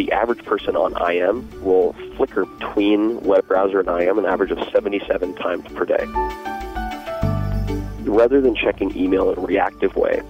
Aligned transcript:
the 0.00 0.10
average 0.12 0.42
person 0.46 0.76
on 0.76 0.94
IM 1.12 1.46
will 1.62 1.92
flicker 2.16 2.46
between 2.46 3.20
web 3.20 3.46
browser 3.46 3.80
and 3.80 3.88
IM 4.00 4.18
an 4.18 4.24
average 4.24 4.50
of 4.50 4.58
77 4.70 5.34
times 5.34 5.62
per 5.74 5.84
day. 5.84 6.06
Rather 8.08 8.40
than 8.40 8.54
checking 8.54 8.96
email 8.96 9.30
in 9.30 9.38
a 9.38 9.42
reactive 9.42 9.94
way, 9.96 10.22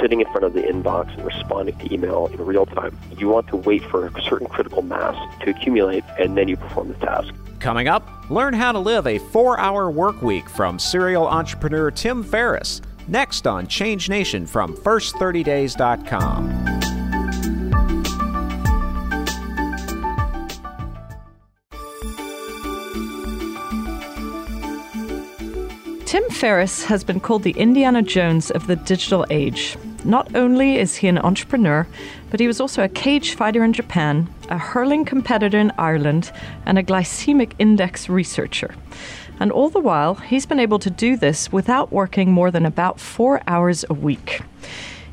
sitting 0.00 0.20
in 0.20 0.26
front 0.32 0.42
of 0.42 0.54
the 0.54 0.62
inbox 0.62 1.14
and 1.14 1.24
responding 1.24 1.78
to 1.78 1.94
email 1.94 2.26
in 2.32 2.44
real 2.44 2.66
time, 2.66 2.98
you 3.16 3.28
want 3.28 3.46
to 3.46 3.54
wait 3.54 3.84
for 3.84 4.08
a 4.08 4.22
certain 4.22 4.48
critical 4.48 4.82
mass 4.82 5.14
to 5.44 5.50
accumulate 5.50 6.02
and 6.18 6.36
then 6.36 6.48
you 6.48 6.56
perform 6.56 6.88
the 6.88 6.94
task. 6.94 7.32
Coming 7.60 7.86
up, 7.86 8.28
learn 8.28 8.54
how 8.54 8.72
to 8.72 8.80
live 8.80 9.06
a 9.06 9.18
four 9.18 9.56
hour 9.60 9.88
work 9.88 10.20
week 10.20 10.48
from 10.48 10.80
serial 10.80 11.28
entrepreneur 11.28 11.92
Tim 11.92 12.24
Ferriss. 12.24 12.82
Next 13.06 13.46
on 13.46 13.68
Change 13.68 14.08
Nation 14.08 14.46
from 14.46 14.74
First30Days.com. 14.74 16.81
Tim 26.12 26.28
Ferriss 26.28 26.84
has 26.84 27.04
been 27.04 27.20
called 27.20 27.42
the 27.42 27.52
Indiana 27.52 28.02
Jones 28.02 28.50
of 28.50 28.66
the 28.66 28.76
digital 28.76 29.24
age. 29.30 29.78
Not 30.04 30.36
only 30.36 30.76
is 30.76 30.96
he 30.96 31.08
an 31.08 31.16
entrepreneur, 31.16 31.86
but 32.30 32.38
he 32.38 32.46
was 32.46 32.60
also 32.60 32.84
a 32.84 32.88
cage 32.90 33.34
fighter 33.34 33.64
in 33.64 33.72
Japan, 33.72 34.28
a 34.50 34.58
hurling 34.58 35.06
competitor 35.06 35.58
in 35.58 35.72
Ireland, 35.78 36.30
and 36.66 36.78
a 36.78 36.82
glycemic 36.82 37.54
index 37.58 38.10
researcher. 38.10 38.74
And 39.40 39.50
all 39.50 39.70
the 39.70 39.80
while, 39.80 40.16
he's 40.16 40.44
been 40.44 40.60
able 40.60 40.78
to 40.80 40.90
do 40.90 41.16
this 41.16 41.50
without 41.50 41.90
working 41.90 42.30
more 42.30 42.50
than 42.50 42.66
about 42.66 43.00
four 43.00 43.40
hours 43.46 43.82
a 43.88 43.94
week. 43.94 44.42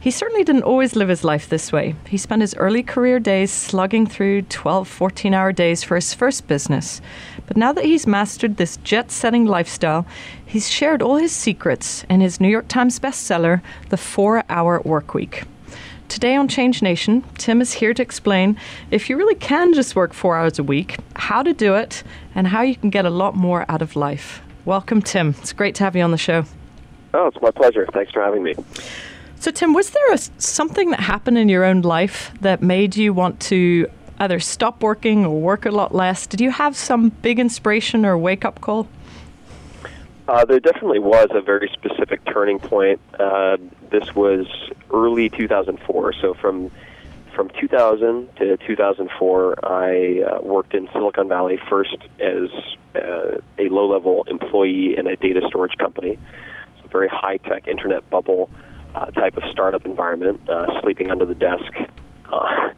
He 0.01 0.11
certainly 0.11 0.45
didn't 0.45 0.63
always 0.63 0.95
live 0.95 1.09
his 1.09 1.25
life 1.25 1.49
this 1.49 1.73
way. 1.73 1.93
He 2.07 2.17
spent 2.17 2.41
his 2.41 2.55
early 2.55 2.83
career 2.83 3.19
days 3.19 3.51
slugging 3.51 4.07
through 4.07 4.43
12, 4.43 4.87
14 4.87 5.33
hour 5.33 5.51
days 5.51 5.83
for 5.83 5.95
his 5.95 6.13
first 6.13 6.47
business. 6.47 7.01
But 7.47 7.57
now 7.57 7.73
that 7.73 7.83
he's 7.83 8.07
mastered 8.07 8.55
this 8.55 8.77
jet 8.77 9.11
setting 9.11 9.45
lifestyle, 9.45 10.07
he's 10.45 10.69
shared 10.69 11.01
all 11.01 11.17
his 11.17 11.33
secrets 11.33 12.05
in 12.09 12.21
his 12.21 12.39
New 12.39 12.47
York 12.47 12.69
Times 12.69 12.97
bestseller, 12.97 13.61
The 13.89 13.97
Four 13.97 14.45
Hour 14.47 14.81
Workweek. 14.83 15.45
Today 16.07 16.33
on 16.37 16.47
Change 16.47 16.81
Nation, 16.81 17.25
Tim 17.37 17.59
is 17.59 17.73
here 17.73 17.93
to 17.93 18.01
explain 18.01 18.57
if 18.91 19.09
you 19.09 19.17
really 19.17 19.35
can 19.35 19.73
just 19.73 19.97
work 19.97 20.13
four 20.13 20.37
hours 20.37 20.57
a 20.57 20.63
week, 20.63 20.95
how 21.17 21.43
to 21.43 21.53
do 21.53 21.75
it, 21.75 22.03
and 22.33 22.47
how 22.47 22.61
you 22.61 22.77
can 22.77 22.89
get 22.89 23.03
a 23.03 23.09
lot 23.09 23.35
more 23.35 23.65
out 23.67 23.81
of 23.81 23.97
life. 23.97 24.41
Welcome, 24.63 25.01
Tim. 25.01 25.35
It's 25.41 25.51
great 25.51 25.75
to 25.75 25.83
have 25.83 25.97
you 25.97 26.03
on 26.03 26.11
the 26.11 26.17
show. 26.17 26.45
Oh, 27.13 27.27
it's 27.27 27.41
my 27.41 27.51
pleasure. 27.51 27.85
Thanks 27.91 28.13
for 28.13 28.23
having 28.23 28.43
me. 28.43 28.55
So, 29.39 29.51
Tim, 29.51 29.71
was 29.71 29.91
there 29.91 30.13
a, 30.13 30.17
something 30.17 30.91
that 30.91 30.99
happened 30.99 31.37
in 31.37 31.47
your 31.47 31.63
own 31.63 31.81
life 31.81 32.29
that 32.41 32.61
made 32.61 32.97
you 32.97 33.13
want 33.13 33.39
to 33.41 33.89
either 34.19 34.37
stop 34.41 34.83
working 34.83 35.25
or 35.25 35.39
work 35.39 35.65
a 35.65 35.71
lot 35.71 35.95
less? 35.95 36.27
Did 36.27 36.41
you 36.41 36.51
have 36.51 36.75
some 36.75 37.07
big 37.07 37.39
inspiration 37.39 38.05
or 38.05 38.17
wake 38.17 38.43
up 38.43 38.59
call? 38.59 38.89
Uh, 40.27 40.43
there 40.43 40.59
definitely 40.59 40.99
was 40.99 41.29
a 41.31 41.39
very 41.39 41.69
specific 41.71 42.19
turning 42.25 42.59
point. 42.59 42.99
Uh, 43.17 43.55
this 43.89 44.13
was 44.13 44.45
early 44.91 45.29
2004. 45.29 46.13
So 46.13 46.33
from 46.33 46.69
from 47.33 47.49
2000 47.57 48.35
to 48.35 48.57
2004, 48.57 49.65
I 49.65 50.21
uh, 50.21 50.41
worked 50.41 50.73
in 50.73 50.89
Silicon 50.91 51.29
Valley 51.29 51.57
first 51.69 51.95
as 52.19 52.49
uh, 52.93 53.37
a 53.57 53.69
low-level 53.69 54.25
employee 54.27 54.97
in 54.97 55.07
a 55.07 55.15
data 55.15 55.41
storage 55.47 55.77
company. 55.77 56.19
It's 56.75 56.85
a 56.85 56.89
very 56.89 57.07
high-tech 57.07 57.69
internet 57.69 58.09
bubble 58.09 58.49
uh, 58.95 59.05
type 59.07 59.37
of 59.37 59.43
startup 59.51 59.85
environment, 59.85 60.41
uh, 60.49 60.81
sleeping 60.81 61.11
under 61.11 61.25
the 61.25 61.35
desk, 61.35 61.71
uh, 62.31 62.69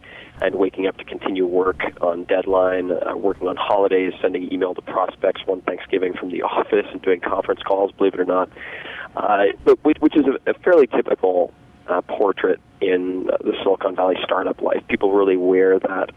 and 0.42 0.56
waking 0.56 0.88
up 0.88 0.98
to 0.98 1.04
continue 1.04 1.46
work 1.46 1.82
on 2.02 2.24
deadline, 2.24 2.92
uh, 2.92 3.16
working 3.16 3.48
on 3.48 3.56
holidays, 3.56 4.14
sending 4.22 4.52
email 4.52 4.74
to 4.74 4.82
prospects 4.82 5.42
one 5.46 5.62
Thanksgiving 5.62 6.14
from 6.14 6.32
the 6.32 6.42
office, 6.42 6.86
and 6.92 7.02
doing 7.02 7.20
conference 7.22 7.62
calls. 7.62 7.92
Believe 7.92 8.16
it 8.16 8.20
or 8.20 8.26
not, 8.26 8.50
uh, 9.16 9.46
but 9.64 9.78
which 10.02 10.16
is 10.16 10.26
a, 10.26 10.50
a 10.50 10.54
fairly 10.56 10.88
typical 10.88 11.54
uh, 11.88 12.02
portrait 12.02 12.60
in 12.80 13.26
the 13.26 13.54
Silicon 13.64 13.96
Valley 13.96 14.18
startup 14.24 14.62
life. 14.62 14.84
People 14.88 15.12
really 15.12 15.38
wear 15.38 15.80
that 15.80 16.10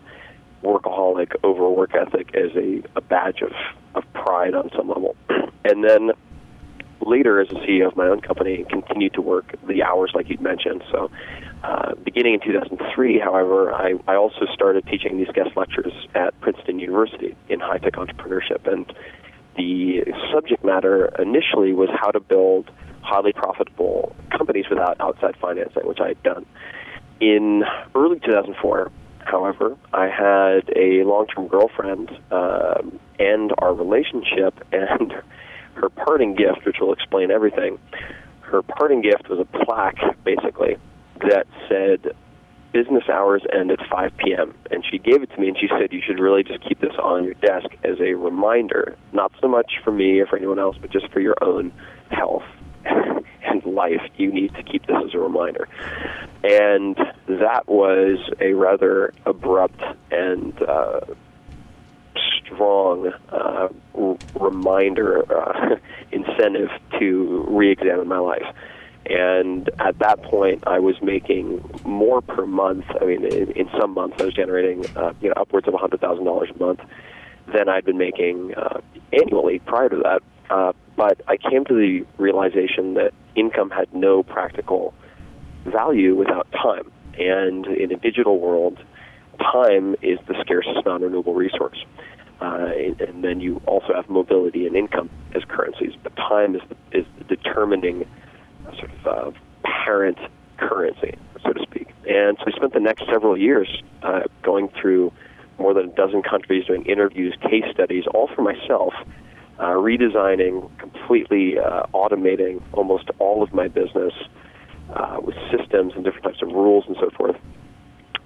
workaholic, 0.62 1.32
overwork 1.44 1.94
ethic 1.94 2.34
as 2.34 2.50
a, 2.56 2.82
a 2.96 3.00
badge 3.02 3.42
of, 3.42 3.52
of 3.94 4.10
pride 4.14 4.54
on 4.54 4.70
some 4.74 4.88
level. 4.88 5.14
and 5.64 5.84
then 5.84 6.12
later 7.00 7.40
as 7.40 7.48
a 7.50 7.54
CEO 7.54 7.86
of 7.86 7.96
my 7.96 8.06
own 8.06 8.20
company 8.20 8.56
and 8.56 8.68
continued 8.68 9.14
to 9.14 9.20
work 9.20 9.54
the 9.66 9.82
hours 9.82 10.12
like 10.14 10.28
you'd 10.28 10.40
mentioned. 10.40 10.82
So 10.90 11.10
uh, 11.62 11.94
beginning 12.04 12.34
in 12.34 12.40
2003, 12.40 13.18
however, 13.20 13.72
I, 13.72 13.94
I 14.06 14.16
also 14.16 14.46
started 14.52 14.86
teaching 14.86 15.16
these 15.16 15.28
guest 15.34 15.56
lectures 15.56 15.92
at 16.14 16.38
Princeton 16.40 16.78
University 16.78 17.34
in 17.48 17.60
high-tech 17.60 17.94
entrepreneurship. 17.94 18.70
And 18.70 18.92
the 19.56 20.04
subject 20.32 20.64
matter 20.64 21.06
initially 21.18 21.72
was 21.72 21.88
how 21.94 22.10
to 22.10 22.20
build 22.20 22.70
highly 23.02 23.32
profitable 23.32 24.14
companies 24.30 24.66
without 24.68 25.00
outside 25.00 25.36
financing, 25.40 25.86
which 25.86 26.00
I 26.00 26.08
had 26.08 26.22
done. 26.22 26.46
In 27.20 27.64
early 27.94 28.18
2004, 28.20 28.90
however, 29.20 29.76
I 29.92 30.08
had 30.08 30.70
a 30.76 31.04
long-term 31.04 31.48
girlfriend 31.48 32.10
um, 32.30 32.98
and 33.18 33.52
our 33.58 33.72
relationship 33.74 34.66
and 34.72 35.14
her 35.74 35.88
parting 35.88 36.34
gift, 36.34 36.64
which 36.64 36.76
will 36.80 36.92
explain 36.92 37.30
everything, 37.30 37.78
her 38.40 38.62
parting 38.62 39.02
gift 39.02 39.28
was 39.28 39.38
a 39.40 39.64
plaque, 39.64 39.98
basically, 40.24 40.76
that 41.20 41.46
said, 41.68 42.14
business 42.74 43.04
hours 43.08 43.42
end 43.52 43.70
at 43.70 43.78
5 43.88 44.16
p.m. 44.16 44.52
And 44.70 44.84
she 44.90 44.98
gave 44.98 45.22
it 45.22 45.30
to 45.30 45.40
me 45.40 45.48
and 45.48 45.56
she 45.56 45.68
said, 45.68 45.92
you 45.92 46.02
should 46.04 46.18
really 46.18 46.42
just 46.42 46.60
keep 46.68 46.80
this 46.80 46.94
on 47.00 47.24
your 47.24 47.34
desk 47.34 47.68
as 47.84 48.00
a 48.00 48.14
reminder, 48.14 48.96
not 49.12 49.30
so 49.40 49.46
much 49.46 49.74
for 49.84 49.92
me 49.92 50.18
or 50.18 50.26
for 50.26 50.36
anyone 50.36 50.58
else, 50.58 50.76
but 50.80 50.90
just 50.90 51.08
for 51.12 51.20
your 51.20 51.36
own 51.40 51.72
health 52.10 52.42
and 52.84 53.64
life. 53.64 54.02
You 54.16 54.32
need 54.32 54.54
to 54.56 54.64
keep 54.64 54.86
this 54.86 54.96
as 55.06 55.14
a 55.14 55.18
reminder. 55.18 55.68
And 56.42 56.96
that 57.28 57.68
was 57.68 58.18
a 58.40 58.54
rather 58.54 59.14
abrupt 59.24 59.80
and 60.10 60.60
uh, 60.62 61.00
strong 62.44 63.12
uh, 63.30 63.68
r- 63.94 64.18
reminder, 64.40 65.24
uh, 65.32 65.76
incentive 66.12 66.70
to 66.98 67.44
re-examine 67.48 68.08
my 68.08 68.18
life. 68.18 68.46
And 69.06 69.68
at 69.78 69.98
that 69.98 70.22
point, 70.22 70.64
I 70.66 70.78
was 70.78 70.96
making 71.02 71.62
more 71.84 72.22
per 72.22 72.46
month. 72.46 72.86
I 73.00 73.04
mean, 73.04 73.24
in, 73.24 73.50
in 73.52 73.68
some 73.78 73.92
months, 73.92 74.16
I 74.18 74.24
was 74.24 74.34
generating 74.34 74.86
uh, 74.96 75.12
you 75.20 75.28
know 75.28 75.34
upwards 75.36 75.68
of 75.68 75.74
hundred 75.74 76.00
thousand 76.00 76.24
dollars 76.24 76.48
a 76.54 76.58
month 76.58 76.80
than 77.52 77.68
I'd 77.68 77.84
been 77.84 77.98
making 77.98 78.54
uh, 78.54 78.80
annually 79.12 79.58
prior 79.58 79.90
to 79.90 79.96
that. 79.96 80.22
Uh, 80.48 80.72
but 80.96 81.20
I 81.28 81.36
came 81.36 81.64
to 81.66 81.74
the 81.74 82.06
realization 82.16 82.94
that 82.94 83.12
income 83.34 83.70
had 83.70 83.92
no 83.92 84.22
practical 84.22 84.94
value 85.66 86.14
without 86.14 86.50
time. 86.52 86.90
And 87.18 87.66
in 87.66 87.92
a 87.92 87.96
digital 87.96 88.38
world, 88.38 88.78
time 89.38 89.96
is 90.02 90.18
the 90.26 90.34
scarcest 90.40 90.84
non-renewable 90.84 91.34
resource. 91.34 91.84
Uh, 92.40 92.70
and 92.98 93.22
then 93.22 93.40
you 93.40 93.62
also 93.66 93.94
have 93.94 94.08
mobility 94.08 94.66
and 94.66 94.76
income 94.76 95.08
as 95.34 95.42
currencies. 95.44 95.92
But 96.02 96.14
time 96.16 96.54
is 96.56 96.62
the, 96.68 96.98
is 96.98 97.06
the 97.18 97.24
determining 97.24 98.06
sort 98.78 98.90
of 98.90 99.06
uh, 99.06 99.38
parent 99.62 100.18
currency, 100.58 101.16
so 101.42 101.52
to 101.52 101.62
speak. 101.62 101.88
And 102.08 102.36
so 102.38 102.44
we 102.46 102.52
spent 102.52 102.72
the 102.74 102.80
next 102.80 103.04
several 103.06 103.36
years 103.36 103.82
uh, 104.02 104.22
going 104.42 104.68
through 104.80 105.12
more 105.58 105.72
than 105.74 105.90
a 105.90 105.94
dozen 105.94 106.22
countries, 106.22 106.66
doing 106.66 106.84
interviews, 106.84 107.36
case 107.40 107.64
studies, 107.72 108.04
all 108.12 108.28
for 108.34 108.42
myself, 108.42 108.92
uh, 109.58 109.66
redesigning, 109.66 110.68
completely 110.78 111.58
uh, 111.58 111.86
automating 111.94 112.60
almost 112.72 113.08
all 113.18 113.42
of 113.42 113.52
my 113.54 113.68
business 113.68 114.12
uh, 114.94 115.20
with 115.22 115.36
systems 115.56 115.92
and 115.94 116.04
different 116.04 116.24
types 116.24 116.42
of 116.42 116.48
rules 116.48 116.84
and 116.88 116.96
so 117.00 117.10
forth. 117.10 117.36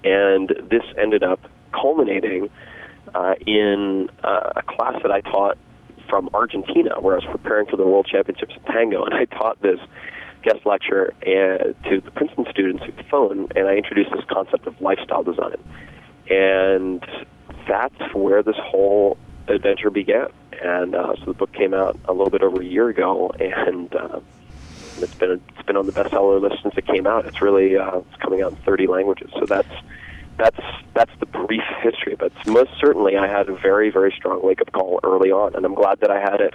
And 0.04 0.48
this 0.70 0.82
ended 0.96 1.22
up 1.22 1.40
culminating 1.72 2.50
uh, 3.14 3.34
in 3.46 4.08
uh, 4.22 4.52
a 4.56 4.62
class 4.62 5.00
that 5.02 5.10
I 5.10 5.20
taught 5.20 5.58
from 6.08 6.30
Argentina, 6.32 7.00
where 7.00 7.14
I 7.14 7.24
was 7.24 7.26
preparing 7.30 7.66
for 7.66 7.76
the 7.76 7.86
World 7.86 8.06
Championships 8.06 8.54
in 8.56 8.72
Tango, 8.72 9.04
and 9.04 9.14
I 9.14 9.26
taught 9.26 9.60
this 9.60 9.78
guest 10.42 10.64
lecture 10.64 11.12
uh, 11.22 11.72
to 11.88 12.00
the 12.00 12.10
Princeton 12.10 12.46
students 12.50 12.84
the 12.86 13.02
phone, 13.04 13.48
and 13.54 13.66
I 13.66 13.74
introduced 13.76 14.10
this 14.12 14.24
concept 14.30 14.66
of 14.66 14.80
lifestyle 14.80 15.22
design. 15.22 15.56
And 16.30 17.04
that's 17.66 18.14
where 18.14 18.42
this 18.42 18.56
whole 18.58 19.18
adventure 19.48 19.90
began. 19.90 20.28
And 20.62 20.94
uh, 20.94 21.14
so 21.16 21.24
the 21.26 21.34
book 21.34 21.52
came 21.52 21.74
out 21.74 21.98
a 22.06 22.12
little 22.12 22.30
bit 22.30 22.42
over 22.42 22.60
a 22.60 22.64
year 22.64 22.88
ago, 22.88 23.30
and 23.38 23.94
uh, 23.94 24.20
it's 25.02 25.14
been 25.14 25.40
it's 25.56 25.66
been 25.66 25.76
on 25.76 25.86
the 25.86 25.92
bestseller 25.92 26.40
list 26.40 26.62
since 26.62 26.74
it 26.76 26.86
came 26.86 27.06
out. 27.06 27.26
It's 27.26 27.40
really 27.40 27.76
uh, 27.76 27.98
it's 27.98 28.22
coming 28.22 28.42
out 28.42 28.52
in 28.52 28.58
30 28.58 28.86
languages. 28.86 29.30
So 29.38 29.46
that's 29.46 29.72
that's 30.36 30.60
that's 30.94 31.12
the 31.20 31.26
brief 31.26 31.62
history. 31.82 32.16
But 32.18 32.32
most 32.46 32.70
certainly, 32.80 33.16
I 33.16 33.26
had 33.26 33.48
a 33.48 33.56
very 33.56 33.90
very 33.90 34.12
strong 34.16 34.42
wake 34.42 34.60
up 34.60 34.72
call 34.72 35.00
early 35.04 35.30
on, 35.30 35.54
and 35.54 35.64
I'm 35.64 35.74
glad 35.74 36.00
that 36.00 36.10
I 36.10 36.20
had 36.20 36.40
it 36.40 36.54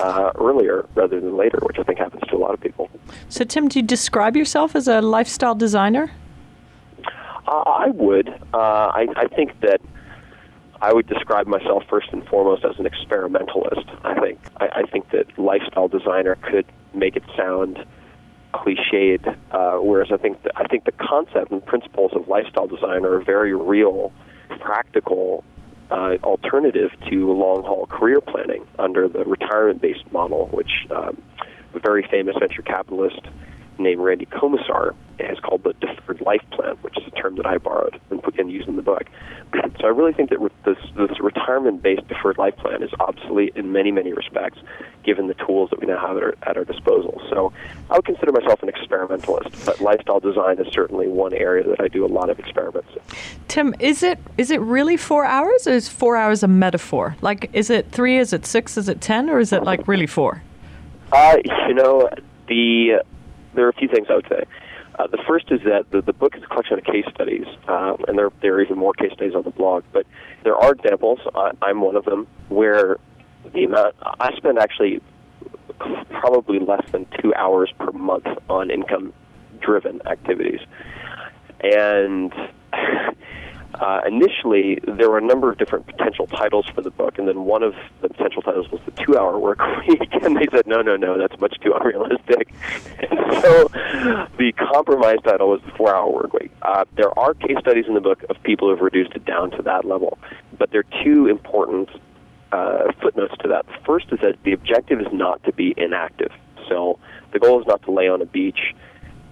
uh, 0.00 0.32
earlier 0.36 0.86
rather 0.94 1.20
than 1.20 1.36
later, 1.36 1.58
which 1.62 1.78
I 1.78 1.82
think 1.82 1.98
happens 1.98 2.22
to 2.28 2.36
a 2.36 2.38
lot 2.38 2.54
of 2.54 2.60
people. 2.60 2.90
So, 3.28 3.44
Tim, 3.44 3.68
do 3.68 3.78
you 3.78 3.84
describe 3.84 4.36
yourself 4.36 4.76
as 4.76 4.88
a 4.88 5.00
lifestyle 5.00 5.54
designer? 5.54 6.10
I 7.48 7.90
would. 7.94 8.28
Uh, 8.52 8.56
I, 8.58 9.06
I 9.16 9.28
think 9.28 9.60
that 9.60 9.80
I 10.80 10.92
would 10.92 11.06
describe 11.06 11.46
myself 11.46 11.84
first 11.88 12.08
and 12.12 12.26
foremost 12.26 12.64
as 12.64 12.78
an 12.78 12.86
experimentalist. 12.86 13.88
I 14.04 14.18
think 14.20 14.38
I, 14.58 14.66
I 14.66 14.82
think 14.82 15.10
that 15.10 15.38
lifestyle 15.38 15.88
designer 15.88 16.36
could 16.36 16.66
make 16.94 17.16
it 17.16 17.24
sound 17.36 17.84
cliched, 18.54 19.26
uh, 19.50 19.78
whereas 19.78 20.08
I 20.12 20.16
think 20.16 20.38
I 20.56 20.66
think 20.66 20.84
the 20.84 20.92
concept 20.92 21.50
and 21.50 21.64
principles 21.64 22.12
of 22.14 22.28
lifestyle 22.28 22.66
design 22.66 23.04
are 23.04 23.16
a 23.16 23.24
very 23.24 23.54
real, 23.54 24.12
practical 24.60 25.44
uh, 25.90 26.16
alternative 26.22 26.90
to 27.08 27.32
long 27.32 27.62
haul 27.62 27.86
career 27.86 28.20
planning 28.20 28.66
under 28.78 29.08
the 29.08 29.24
retirement 29.24 29.80
based 29.80 30.10
model, 30.12 30.48
which 30.48 30.86
um, 30.90 31.20
a 31.74 31.78
very 31.78 32.06
famous 32.10 32.36
venture 32.38 32.62
capitalist 32.62 33.20
named 33.78 34.00
Randy 34.00 34.26
Komisar 34.26 34.94
has 35.24 35.38
called 35.40 35.64
the 35.64 35.72
deferred 35.74 36.20
life 36.20 36.42
plan, 36.50 36.76
which 36.82 36.96
is 36.98 37.06
a 37.06 37.10
term 37.10 37.36
that 37.36 37.46
I 37.46 37.58
borrowed 37.58 37.98
and 38.10 38.22
put 38.22 38.36
and 38.38 38.50
used 38.50 38.68
in 38.68 38.76
the 38.76 38.82
book. 38.82 39.04
so 39.80 39.86
I 39.86 39.88
really 39.88 40.12
think 40.12 40.30
that 40.30 40.38
this, 40.64 40.78
this 40.96 41.20
retirement-based 41.20 42.06
deferred 42.08 42.38
life 42.38 42.56
plan 42.56 42.82
is 42.82 42.90
obsolete 43.00 43.52
in 43.56 43.72
many, 43.72 43.90
many 43.90 44.12
respects, 44.12 44.58
given 45.02 45.26
the 45.28 45.34
tools 45.34 45.70
that 45.70 45.80
we 45.80 45.86
now 45.86 45.98
have 45.98 46.16
at 46.16 46.22
our, 46.22 46.34
at 46.42 46.56
our 46.56 46.64
disposal. 46.64 47.20
So 47.30 47.52
I 47.90 47.96
would 47.96 48.04
consider 48.04 48.32
myself 48.32 48.62
an 48.62 48.68
experimentalist, 48.68 49.64
but 49.64 49.80
lifestyle 49.80 50.20
design 50.20 50.58
is 50.58 50.72
certainly 50.72 51.08
one 51.08 51.32
area 51.32 51.64
that 51.64 51.80
I 51.80 51.88
do 51.88 52.04
a 52.04 52.08
lot 52.08 52.30
of 52.30 52.38
experiments 52.38 52.90
in. 52.94 53.16
Tim, 53.48 53.74
is 53.78 54.02
it 54.02 54.18
is 54.36 54.50
it 54.50 54.60
really 54.60 54.96
four 54.96 55.24
hours, 55.24 55.66
or 55.66 55.72
is 55.72 55.88
four 55.88 56.16
hours 56.16 56.42
a 56.42 56.48
metaphor? 56.48 57.16
Like, 57.22 57.50
is 57.52 57.70
it 57.70 57.90
three? 57.90 58.18
Is 58.18 58.32
it 58.32 58.44
six? 58.44 58.76
Is 58.76 58.88
it 58.88 59.00
ten? 59.00 59.30
Or 59.30 59.38
is 59.38 59.52
it 59.52 59.62
like 59.62 59.86
really 59.88 60.06
four? 60.06 60.42
Uh, 61.12 61.36
you 61.68 61.74
know, 61.74 62.10
the 62.48 63.02
there 63.54 63.66
are 63.66 63.70
a 63.70 63.72
few 63.72 63.88
things 63.88 64.08
I 64.10 64.16
would 64.16 64.28
say. 64.28 64.44
Uh, 64.98 65.06
the 65.08 65.22
first 65.28 65.50
is 65.50 65.60
that 65.64 65.90
the, 65.90 66.00
the 66.00 66.12
book 66.12 66.36
is 66.36 66.42
a 66.42 66.46
collection 66.46 66.78
of 66.78 66.84
case 66.84 67.04
studies, 67.14 67.46
uh, 67.68 67.96
and 68.08 68.18
there, 68.18 68.30
there 68.40 68.54
are 68.54 68.62
even 68.62 68.78
more 68.78 68.94
case 68.94 69.12
studies 69.12 69.34
on 69.34 69.42
the 69.42 69.50
blog. 69.50 69.84
But 69.92 70.06
there 70.42 70.56
are 70.56 70.72
examples, 70.72 71.18
I, 71.34 71.50
I'm 71.62 71.80
one 71.82 71.96
of 71.96 72.04
them, 72.04 72.26
where 72.48 72.96
the 73.52 73.64
amount 73.64 73.94
I 74.02 74.34
spend 74.36 74.58
actually 74.58 75.02
probably 76.10 76.58
less 76.58 76.84
than 76.92 77.06
two 77.20 77.34
hours 77.34 77.72
per 77.78 77.92
month 77.92 78.26
on 78.48 78.70
income 78.70 79.12
driven 79.60 80.00
activities. 80.06 80.60
And 81.60 82.32
uh, 83.80 84.00
initially, 84.06 84.80
there 84.86 85.10
were 85.10 85.18
a 85.18 85.24
number 85.24 85.50
of 85.50 85.58
different 85.58 85.86
potential 85.86 86.26
titles 86.26 86.66
for 86.74 86.80
the 86.80 86.90
book, 86.90 87.18
and 87.18 87.28
then 87.28 87.44
one 87.44 87.62
of 87.62 87.74
the 88.00 88.08
potential 88.08 88.42
titles 88.42 88.70
was 88.70 88.80
the 88.84 88.90
Two 89.02 89.18
Hour 89.18 89.38
Work 89.38 89.60
Week, 89.88 90.08
and 90.22 90.36
they 90.36 90.46
said, 90.50 90.66
no, 90.66 90.80
no, 90.80 90.96
no, 90.96 91.18
that's 91.18 91.38
much 91.40 91.58
too 91.60 91.72
unrealistic. 91.74 92.52
And 92.98 93.42
so 93.42 93.68
the 94.38 94.52
compromise 94.52 95.18
title 95.22 95.50
was 95.50 95.60
the 95.62 95.72
Four 95.72 95.94
Hour 95.94 96.10
Work 96.10 96.32
Week. 96.32 96.50
Uh, 96.62 96.84
there 96.94 97.16
are 97.18 97.34
case 97.34 97.58
studies 97.60 97.84
in 97.86 97.94
the 97.94 98.00
book 98.00 98.24
of 98.30 98.42
people 98.42 98.68
who 98.68 98.74
have 98.74 98.82
reduced 98.82 99.12
it 99.14 99.24
down 99.24 99.50
to 99.52 99.62
that 99.62 99.84
level, 99.84 100.18
but 100.58 100.70
there 100.70 100.80
are 100.80 101.04
two 101.04 101.26
important 101.26 101.90
uh, 102.52 102.92
footnotes 103.02 103.34
to 103.42 103.48
that. 103.48 103.66
The 103.66 103.84
first 103.84 104.06
is 104.12 104.20
that 104.20 104.42
the 104.44 104.52
objective 104.52 105.00
is 105.00 105.08
not 105.12 105.42
to 105.44 105.52
be 105.52 105.74
inactive. 105.76 106.32
So 106.68 106.98
the 107.32 107.38
goal 107.38 107.60
is 107.60 107.66
not 107.66 107.82
to 107.82 107.90
lay 107.90 108.08
on 108.08 108.22
a 108.22 108.26
beach 108.26 108.74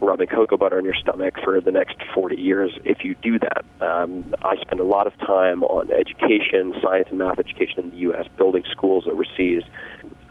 rubbing 0.04 0.28
cocoa 0.28 0.56
butter 0.56 0.78
on 0.78 0.84
your 0.84 0.94
stomach 0.94 1.34
for 1.42 1.60
the 1.60 1.70
next 1.70 1.96
40 2.14 2.36
years 2.36 2.72
if 2.84 3.04
you 3.04 3.14
do 3.22 3.38
that. 3.38 3.64
Um, 3.80 4.34
I 4.42 4.56
spend 4.60 4.80
a 4.80 4.84
lot 4.84 5.06
of 5.06 5.16
time 5.18 5.62
on 5.64 5.90
education, 5.90 6.74
science 6.82 7.08
and 7.10 7.18
math 7.18 7.38
education 7.38 7.80
in 7.80 7.90
the 7.90 7.96
U.S., 7.96 8.26
building 8.36 8.64
schools 8.70 9.06
overseas, 9.10 9.62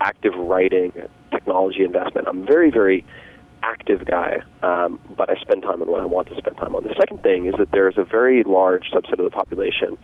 active 0.01 0.33
writing, 0.35 0.93
technology 1.31 1.83
investment. 1.83 2.27
I'm 2.27 2.43
a 2.43 2.45
very, 2.45 2.71
very 2.71 3.05
active 3.63 4.05
guy, 4.05 4.43
um, 4.61 4.99
but 5.17 5.29
I 5.29 5.39
spend 5.39 5.63
time 5.63 5.81
on 5.81 5.89
what 5.89 6.01
I 6.01 6.05
want 6.05 6.27
to 6.29 6.35
spend 6.35 6.57
time 6.57 6.75
on. 6.75 6.83
The 6.83 6.95
second 6.99 7.23
thing 7.23 7.45
is 7.45 7.55
that 7.57 7.71
there's 7.71 7.97
a 7.97 8.03
very 8.03 8.43
large 8.43 8.91
subset 8.91 9.13
of 9.19 9.25
the 9.25 9.29
population 9.29 9.97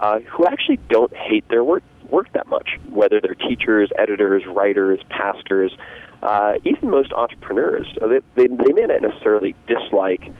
uh, 0.00 0.20
who 0.20 0.46
actually 0.46 0.78
don't 0.88 1.14
hate 1.14 1.48
their 1.48 1.64
work 1.64 1.82
work 2.10 2.32
that 2.32 2.48
much, 2.48 2.70
whether 2.88 3.20
they're 3.20 3.36
teachers, 3.36 3.88
editors, 3.96 4.42
writers, 4.44 4.98
pastors 5.10 5.72
uh, 6.22 6.54
even 6.64 6.90
most 6.90 7.12
entrepreneurs, 7.12 7.86
they, 8.00 8.20
they, 8.34 8.46
they 8.46 8.72
may 8.72 8.82
not 8.82 9.02
necessarily 9.02 9.54
dislike 9.66 10.32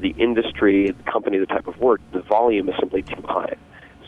the 0.00 0.10
industry, 0.10 0.90
the 0.90 1.10
company, 1.10 1.38
the 1.38 1.46
type 1.46 1.66
of 1.66 1.78
work. 1.78 2.00
The 2.12 2.22
volume 2.22 2.68
is 2.68 2.74
simply 2.78 3.02
too 3.02 3.22
high. 3.24 3.56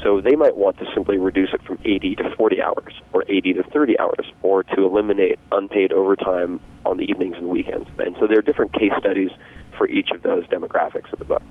So 0.02 0.20
they 0.20 0.34
might 0.34 0.56
want 0.56 0.78
to 0.78 0.86
simply 0.94 1.18
reduce 1.18 1.52
it 1.52 1.62
from 1.62 1.78
80 1.84 2.16
to 2.16 2.34
40 2.36 2.62
hours, 2.62 2.94
or 3.12 3.24
80 3.28 3.54
to 3.54 3.62
30 3.64 3.98
hours, 3.98 4.32
or 4.42 4.62
to 4.62 4.84
eliminate 4.84 5.38
unpaid 5.52 5.92
overtime 5.92 6.60
on 6.86 6.96
the 6.96 7.04
evenings 7.04 7.36
and 7.36 7.48
weekends. 7.48 7.88
And 7.98 8.16
so 8.18 8.26
there 8.26 8.38
are 8.38 8.42
different 8.42 8.72
case 8.72 8.92
studies 8.98 9.30
for 9.76 9.86
each 9.88 10.10
of 10.10 10.22
those 10.22 10.46
demographics 10.46 11.12
of 11.12 11.18
the 11.18 11.24
book. 11.26 11.42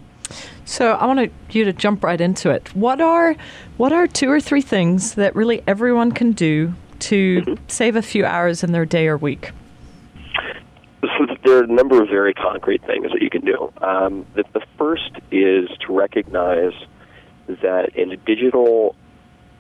So 0.66 0.94
I 0.94 1.06
want 1.06 1.32
you 1.52 1.64
to 1.66 1.74
jump 1.74 2.04
right 2.04 2.20
into 2.20 2.50
it. 2.52 2.74
What 2.76 3.02
are 3.02 3.36
what 3.78 3.92
are 3.92 4.08
two 4.08 4.30
or 4.30 4.40
three 4.40 4.62
things 4.62 5.16
that 5.16 5.36
really 5.36 5.64
everyone 5.66 6.12
can 6.12 6.32
do 6.32 6.74
to 7.00 7.42
mm-hmm. 7.42 7.64
save 7.68 7.96
a 7.96 8.02
few 8.02 8.26
hours 8.26 8.64
in 8.64 8.72
their 8.72 8.86
day 8.86 9.08
or 9.08 9.18
week? 9.18 9.52
There 11.46 11.58
are 11.58 11.64
a 11.64 11.68
number 11.68 12.02
of 12.02 12.10
very 12.10 12.34
concrete 12.34 12.84
things 12.86 13.12
that 13.12 13.22
you 13.22 13.30
can 13.30 13.42
do. 13.42 13.72
Um, 13.82 14.26
the, 14.36 14.44
the 14.54 14.62
first 14.78 15.12
is 15.32 15.70
to 15.88 15.98
recognize 15.98 16.74
that 17.48 17.96
in 17.96 18.12
a 18.12 18.18
digital 18.18 18.96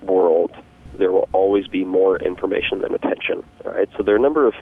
world, 0.02 0.52
there 0.98 1.12
will 1.12 1.30
always 1.31 1.68
be 1.68 1.84
more 1.84 2.18
information 2.18 2.81
than 2.81 2.94
attention. 2.94 3.44
All 3.66 3.72
right, 3.72 3.90
so 3.98 4.04
there 4.04 4.16
are 4.16 4.18
a 4.18 4.22
number 4.22 4.46
of 4.48 4.54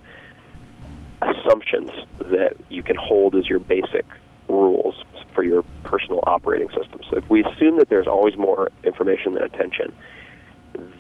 assumptions 1.22 1.90
that 2.20 2.56
you 2.70 2.84
can 2.84 2.96
hold 2.96 3.36
as 3.36 3.48
your 3.48 3.60
basic 3.60 4.06
rules 4.48 4.96
for 5.34 5.44
your 5.44 5.64
personal 5.84 6.24
operating 6.26 6.70
system. 6.70 7.02
So 7.10 7.18
if 7.18 7.30
we 7.30 7.44
assume 7.44 7.78
that 7.78 7.90
there's 7.90 8.08
always 8.08 8.38
more 8.38 8.72
information 8.84 9.34
than 9.34 9.44
attention, 9.44 9.94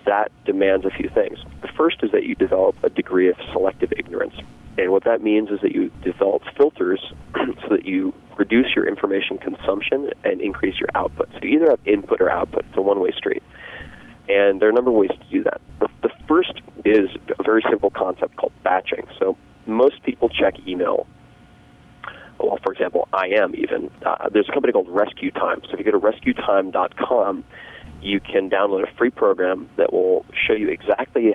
that 0.05 0.31
demands 0.45 0.85
a 0.85 0.89
few 0.89 1.09
things. 1.09 1.39
The 1.61 1.67
first 1.69 1.97
is 2.03 2.11
that 2.11 2.23
you 2.23 2.35
develop 2.35 2.75
a 2.83 2.89
degree 2.89 3.29
of 3.29 3.35
selective 3.51 3.93
ignorance. 3.95 4.35
And 4.77 4.91
what 4.91 5.03
that 5.05 5.21
means 5.21 5.49
is 5.49 5.59
that 5.61 5.71
you 5.71 5.89
develop 6.03 6.43
filters 6.55 6.99
so 7.35 7.69
that 7.69 7.85
you 7.85 8.13
reduce 8.37 8.75
your 8.75 8.87
information 8.87 9.37
consumption 9.37 10.11
and 10.23 10.39
increase 10.39 10.79
your 10.79 10.89
output. 10.93 11.29
So 11.33 11.39
you 11.41 11.59
either 11.59 11.71
have 11.71 11.79
input 11.85 12.21
or 12.21 12.29
output. 12.29 12.65
It's 12.69 12.77
a 12.77 12.81
one 12.81 12.99
way 12.99 13.11
street. 13.11 13.43
And 14.29 14.61
there 14.61 14.67
are 14.67 14.71
a 14.71 14.75
number 14.75 14.91
of 14.91 14.97
ways 14.97 15.11
to 15.11 15.29
do 15.31 15.43
that. 15.43 15.61
The, 15.79 15.87
first 16.27 16.61
is 16.83 17.09
a 17.39 17.43
very 17.43 17.63
simple 17.69 17.89
concept 17.89 18.35
called 18.35 18.51
batching. 18.61 19.07
So 19.17 19.37
most 19.65 20.03
people 20.03 20.27
check 20.27 20.55
email. 20.67 21.07
Well, 22.37 22.59
for 22.61 22.73
example, 22.73 23.07
I 23.13 23.27
am 23.27 23.55
even. 23.55 23.89
Uh, 24.05 24.27
there's 24.29 24.49
a 24.49 24.51
company 24.51 24.73
called 24.73 24.89
Rescue 24.89 25.31
Time. 25.31 25.61
So 25.63 25.71
if 25.71 25.79
you 25.79 25.85
go 25.89 25.91
to 25.91 25.99
rescuetime.com, 25.99 27.45
you 28.01 28.19
can 28.19 28.49
download 28.49 28.83
a 28.83 28.95
free 28.97 29.09
program 29.09 29.69
that 29.77 29.93
will 29.93 30.25
show 30.45 30.53
you 30.53 30.67
exactly 30.67 31.33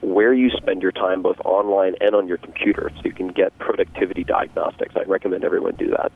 where 0.00 0.32
you 0.32 0.50
spend 0.50 0.82
your 0.82 0.92
time 0.92 1.22
both 1.22 1.38
online 1.44 1.94
and 2.00 2.14
on 2.14 2.26
your 2.26 2.38
computer 2.38 2.90
so 2.96 3.02
you 3.04 3.12
can 3.12 3.28
get 3.28 3.56
productivity 3.58 4.24
diagnostics. 4.24 4.94
I 4.96 5.02
recommend 5.02 5.44
everyone 5.44 5.74
do 5.76 5.90
that. 5.90 6.12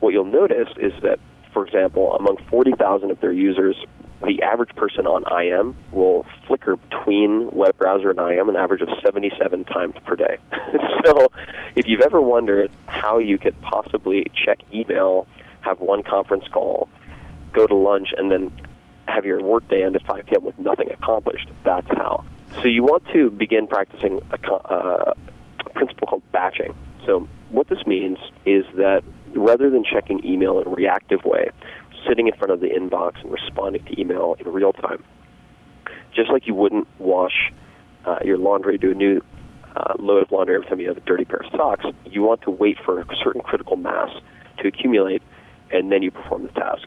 What 0.00 0.12
you'll 0.12 0.24
notice 0.24 0.68
is 0.76 0.92
that, 1.02 1.20
for 1.52 1.64
example, 1.64 2.14
among 2.14 2.38
40,000 2.50 3.10
of 3.10 3.20
their 3.20 3.32
users, 3.32 3.76
the 4.24 4.42
average 4.42 4.74
person 4.74 5.06
on 5.06 5.24
IM 5.32 5.76
will 5.92 6.26
flicker 6.46 6.76
between 6.76 7.50
web 7.50 7.76
browser 7.78 8.10
and 8.10 8.18
IM 8.18 8.48
an 8.48 8.56
average 8.56 8.80
of 8.80 8.88
77 9.04 9.64
times 9.64 9.94
per 10.04 10.16
day. 10.16 10.38
so 11.04 11.30
if 11.76 11.86
you've 11.86 12.00
ever 12.00 12.20
wondered 12.20 12.70
how 12.86 13.18
you 13.18 13.38
could 13.38 13.60
possibly 13.62 14.30
check 14.34 14.58
email, 14.72 15.26
have 15.60 15.80
one 15.80 16.02
conference 16.02 16.44
call, 16.52 16.88
go 17.52 17.66
to 17.66 17.74
lunch, 17.74 18.08
and 18.16 18.30
then 18.30 18.52
have 19.06 19.24
your 19.24 19.42
workday 19.42 19.84
end 19.84 19.96
at 19.96 20.06
5 20.06 20.26
p.m. 20.26 20.44
with 20.44 20.58
nothing 20.58 20.90
accomplished, 20.90 21.48
that's 21.64 21.88
how. 21.88 22.24
So 22.60 22.68
you 22.68 22.82
want 22.82 23.04
to 23.12 23.30
begin 23.30 23.66
practicing 23.66 24.20
a, 24.30 24.52
uh, 24.52 25.14
a 25.66 25.70
principle 25.70 26.06
called 26.06 26.22
batching. 26.32 26.74
So 27.06 27.28
what 27.50 27.68
this 27.68 27.86
means 27.86 28.18
is 28.46 28.64
that 28.76 29.02
rather 29.34 29.70
than 29.70 29.84
checking 29.84 30.24
email 30.24 30.60
in 30.60 30.66
a 30.66 30.70
reactive 30.70 31.24
way, 31.24 31.50
sitting 32.06 32.28
in 32.28 32.34
front 32.34 32.52
of 32.52 32.60
the 32.60 32.68
inbox 32.68 33.20
and 33.22 33.32
responding 33.32 33.84
to 33.84 34.00
email 34.00 34.36
in 34.38 34.48
real 34.52 34.72
time, 34.72 35.02
just 36.14 36.30
like 36.30 36.46
you 36.46 36.54
wouldn't 36.54 36.86
wash 36.98 37.52
uh, 38.04 38.18
your 38.24 38.38
laundry, 38.38 38.78
do 38.78 38.90
a 38.90 38.94
new 38.94 39.22
uh, 39.74 39.94
load 39.98 40.22
of 40.22 40.30
laundry 40.30 40.54
every 40.54 40.66
time 40.66 40.80
you 40.80 40.88
have 40.88 40.96
a 40.96 41.00
dirty 41.00 41.24
pair 41.24 41.40
of 41.40 41.50
socks, 41.52 41.86
you 42.04 42.22
want 42.22 42.42
to 42.42 42.50
wait 42.50 42.76
for 42.84 43.00
a 43.00 43.06
certain 43.24 43.40
critical 43.40 43.76
mass 43.76 44.10
to 44.58 44.68
accumulate, 44.68 45.22
and 45.70 45.90
then 45.90 46.02
you 46.02 46.10
perform 46.10 46.42
the 46.42 46.48
task. 46.50 46.86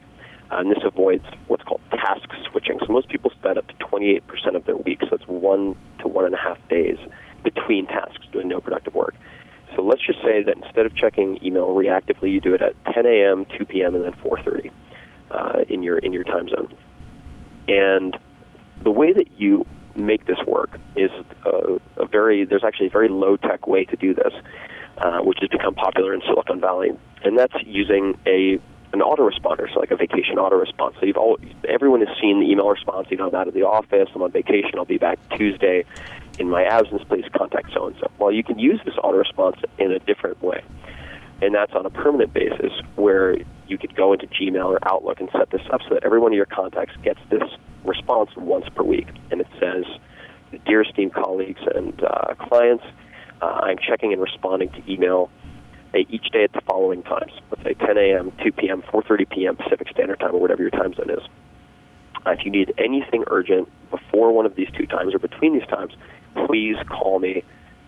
Uh, 0.52 0.58
and 0.58 0.72
this 0.72 0.84
avoids 0.84 1.26
what's 1.48 1.64
called 1.64 1.82
task 1.92 2.30
switching. 2.52 2.78
So 2.86 2.94
most 2.94 3.10
people 3.10 3.32
spend 3.32 3.58
up 3.58 3.68
to 3.68 3.74
28% 3.74 4.56
of 4.56 4.66
their 4.66 4.78
week, 4.78 5.02
so 5.02 5.16
it's 5.16 5.28
one 5.28 5.76
to 6.00 6.08
one 6.08 6.26
and 6.26 6.36
a 6.36 6.38
half 6.38 6.58
days 6.70 6.98
between 7.44 7.88
tasks 7.88 8.26
doing 8.32 8.48
no 8.48 8.60
productive 8.60 8.94
work. 8.94 9.16
So 9.76 9.82
let's 9.82 10.06
just 10.06 10.22
say 10.22 10.44
that 10.44 10.56
instead 10.58 10.86
of 10.86 10.96
checking 10.96 11.44
email 11.44 11.68
reactively, 11.68 12.32
you 12.32 12.40
do 12.40 12.54
it 12.54 12.62
at 12.62 12.76
10 12.94 13.06
a.m., 13.06 13.46
2 13.58 13.66
p.m., 13.66 13.96
and 13.96 14.06
then 14.06 14.14
4:30 14.14 14.72
uh, 15.32 15.64
in 15.68 15.84
your 15.84 15.98
in 15.98 16.14
your 16.14 16.24
time 16.24 16.48
zone. 16.48 16.74
And 17.68 18.18
the 18.84 18.92
way 18.92 19.14
that 19.14 19.40
you 19.40 19.66
make 19.96 20.26
this 20.26 20.38
work 20.46 20.80
is 20.96 21.10
a, 21.46 21.80
a 21.98 22.06
very 22.06 22.46
there's 22.46 22.64
actually 22.64 22.88
a 22.88 22.92
very 22.92 23.10
low 23.10 23.38
tech 23.38 23.68
way 23.68 23.86
to 23.86 23.96
do 23.96 24.14
this, 24.14 24.34
uh, 25.00 25.20
which 25.20 25.40
has 25.42 25.50
become 25.50 25.74
popular 25.74 26.14
in 26.14 26.22
Silicon 26.22 26.62
Valley, 26.62 26.92
and 27.24 27.38
that's 27.38 27.56
using 27.66 28.18
a 28.26 28.60
an 28.94 29.00
autoresponder, 29.02 29.72
so 29.74 29.80
like 29.80 29.92
a 29.92 29.96
vacation 29.96 30.36
autoresponder. 30.38 31.00
So 31.00 31.06
you've 31.06 31.18
all 31.18 31.38
everyone 31.68 32.02
has 32.06 32.16
seen 32.20 32.40
the 32.40 32.50
email 32.50 32.70
response. 32.70 33.08
You 33.10 33.18
know, 33.18 33.28
I'm 33.28 33.36
out 33.36 33.48
of 33.48 33.54
the 33.54 33.64
office. 33.64 34.10
I'm 34.16 34.22
on 34.22 34.32
vacation. 34.32 34.74
I'll 34.76 34.86
be 34.86 34.98
back 34.98 35.20
Tuesday. 35.38 35.86
In 36.40 36.50
my 36.50 36.64
absence, 36.64 37.04
please 37.08 37.26
contact 37.36 37.74
so 37.74 37.88
and 37.88 37.96
so. 38.00 38.12
Well, 38.20 38.32
you 38.32 38.44
can 38.44 38.60
use 38.60 38.80
this 38.86 38.96
autorespons 38.96 39.64
in 39.78 39.92
a 39.92 40.00
different 40.00 40.42
way, 40.42 40.64
and 41.42 41.54
that's 41.54 41.74
on 41.74 41.86
a 41.86 41.90
permanent 41.90 42.34
basis 42.34 42.72
where 42.96 43.38
you 43.68 43.78
could 43.78 43.96
go 43.96 44.14
into 44.14 44.28
Gmail 44.28 44.66
or 44.66 44.80
Outlook 44.88 45.20
and 45.20 45.30
set 45.32 45.50
this 45.50 45.62
up 45.72 45.82
so 45.88 45.96
that 45.96 46.04
every 46.04 46.20
one 46.20 46.32
of 46.32 46.36
your 46.36 46.46
contacts 46.46 46.96
gets 47.04 47.20
this 47.30 47.44
response 47.84 48.30
once 48.36 48.66
per 48.76 48.84
week, 48.84 49.08
and 49.32 49.42
it 49.42 49.48
says, 49.60 49.86
"Dear 50.66 50.82
esteemed 50.82 51.14
colleagues 51.14 51.62
and 51.74 52.02
uh, 52.04 52.36
clients, 52.36 52.84
uh, 53.42 53.46
I'm 53.46 53.78
checking 53.78 54.14
and 54.14 54.22
responding 54.22 54.70
to 54.70 54.92
email." 54.92 55.30
Each 56.10 56.30
day 56.32 56.44
at 56.44 56.54
the 56.54 56.62
following 56.62 57.04
times. 57.04 57.32
Let's 57.50 57.64
say 57.64 57.74
10 57.74 57.98
a.m., 57.98 58.32
2 58.44 58.52
p.m., 58.52 58.82
4:30 58.82 59.30
p.m. 59.30 59.56
Pacific 59.56 59.90
Standard 59.90 60.20
Time, 60.20 60.36
or 60.36 60.42
whatever 60.42 60.62
your 60.62 60.72
time 60.72 60.94
zone 60.94 61.10
is. 61.10 61.22
Uh, 62.26 62.32
if 62.32 62.44
you 62.44 62.52
need 62.52 62.74
anything 62.78 63.24
urgent 63.28 63.70
before 63.92 64.32
one 64.32 64.46
of 64.46 64.56
these 64.56 64.70
two 64.78 64.88
times 64.88 65.14
or 65.14 65.20
between 65.20 65.54
these 65.54 65.68
times, 65.68 65.94
please 66.48 66.76
call 66.88 67.20
me 67.20 67.44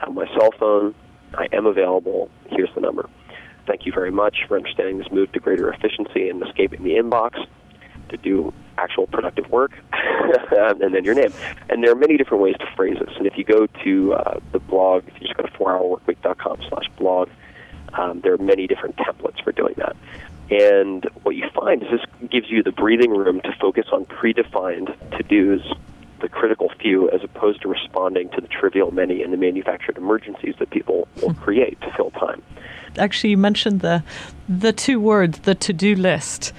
on 0.06 0.14
my 0.14 0.28
cell 0.28 0.52
phone. 0.60 0.94
I 1.34 1.48
am 1.52 1.66
available. 1.66 2.30
Here's 2.50 2.74
the 2.76 2.82
number. 2.82 3.10
Thank 3.66 3.86
you 3.86 3.92
very 3.92 4.12
much 4.12 4.46
for 4.48 4.56
understanding 4.56 4.98
this 4.98 5.12
move 5.12 5.32
to 5.34 5.40
greater 5.40 5.72
efficiency 5.74 6.30
and 6.30 6.42
escaping 6.44 6.84
the 6.84 6.92
inbox 6.92 7.46
to 8.10 8.18
do 8.18 8.54
actual 8.78 9.08
productive 9.08 9.50
work, 9.50 9.72
and 9.92 10.94
then 10.94 11.04
your 11.04 11.16
name. 11.16 11.34
And 11.70 11.84
there 11.84 11.92
are 11.92 11.96
many 11.96 12.16
different 12.16 12.44
ways 12.44 12.56
to 12.60 12.68
phrase 12.76 12.98
this. 13.00 13.14
And 13.18 13.28
if 13.28 13.38
you 13.38 13.44
go 13.44 13.68
to 13.84 14.14
uh, 14.14 14.40
the 14.52 14.60
blog, 14.60 15.04
if 15.08 15.16
you 15.16 15.28
just 15.28 15.36
go 15.36 15.44
to 15.44 15.52
4hourworkweek.com 15.52 16.62
slash 16.70 16.86
blog, 16.98 17.30
um, 17.94 18.22
there 18.22 18.34
are 18.34 18.38
many 18.38 18.68
different 18.68 18.96
templates 18.98 19.44
for 19.44 19.52
doing 19.52 19.76
that. 19.78 19.96
And 20.50 21.04
what 21.24 21.36
you 21.36 21.50
find 21.54 21.84
is 21.84 21.90
this 21.90 22.30
gives 22.30 22.50
you 22.50 22.64
the 22.64 22.72
breathing 22.72 23.12
room 23.12 23.42
to 23.42 23.54
focus 23.60 23.88
on 23.92 24.06
predefined 24.06 24.96
to 25.18 25.24
dos, 25.24 25.78
the 26.22 26.30
critical 26.30 26.72
few, 26.80 27.10
as 27.10 27.24
opposed 27.24 27.62
to 27.62 27.68
responding 27.68 28.30
to 28.30 28.42
the 28.42 28.48
trivial 28.48 28.92
many 28.92 29.22
and 29.22 29.34
the 29.34 29.38
manufactured 29.38 29.98
emergencies 29.98 30.56
that 30.60 30.70
people 30.70 31.08
will 31.22 31.34
hmm. 31.34 31.42
create 31.42 31.80
to 31.82 31.92
fill 31.94 32.12
time. 32.12 32.42
Actually, 32.98 33.32
you 33.32 33.38
mentioned 33.38 33.82
the 33.82 34.04
the 34.50 34.74
two 34.74 35.00
words, 35.00 35.40
the 35.40 35.54
to 35.56 35.74
do 35.74 35.96
list. 35.96 36.54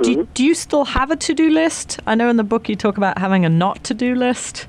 Do, 0.00 0.16
mm-hmm. 0.16 0.32
do 0.32 0.44
you 0.44 0.54
still 0.54 0.84
have 0.84 1.10
a 1.10 1.16
to 1.16 1.34
do 1.34 1.50
list? 1.50 2.00
I 2.06 2.14
know 2.14 2.28
in 2.28 2.36
the 2.36 2.44
book 2.44 2.68
you 2.68 2.76
talk 2.76 2.96
about 2.96 3.18
having 3.18 3.44
a 3.44 3.48
not 3.48 3.84
to 3.84 3.94
do 3.94 4.14
list. 4.14 4.66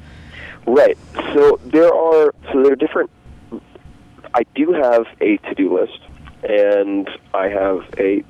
Right. 0.66 0.98
So 1.34 1.60
there 1.66 1.94
are 1.94 2.34
so 2.52 2.64
there 2.64 2.74
are 2.74 2.76
different. 2.76 3.10
I 4.34 4.44
do 4.56 4.74
have 4.74 5.06
a 5.22 5.38
to 5.38 5.54
do 5.56 5.78
list 5.78 6.00
and 6.44 7.10
I 7.34 7.50
have 7.50 7.82
a 7.98 8.24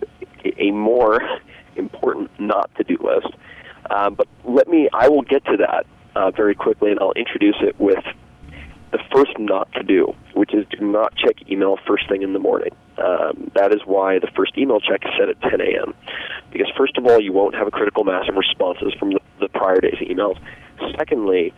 a 0.58 0.72
more 0.72 1.20
important 1.76 2.30
not 2.40 2.70
to 2.76 2.84
do 2.84 2.98
list. 3.02 3.34
Uh, 3.90 4.10
but 4.10 4.28
let 4.46 4.68
me, 4.68 4.90
I 4.94 5.10
will 5.10 5.22
get 5.22 5.44
to 5.46 5.58
that 5.58 5.86
uh, 6.16 6.32
very 6.32 6.56
quickly, 6.56 6.92
and 6.92 7.00
I'll 7.00 7.14
introduce 7.14 7.58
it 7.62 7.80
with 7.80 8.04
the 8.92 9.00
first 9.12 9.38
not 9.40 9.72
to 9.74 9.84
do, 9.84 10.14
which 10.36 10.54
is 10.54 10.66
do 10.70 10.86
not 10.86 11.16
check 11.16 11.50
email 11.50 11.78
first 11.88 12.08
thing 12.08 12.22
in 12.22 12.34
the 12.34 12.40
morning. 12.40 12.72
Um, 12.98 13.52
that 13.56 13.74
is 13.74 13.82
why 13.86 14.20
the 14.20 14.30
first 14.36 14.58
email 14.58 14.80
check 14.80 15.02
is 15.04 15.12
set 15.18 15.30
at 15.30 15.42
10 15.42 15.62
a.m. 15.62 15.96
Because 16.52 16.72
first 16.78 16.98
of 16.98 17.06
all, 17.08 17.20
you 17.20 17.34
won't 17.34 17.56
have 17.56 17.68
a 17.68 17.72
critical 17.72 18.04
mass 18.04 18.30
of 18.30 18.36
responses 18.36 18.94
from 19.00 19.14
the, 19.14 19.20
the 19.40 19.50
prior 19.50 19.82
day's 19.82 19.96
emails. 19.96 20.38
Secondly, 20.96 21.54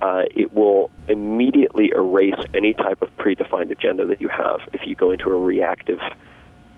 uh, 0.00 0.22
it 0.34 0.52
will 0.54 0.90
immediately 1.08 1.90
erase 1.94 2.38
any 2.54 2.72
type 2.74 3.02
of 3.02 3.08
predefined 3.16 3.70
agenda 3.70 4.06
that 4.06 4.20
you 4.20 4.28
have 4.28 4.60
if 4.72 4.86
you 4.86 4.94
go 4.94 5.10
into 5.10 5.30
a 5.30 5.38
reactive 5.38 6.00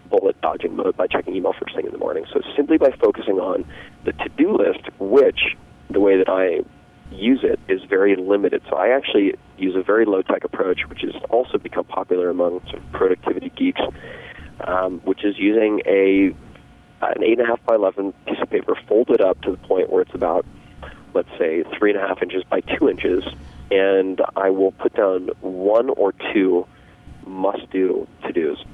bullet 0.08 0.40
dodging 0.40 0.74
mode 0.74 0.96
by 0.96 1.06
checking 1.06 1.36
email 1.36 1.52
first 1.52 1.74
thing 1.74 1.86
in 1.86 1.92
the 1.92 1.98
morning. 1.98 2.24
So 2.32 2.40
simply 2.56 2.78
by 2.78 2.90
focusing 2.90 3.38
on 3.38 3.64
the 4.04 4.12
to-do 4.12 4.56
list, 4.56 4.88
which 4.98 5.56
the 5.88 6.00
way 6.00 6.16
that 6.16 6.28
I 6.28 6.64
use 7.14 7.40
it 7.42 7.60
is 7.68 7.82
very 7.84 8.16
limited. 8.16 8.62
So 8.68 8.76
I 8.76 8.88
actually 8.88 9.34
use 9.58 9.76
a 9.76 9.82
very 9.82 10.04
low-tech 10.04 10.44
approach, 10.44 10.80
which 10.88 11.02
has 11.02 11.14
also 11.28 11.58
become 11.58 11.84
popular 11.84 12.30
among 12.30 12.60
sort 12.70 12.82
of 12.82 12.92
productivity 12.92 13.50
geeks, 13.50 13.80
um, 14.66 15.00
which 15.00 15.24
is 15.24 15.38
using 15.38 15.82
a 15.86 16.34
an 17.02 17.24
eight 17.24 17.38
and 17.38 17.40
a 17.40 17.46
half 17.46 17.64
by 17.64 17.74
eleven 17.74 18.12
piece 18.26 18.36
of 18.42 18.50
paper 18.50 18.74
folded 18.86 19.22
up 19.22 19.40
to 19.40 19.50
the 19.50 19.56
point 19.56 19.90
where 19.90 20.02
it's 20.02 20.14
about 20.14 20.44
let's 21.14 21.28
say, 21.38 21.64
three 21.78 21.92
and 21.92 22.02
a 22.02 22.06
half 22.06 22.22
inches 22.22 22.42
by 22.44 22.60
two 22.60 22.88
inches, 22.88 23.24
and 23.70 24.20
I 24.36 24.50
will 24.50 24.72
put 24.72 24.94
down 24.94 25.30
one 25.40 25.90
or 25.90 26.12
two 26.32 26.66
must 27.26 27.70
do 27.70 28.06
to 28.26 28.32
dos. 28.32 28.64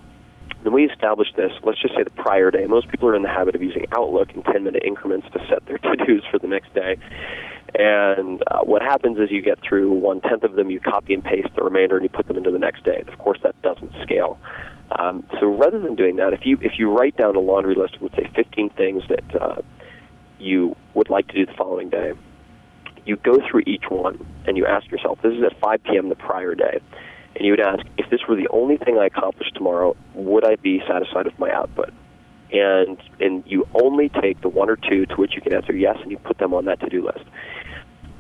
Then 0.63 0.73
we 0.73 0.85
establish 0.85 1.29
this, 1.37 1.53
let's 1.63 1.81
just 1.81 1.95
say 1.95 2.03
the 2.03 2.11
prior 2.11 2.51
day. 2.51 2.67
Most 2.67 2.89
people 2.89 3.09
are 3.09 3.15
in 3.15 3.23
the 3.23 3.29
habit 3.29 3.55
of 3.55 3.63
using 3.63 3.87
Outlook 3.97 4.33
in 4.33 4.43
10 4.43 4.65
minute 4.65 4.83
increments 4.85 5.27
to 5.33 5.39
set 5.49 5.65
their 5.67 5.79
to 5.79 5.97
dos 5.97 6.23
for 6.31 6.39
the 6.39 6.49
next 6.49 6.75
day. 6.75 6.97
And 7.75 8.43
uh, 8.51 8.61
what 8.61 8.83
happens 8.83 9.19
is 9.19 9.31
you 9.31 9.43
get 9.43 9.61
through 9.61 9.93
one 9.93 10.21
tenth 10.21 10.45
of 10.45 10.55
them, 10.55 10.71
you 10.71 10.81
copy 10.81 11.15
and 11.15 11.23
paste 11.23 11.49
the 11.55 11.63
remainder, 11.63 11.97
and 11.97 12.05
you 12.05 12.09
put 12.09 12.27
them 12.27 12.37
into 12.37 12.51
the 12.51 12.59
next 12.59 12.85
day. 12.85 13.05
Of 13.07 13.19
course, 13.19 13.39
that 13.43 13.61
doesn't 13.63 13.93
scale. 14.03 14.39
Um, 14.99 15.27
so 15.41 15.47
rather 15.47 15.81
than 15.81 15.95
doing 15.95 16.17
that, 16.17 16.33
if 16.33 16.47
you 16.47 16.59
if 16.63 16.79
you 16.79 16.91
write 16.91 17.17
down 17.17 17.35
a 17.37 17.41
laundry 17.41 17.75
list 17.75 17.97
of 17.97 18.03
let's 18.03 18.17
say 18.17 18.31
15 18.35 18.71
things 18.71 19.03
that 19.09 19.41
uh, 19.43 19.63
you 20.47 20.77
would 20.95 21.11
like 21.11 21.29
to 21.29 21.35
do 21.35 21.47
the 21.47 21.53
following 21.53 21.91
day, 21.91 22.13
you 23.05 23.17
go 23.17 23.39
through 23.49 23.63
each 23.67 23.85
one 23.89 24.25
and 24.47 24.57
you 24.57 24.67
ask 24.67 24.91
yourself, 24.91 25.21
this 25.23 25.33
is 25.33 25.43
at 25.43 25.59
5 25.61 25.83
p.m. 25.85 26.09
the 26.09 26.17
prior 26.17 26.55
day, 26.55 26.81
and 27.37 27.45
you 27.45 27.53
would 27.53 27.61
ask, 27.61 27.85
if 27.99 28.09
this 28.11 28.21
were 28.29 28.37
the 28.37 28.49
only 28.49 28.77
thing 28.77 28.99
I 28.99 29.07
accomplished 29.07 29.55
tomorrow, 29.55 29.97
would 30.15 30.45
I 30.45 30.57
be 30.57 30.83
satisfied 30.89 31.27
with 31.27 31.39
my 31.39 31.51
output? 31.51 31.93
And 32.53 32.97
and 33.21 33.43
you 33.45 33.67
only 33.75 34.09
take 34.09 34.41
the 34.41 34.49
one 34.49 34.71
or 34.71 34.77
two 34.77 35.05
to 35.07 35.15
which 35.17 35.35
you 35.35 35.41
can 35.41 35.53
answer 35.53 35.75
yes, 35.75 35.99
and 36.01 36.11
you 36.11 36.19
put 36.19 36.39
them 36.39 36.55
on 36.55 36.67
that 36.67 36.79
to-do 36.81 37.05
list. 37.05 37.25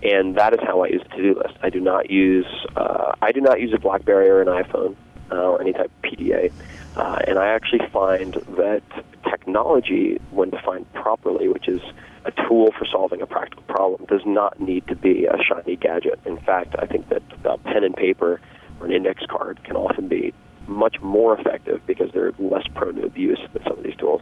And 0.02 0.37
that 0.37 0.52
is 0.52 0.59
how 0.62 0.83
I 0.83 0.88
use 0.88 1.02
a 1.04 1.16
to-do 1.16 1.38
list. 1.38 1.54
I 1.62 1.71
do 1.71 1.80
not 1.80 2.11
use 2.11 2.47
uh, 2.75 3.12
I 3.23 3.30
do 3.30 3.40
not 3.40 3.61
use 3.61 3.73
a 3.73 3.78
BlackBerry 3.78 4.28
or 4.28 4.42
an 4.42 4.49
iPhone 4.49 4.97
uh, 5.30 5.37
or 5.37 5.61
any 5.61 5.73
type 5.73 5.92
of 5.92 6.11
PDA. 6.11 6.52
Uh, 6.97 7.18
and 7.26 7.38
I 7.38 7.49
actually 7.49 7.87
find 7.92 8.35
that 8.56 8.83
technology, 9.25 10.18
when 10.30 10.50
defined 10.50 10.92
properly, 10.95 11.49
which 11.49 11.68
is 11.68 11.80
a 12.26 12.49
tool 12.49 12.73
for 12.76 12.85
solving 12.90 13.23
a 13.23 13.26
practical 13.26 13.62
problem 13.64 14.04
does 14.06 14.23
not 14.26 14.61
need 14.61 14.87
to 14.88 14.97
be 14.97 15.26
a 15.26 15.37
shiny 15.42 15.76
gadget. 15.76 16.18
In 16.26 16.37
fact, 16.38 16.75
I 16.78 16.87
think 16.87 17.09
that 17.09 17.23
a 17.45 17.56
pen 17.59 17.85
and 17.85 17.95
paper 17.95 18.40
or 18.80 18.87
an 18.87 18.92
index 18.92 19.25
card 19.28 19.62
can 19.64 19.76
often 19.76 20.09
be 20.09 20.35
much 20.66 21.00
more 21.00 21.38
effective 21.38 21.80
because 21.87 22.11
they're 22.12 22.33
less 22.38 22.66
prone 22.75 22.97
to 22.97 23.04
abuse 23.06 23.38
than 23.52 23.62
some 23.62 23.78
of 23.78 23.85
these 23.85 23.97
tools. 23.97 24.21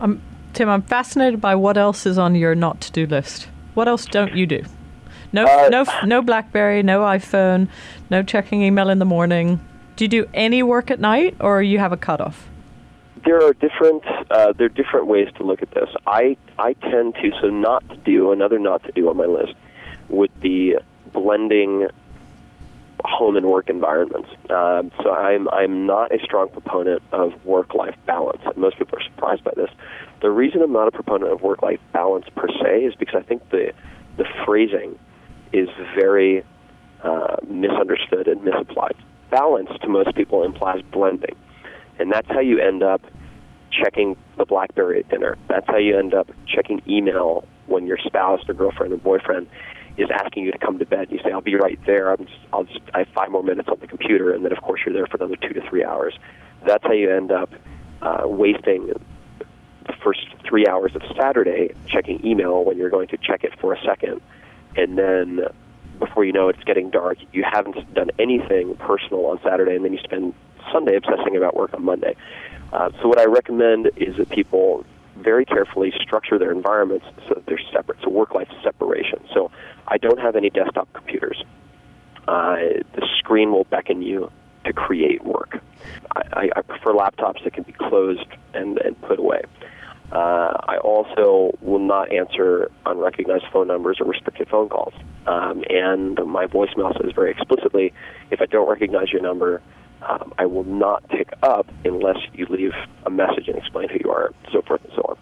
Um, 0.00 0.20
Tim, 0.52 0.68
I'm 0.68 0.82
fascinated 0.82 1.40
by 1.40 1.54
what 1.54 1.78
else 1.78 2.06
is 2.06 2.18
on 2.18 2.34
your 2.34 2.54
not 2.54 2.80
to 2.82 2.92
do 2.92 3.06
list. 3.06 3.48
What 3.74 3.88
else 3.88 4.06
don't 4.06 4.34
you 4.34 4.46
do? 4.46 4.64
No, 5.32 5.46
uh, 5.46 5.68
no, 5.68 5.84
no 6.04 6.22
BlackBerry, 6.22 6.82
no 6.82 7.00
iPhone, 7.00 7.68
no 8.10 8.22
checking 8.22 8.62
email 8.62 8.88
in 8.88 8.98
the 8.98 9.04
morning. 9.04 9.60
Do 9.96 10.04
you 10.04 10.08
do 10.08 10.28
any 10.34 10.62
work 10.62 10.90
at 10.90 11.00
night, 11.00 11.36
or 11.40 11.62
you 11.62 11.78
have 11.78 11.92
a 11.92 11.96
cutoff? 11.96 12.48
There 13.24 13.42
are 13.42 13.52
different 13.54 14.04
uh, 14.30 14.52
there 14.52 14.66
are 14.66 14.76
different 14.82 15.06
ways 15.06 15.28
to 15.36 15.44
look 15.44 15.62
at 15.62 15.70
this. 15.72 15.88
I 16.06 16.36
I 16.58 16.74
tend 16.74 17.14
to 17.16 17.30
so 17.40 17.48
not 17.48 17.88
to 17.88 17.96
do 17.96 18.32
another 18.32 18.58
not 18.58 18.82
to 18.84 18.92
do 18.92 19.08
on 19.08 19.16
my 19.16 19.26
list 19.26 19.54
would 20.08 20.38
be 20.40 20.76
blending 21.12 21.88
home 23.04 23.36
and 23.36 23.46
work 23.46 23.68
environments. 23.68 24.28
Um, 24.50 24.90
so 25.02 25.12
I'm 25.12 25.48
I'm 25.50 25.86
not 25.86 26.14
a 26.14 26.18
strong 26.22 26.48
proponent 26.48 27.02
of 27.12 27.32
work 27.44 27.74
life 27.74 27.96
balance. 28.06 28.40
And 28.44 28.56
most 28.56 28.78
people 28.78 28.98
are 28.98 29.02
surprised 29.02 29.44
by 29.44 29.52
this. 29.56 29.70
The 30.22 30.30
reason 30.30 30.62
I'm 30.62 30.72
not 30.72 30.88
a 30.88 30.92
proponent 30.92 31.32
of 31.32 31.42
work 31.42 31.62
life 31.62 31.80
balance 31.92 32.26
per 32.34 32.48
se 32.48 32.84
is 32.84 32.94
because 32.94 33.16
I 33.16 33.22
think 33.22 33.48
the 33.50 33.72
the 34.16 34.24
phrasing 34.44 34.98
is 35.52 35.68
very 35.94 36.44
uh, 37.02 37.36
misunderstood 37.46 38.28
and 38.28 38.42
misapplied. 38.42 38.96
Balance 39.30 39.70
to 39.82 39.88
most 39.88 40.14
people 40.14 40.44
implies 40.44 40.82
blending. 40.92 41.36
And 41.98 42.10
that's 42.12 42.28
how 42.28 42.40
you 42.40 42.58
end 42.58 42.82
up 42.82 43.02
checking 43.70 44.16
the 44.36 44.44
BlackBerry 44.44 45.00
at 45.00 45.08
dinner. 45.08 45.36
That's 45.48 45.66
how 45.66 45.78
you 45.78 45.98
end 45.98 46.14
up 46.14 46.30
checking 46.46 46.82
email 46.88 47.44
when 47.66 47.86
your 47.86 47.98
spouse 47.98 48.40
or 48.48 48.54
girlfriend 48.54 48.92
or 48.92 48.98
boyfriend 48.98 49.48
is 49.96 50.08
asking 50.10 50.44
you 50.44 50.52
to 50.52 50.58
come 50.58 50.78
to 50.78 50.86
bed. 50.86 51.08
You 51.10 51.18
say, 51.22 51.30
"I'll 51.30 51.40
be 51.40 51.54
right 51.54 51.78
there. 51.86 52.10
I'm 52.12 52.26
just, 52.26 52.38
I'll 52.52 52.64
just, 52.64 52.80
I 52.92 53.00
have 53.00 53.08
five 53.14 53.30
more 53.30 53.42
minutes 53.42 53.68
on 53.68 53.78
the 53.80 53.86
computer," 53.86 54.32
and 54.32 54.44
then 54.44 54.52
of 54.52 54.60
course 54.60 54.80
you're 54.84 54.94
there 54.94 55.06
for 55.06 55.16
another 55.16 55.36
two 55.36 55.54
to 55.54 55.68
three 55.68 55.84
hours. 55.84 56.18
That's 56.66 56.82
how 56.82 56.92
you 56.92 57.10
end 57.10 57.30
up 57.30 57.52
uh, 58.02 58.22
wasting 58.24 58.92
the 59.86 59.92
first 60.02 60.26
three 60.48 60.66
hours 60.66 60.94
of 60.94 61.02
Saturday 61.16 61.74
checking 61.86 62.24
email 62.26 62.64
when 62.64 62.76
you're 62.76 62.90
going 62.90 63.08
to 63.08 63.16
check 63.18 63.44
it 63.44 63.58
for 63.60 63.72
a 63.72 63.80
second, 63.84 64.20
and 64.76 64.98
then 64.98 65.42
before 65.98 66.24
you 66.24 66.32
know 66.32 66.48
it, 66.48 66.56
it's 66.56 66.64
getting 66.64 66.90
dark. 66.90 67.18
You 67.32 67.44
haven't 67.44 67.94
done 67.94 68.10
anything 68.18 68.74
personal 68.76 69.26
on 69.26 69.40
Saturday, 69.44 69.76
and 69.76 69.84
then 69.84 69.92
you 69.92 70.00
spend 70.00 70.34
Sunday 70.72 70.96
obsessing 70.96 71.36
about 71.36 71.56
work 71.56 71.74
on 71.74 71.84
Monday. 71.84 72.16
Uh, 72.72 72.90
so 73.00 73.08
what 73.08 73.18
I 73.20 73.24
recommend 73.24 73.90
is 73.96 74.16
that 74.16 74.30
people 74.30 74.84
very 75.16 75.44
carefully 75.44 75.92
structure 76.00 76.38
their 76.38 76.50
environments 76.50 77.06
so 77.28 77.34
that 77.34 77.46
they're 77.46 77.60
separate. 77.72 77.98
So 78.02 78.10
work-life 78.10 78.48
separation. 78.62 79.24
So 79.32 79.50
I 79.86 79.98
don't 79.98 80.18
have 80.18 80.34
any 80.36 80.50
desktop 80.50 80.92
computers. 80.92 81.42
Uh, 82.26 82.56
the 82.94 83.06
screen 83.18 83.52
will 83.52 83.64
beckon 83.64 84.02
you 84.02 84.30
to 84.64 84.72
create 84.72 85.24
work. 85.24 85.60
I, 86.16 86.50
I 86.56 86.62
prefer 86.62 86.92
laptops 86.92 87.44
that 87.44 87.52
can 87.52 87.64
be 87.64 87.72
closed 87.72 88.26
and, 88.54 88.78
and 88.78 89.00
put 89.02 89.18
away. 89.18 89.42
Uh, 90.10 90.56
I 90.66 90.78
also 90.78 91.56
will 91.60 91.80
not 91.80 92.12
answer 92.12 92.70
unrecognized 92.86 93.46
phone 93.52 93.68
numbers 93.68 93.98
or 94.00 94.06
restricted 94.06 94.48
phone 94.48 94.68
calls. 94.68 94.94
Um, 95.26 95.64
and 95.68 96.18
my 96.26 96.46
voicemail 96.46 96.92
says 97.00 97.12
very 97.14 97.30
explicitly 97.30 97.92
if 98.30 98.40
I 98.40 98.46
don't 98.46 98.68
recognize 98.68 99.10
your 99.10 99.22
number, 99.22 99.60
um, 100.08 100.32
I 100.38 100.46
will 100.46 100.64
not 100.64 101.08
pick 101.08 101.32
up 101.42 101.66
unless 101.84 102.18
you 102.32 102.46
leave 102.46 102.72
a 103.06 103.10
message 103.10 103.48
and 103.48 103.56
explain 103.56 103.88
who 103.88 103.98
you 104.04 104.10
are, 104.10 104.32
so 104.52 104.62
forth 104.62 104.84
and 104.84 104.92
so 104.94 105.02
on. 105.02 105.18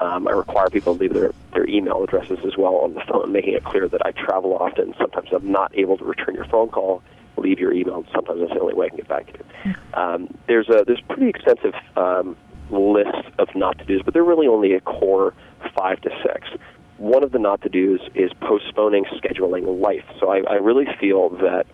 Um, 0.00 0.28
I 0.28 0.32
require 0.32 0.70
people 0.70 0.94
to 0.94 1.00
leave 1.00 1.12
their, 1.12 1.32
their 1.54 1.68
email 1.68 2.02
addresses 2.04 2.38
as 2.44 2.56
well 2.56 2.76
on 2.76 2.94
the 2.94 3.00
phone, 3.00 3.32
making 3.32 3.54
it 3.54 3.64
clear 3.64 3.88
that 3.88 4.04
I 4.06 4.12
travel 4.12 4.56
often. 4.56 4.94
Sometimes 4.98 5.28
I'm 5.32 5.50
not 5.50 5.76
able 5.76 5.98
to 5.98 6.04
return 6.04 6.34
your 6.34 6.46
phone 6.46 6.68
call. 6.68 7.02
Leave 7.36 7.58
your 7.58 7.72
email. 7.72 8.04
Sometimes 8.12 8.40
that's 8.40 8.52
the 8.52 8.60
only 8.60 8.74
way 8.74 8.86
I 8.86 8.88
can 8.88 8.98
get 8.98 9.08
back 9.08 9.26
to 9.32 9.38
you. 9.64 9.74
Um, 9.94 10.38
there's 10.46 10.68
a 10.68 10.84
there's 10.84 11.00
pretty 11.08 11.28
extensive 11.28 11.74
um, 11.96 12.36
list 12.70 13.28
of 13.38 13.48
not 13.54 13.78
to 13.78 13.84
dos, 13.84 14.02
but 14.04 14.14
they're 14.14 14.24
really 14.24 14.48
only 14.48 14.74
a 14.74 14.80
core 14.80 15.34
five 15.76 16.00
to 16.02 16.10
six. 16.22 16.48
One 16.96 17.22
of 17.22 17.30
the 17.30 17.38
not 17.38 17.62
to 17.62 17.68
dos 17.68 18.00
is 18.14 18.32
postponing 18.40 19.04
scheduling 19.04 19.80
life. 19.80 20.04
So 20.18 20.30
I, 20.30 20.42
I 20.50 20.54
really 20.54 20.86
feel 21.00 21.28
that 21.30 21.66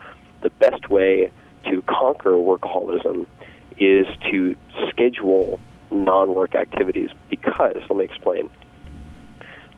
the 0.43 0.51
best 0.51 0.91
way 0.91 1.31
to 1.71 1.83
conquer 1.83 2.33
workaholism 2.33 3.27
is 3.79 4.07
to 4.31 4.57
schedule 4.91 5.61
non 5.91 6.35
work 6.35 6.55
activities 6.55 7.11
because, 7.31 7.77
let 7.89 7.97
me 7.97 8.05
explain. 8.05 8.51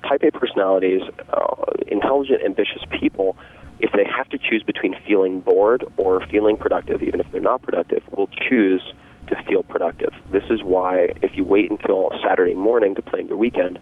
Type 0.03 0.23
A 0.23 0.31
personalities, 0.31 1.03
uh, 1.33 1.73
intelligent, 1.89 2.43
ambitious 2.45 2.83
people, 3.01 3.37
if 3.81 3.93
they 3.93 4.05
have 4.05 4.29
to 4.31 4.39
choose 4.39 4.63
between 4.63 4.95
feeling 5.07 5.41
bored 5.41 5.85
or 5.97 6.25
feeling 6.27 6.57
productive, 6.57 7.03
even 7.03 7.21
if 7.21 7.31
they're 7.33 7.41
not 7.41 7.63
productive, 7.63 8.03
will 8.17 8.29
choose 8.49 8.83
to 9.29 9.43
feel 9.43 9.63
productive. 9.63 10.15
This 10.31 10.45
is 10.51 10.63
why 10.63 11.13
if 11.23 11.37
you 11.37 11.45
wait 11.45 11.71
until 11.71 12.11
Saturday 12.23 12.55
morning 12.55 12.95
to 12.95 13.03
plan 13.03 13.27
your 13.27 13.37
weekend, 13.37 13.79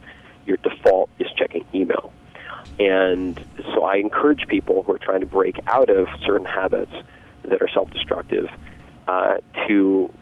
your 0.47 0.57
default 0.59 1.11
is 1.19 1.29
checking 1.37 1.65
email. 1.75 2.13
And 2.79 3.39
so 3.75 3.85
I 3.85 3.97
encourage 3.97 4.47
people 4.49 4.83
who 4.83 4.93
are 4.95 4.99
trying 4.99 5.21
to 5.21 5.27
break 5.27 5.61
out 5.67 5.91
of 5.91 6.09
certain 6.25 6.47
habits 6.47 6.93
that 7.55 7.63
are 7.63 7.73
self 7.73 7.91
destructive 7.91 8.49
uh, 9.07 9.37
to 9.69 10.13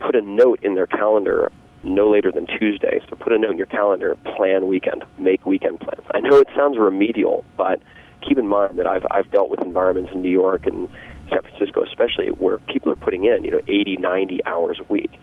put 0.00 0.14
a 0.14 0.22
note 0.22 0.60
in 0.62 0.74
their 0.74 0.86
calendar 0.86 1.50
no 1.84 2.08
later 2.08 2.30
than 2.30 2.46
Tuesday. 2.46 3.00
So 3.08 3.16
put 3.16 3.32
a 3.32 3.38
note 3.38 3.50
in 3.50 3.58
your 3.58 3.66
calendar, 3.66 4.16
plan 4.36 4.68
weekend, 4.68 5.04
make 5.18 5.44
weekend 5.44 5.80
plans. 5.80 6.06
I 6.14 6.20
know 6.20 6.36
it 6.36 6.46
sounds 6.54 6.78
remedial, 6.78 7.44
but 7.56 7.82
keep 8.20 8.38
in 8.38 8.46
mind 8.46 8.78
that 8.78 8.86
I've 8.86 9.04
I've 9.10 9.30
dealt 9.30 9.50
with 9.50 9.60
environments 9.60 10.12
in 10.12 10.22
New 10.22 10.30
York 10.30 10.66
and 10.66 10.88
San 11.28 11.42
Francisco 11.42 11.82
especially 11.82 12.28
where 12.28 12.58
people 12.58 12.92
are 12.92 12.96
putting 12.96 13.24
in, 13.24 13.44
you 13.44 13.50
know, 13.50 13.60
80, 13.66 13.96
90 13.96 14.44
hours 14.44 14.78
a 14.78 14.84
week. 14.84 15.18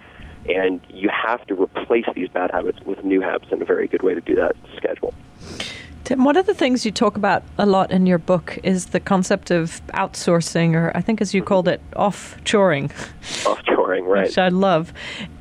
And 0.49 0.81
you 0.89 1.09
have 1.09 1.45
to 1.47 1.53
replace 1.53 2.05
these 2.15 2.29
bad 2.29 2.51
habits 2.51 2.79
with 2.85 3.03
new 3.03 3.21
habits 3.21 3.51
and 3.51 3.61
a 3.61 3.65
very 3.65 3.87
good 3.87 4.03
way 4.03 4.13
to 4.13 4.21
do 4.21 4.35
that 4.35 4.55
is 4.55 4.77
schedule. 4.77 5.13
Tim, 6.09 6.23
one 6.23 6.37
of 6.37 6.47
the 6.47 6.55
things 6.55 6.87
you 6.87 6.91
talk 6.91 7.17
about 7.17 7.43
a 7.59 7.67
lot 7.67 7.91
in 7.91 8.07
your 8.07 8.17
book 8.17 8.57
is 8.63 8.87
the 8.87 8.99
concept 8.99 9.51
of 9.51 9.79
outsourcing, 9.89 10.73
or 10.73 10.91
I 10.95 11.01
think 11.01 11.21
as 11.21 11.35
you 11.35 11.43
called 11.43 11.67
it, 11.67 11.79
off-shoring. 11.95 12.89
Off-shoring, 13.45 14.05
right. 14.05 14.25
Which 14.25 14.39
I 14.39 14.47
love. 14.47 14.91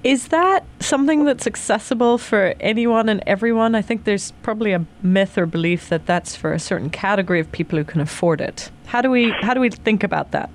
Is 0.04 0.28
that 0.28 0.66
something 0.80 1.24
that's 1.24 1.46
accessible 1.46 2.18
for 2.18 2.54
anyone 2.60 3.08
and 3.08 3.22
everyone? 3.26 3.74
I 3.74 3.80
think 3.80 4.04
there's 4.04 4.32
probably 4.42 4.74
a 4.74 4.84
myth 5.00 5.38
or 5.38 5.46
belief 5.46 5.88
that 5.88 6.04
that's 6.04 6.36
for 6.36 6.52
a 6.52 6.58
certain 6.58 6.90
category 6.90 7.40
of 7.40 7.50
people 7.50 7.78
who 7.78 7.84
can 7.86 8.02
afford 8.02 8.42
it. 8.42 8.70
How 8.84 9.00
do 9.00 9.10
we 9.10 9.30
how 9.40 9.54
do 9.54 9.60
we 9.60 9.70
think 9.70 10.04
about 10.04 10.32
that? 10.32 10.50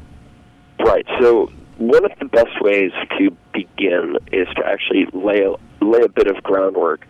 Right. 0.79 1.08
So 1.20 1.51
one 1.79 2.05
of 2.05 2.12
the 2.20 2.25
best 2.25 2.62
ways 2.62 2.91
to 3.17 3.36
begin 3.51 4.20
is 4.32 4.48
to 4.58 4.63
actually 4.63 5.08
lay 5.12 5.41
a, 5.41 5.55
lay 5.84 6.01
a 6.03 6.10
bit 6.10 6.27
of 6.27 6.43
groundwork 6.43 7.08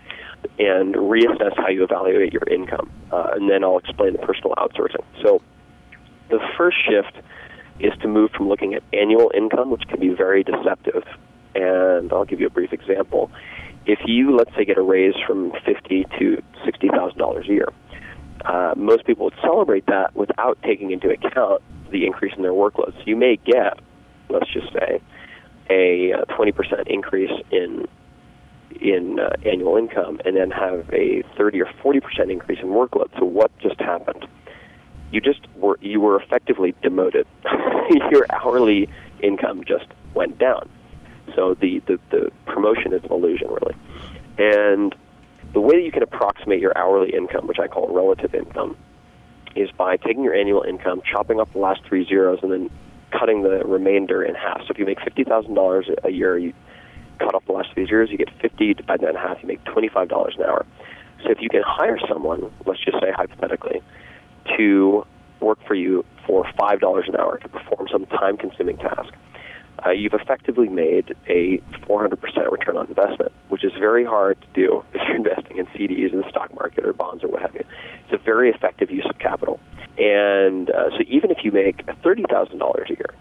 and 0.59 0.95
reassess 0.95 1.55
how 1.57 1.69
you 1.69 1.83
evaluate 1.83 2.33
your 2.33 2.47
income. 2.49 2.91
Uh, 3.11 3.31
and 3.33 3.49
then 3.49 3.63
I'll 3.63 3.77
explain 3.77 4.13
the 4.13 4.19
personal 4.19 4.53
outsourcing. 4.55 5.03
So 5.21 5.41
the 6.29 6.39
first 6.57 6.77
shift 6.85 7.17
is 7.79 7.93
to 8.01 8.07
move 8.07 8.31
from 8.31 8.47
looking 8.47 8.73
at 8.73 8.83
annual 8.93 9.31
income, 9.33 9.71
which 9.71 9.83
can 9.87 9.99
be 9.99 10.09
very 10.09 10.43
deceptive. 10.43 11.03
And 11.55 12.11
I'll 12.11 12.25
give 12.25 12.39
you 12.39 12.47
a 12.47 12.49
brief 12.49 12.73
example. 12.73 13.31
If 13.85 13.99
you, 14.05 14.35
let's 14.35 14.55
say, 14.55 14.65
get 14.65 14.77
a 14.77 14.81
raise 14.81 15.15
from 15.27 15.51
fifty 15.65 16.05
to 16.17 16.41
sixty 16.65 16.87
thousand 16.87 17.19
dollars 17.19 17.45
a 17.49 17.53
year, 17.53 17.69
uh, 18.45 18.73
most 18.77 19.05
people 19.05 19.25
would 19.25 19.35
celebrate 19.41 19.85
that 19.87 20.15
without 20.15 20.57
taking 20.63 20.91
into 20.91 21.09
account 21.09 21.61
the 21.91 22.05
increase 22.05 22.33
in 22.35 22.41
their 22.41 22.53
workload. 22.53 22.93
So 22.93 23.03
you 23.05 23.15
may 23.15 23.35
get, 23.35 23.77
let's 24.29 24.51
just 24.51 24.71
say, 24.73 25.01
a 25.69 26.13
uh, 26.13 26.25
twenty 26.35 26.51
percent 26.53 26.87
increase 26.87 27.31
in 27.51 27.87
in 28.81 29.19
uh, 29.19 29.35
annual 29.45 29.77
income 29.77 30.19
and 30.25 30.35
then 30.35 30.51
have 30.51 30.89
a 30.93 31.23
30 31.37 31.61
or 31.61 31.69
40 31.81 31.99
percent 31.99 32.31
increase 32.31 32.59
in 32.59 32.67
workload. 32.67 33.09
So 33.19 33.25
what 33.25 33.57
just 33.59 33.79
happened? 33.79 34.25
You 35.11 35.21
just 35.21 35.41
were 35.55 35.77
you 35.81 36.01
were 36.01 36.19
effectively 36.19 36.73
demoted. 36.81 37.27
Your 38.11 38.25
hourly 38.31 38.89
income 39.21 39.63
just 39.65 39.85
went 40.13 40.37
down. 40.37 40.69
So 41.35 41.53
the, 41.55 41.81
the, 41.87 41.99
the 42.11 42.31
promotion 42.45 42.93
is 42.93 43.03
an 43.03 43.11
illusion, 43.11 43.47
really. 43.47 43.75
And 44.37 44.95
the 45.53 45.61
way 45.61 45.77
that 45.77 45.83
you 45.83 45.91
can 45.91 46.03
approximate 46.03 46.59
your 46.59 46.77
hourly 46.77 47.13
income, 47.13 47.47
which 47.47 47.59
I 47.59 47.67
call 47.67 47.87
relative 47.93 48.35
income, 48.35 48.75
is 49.55 49.69
by 49.71 49.97
taking 49.97 50.23
your 50.23 50.33
annual 50.33 50.63
income, 50.63 51.01
chopping 51.09 51.39
up 51.39 51.51
the 51.53 51.59
last 51.59 51.81
three 51.85 52.05
zeros, 52.05 52.39
and 52.41 52.51
then 52.51 52.69
cutting 53.11 53.43
the 53.43 53.63
remainder 53.63 54.23
in 54.23 54.35
half. 54.35 54.61
So 54.61 54.67
if 54.71 54.79
you 54.79 54.85
make 54.85 54.99
fifty 55.01 55.23
thousand 55.23 55.53
dollars 55.53 55.87
a 56.03 56.09
year, 56.09 56.37
you 56.37 56.53
cut 57.19 57.35
off 57.35 57.45
the 57.45 57.53
last 57.53 57.73
three 57.73 57.87
years, 57.87 58.09
you 58.09 58.17
get 58.17 58.29
50, 58.41 58.73
divide 58.73 59.01
that 59.01 59.09
in 59.09 59.15
half, 59.15 59.41
you 59.41 59.47
make 59.47 59.63
$25 59.65 60.35
an 60.35 60.43
hour. 60.43 60.65
So 61.23 61.31
if 61.31 61.41
you 61.41 61.49
can 61.49 61.63
hire 61.65 61.99
someone, 62.07 62.51
let's 62.65 62.83
just 62.83 62.99
say 63.01 63.11
hypothetically, 63.11 63.81
to 64.57 65.05
work 65.39 65.59
for 65.65 65.75
you 65.75 66.05
for 66.25 66.45
$5 66.45 67.09
an 67.09 67.15
hour 67.15 67.37
to 67.39 67.49
perform 67.49 67.87
some 67.91 68.05
time 68.07 68.37
consuming 68.37 68.77
task, 68.77 69.13
uh, 69.85 69.89
you've 69.91 70.13
effectively 70.13 70.69
made 70.69 71.15
a 71.27 71.57
400% 71.87 72.51
return 72.51 72.77
on 72.77 72.87
investment, 72.87 73.31
which 73.49 73.63
is 73.63 73.71
very 73.73 74.05
hard 74.05 74.39
to 74.41 74.47
do 74.53 74.83
if 74.93 75.01
you're 75.07 75.15
investing 75.15 75.57
in 75.57 75.65
CDs 75.67 76.13
in 76.13 76.21
the 76.21 76.29
stock 76.29 76.53
market 76.55 76.85
or 76.85 76.93
bonds 76.93 77.23
or 77.23 77.27
what 77.27 77.41
have 77.41 77.53
you. 77.53 77.63
It's 78.05 78.13
a 78.13 78.23
very 78.23 78.49
effective 78.49 78.91
use 78.91 79.05
of 79.09 79.17
capital. 79.19 79.59
And 79.97 80.69
uh, 80.69 80.89
so 80.91 81.03
even 81.07 81.31
if 81.31 81.43
you 81.43 81.51
make 81.51 81.85
$30,000 81.85 82.89
a 82.89 82.89
year, 82.89 83.13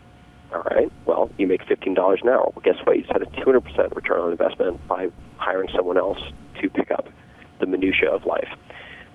all 0.54 0.62
right. 0.62 0.90
You 1.38 1.46
make 1.46 1.64
fifteen 1.66 1.94
dollars 1.94 2.20
an 2.22 2.28
hour. 2.28 2.52
Well, 2.54 2.62
guess 2.62 2.76
what? 2.84 2.96
You 2.96 3.02
just 3.02 3.12
had 3.12 3.22
a 3.22 3.26
two 3.26 3.44
hundred 3.44 3.62
percent 3.62 3.94
return 3.94 4.20
on 4.20 4.30
investment 4.30 4.86
by 4.88 5.10
hiring 5.36 5.68
someone 5.74 5.98
else 5.98 6.20
to 6.60 6.70
pick 6.70 6.90
up 6.90 7.08
the 7.60 7.66
minutia 7.66 8.10
of 8.10 8.24
life. 8.26 8.48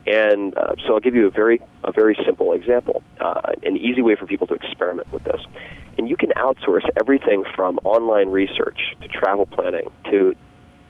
And 0.06 0.58
uh, 0.58 0.76
so 0.86 0.94
I'll 0.94 1.00
give 1.02 1.16
you 1.16 1.28
a 1.28 1.32
very 1.32 1.60
a 1.84 1.92
very 1.92 2.18
simple 2.26 2.54
example, 2.54 3.04
uh, 3.20 3.54
an 3.64 3.76
easy 3.76 4.02
way 4.02 4.16
for 4.16 4.26
people 4.26 4.48
to 4.48 4.54
experiment 4.54 5.12
with 5.12 5.24
this. 5.26 5.42
And 5.98 6.08
you 6.08 6.16
can 6.16 6.30
outsource 6.30 6.88
everything 7.00 7.44
from 7.56 7.80
online 7.84 8.30
research 8.30 8.80
to 9.02 9.08
travel 9.08 9.46
planning 9.46 9.90
to 10.12 10.36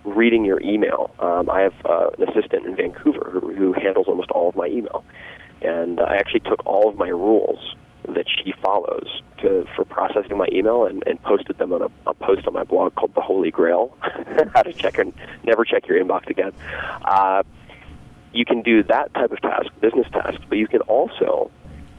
reading 0.03 0.45
your 0.45 0.61
email. 0.61 1.11
Um, 1.19 1.49
I 1.49 1.61
have 1.61 1.73
uh, 1.85 2.09
an 2.17 2.29
assistant 2.29 2.65
in 2.65 2.75
Vancouver 2.75 3.29
who, 3.31 3.53
who 3.53 3.73
handles 3.73 4.07
almost 4.07 4.29
all 4.31 4.49
of 4.49 4.55
my 4.55 4.67
email, 4.67 5.03
and 5.61 5.99
I 5.99 6.15
actually 6.17 6.41
took 6.41 6.65
all 6.65 6.87
of 6.87 6.95
my 6.97 7.09
rules 7.09 7.75
that 8.07 8.25
she 8.27 8.53
follows 8.61 9.21
to 9.39 9.67
for 9.75 9.85
processing 9.85 10.37
my 10.37 10.47
email 10.51 10.85
and, 10.85 11.03
and 11.05 11.21
posted 11.23 11.57
them 11.57 11.73
on 11.73 11.81
a, 11.81 11.89
a 12.09 12.13
post 12.13 12.47
on 12.47 12.53
my 12.53 12.63
blog 12.63 12.95
called 12.95 13.13
the 13.15 13.21
Holy 13.21 13.51
Grail: 13.51 13.95
how 14.53 14.63
to 14.63 14.73
check 14.73 14.97
and 14.97 15.13
never 15.43 15.65
check 15.65 15.87
your 15.87 16.03
inbox 16.03 16.29
again. 16.29 16.51
Uh, 17.03 17.43
you 18.33 18.45
can 18.45 18.61
do 18.61 18.83
that 18.83 19.13
type 19.13 19.31
of 19.31 19.41
task, 19.41 19.67
business 19.81 20.07
task, 20.11 20.39
but 20.49 20.57
you 20.57 20.67
can 20.67 20.81
also, 20.81 21.49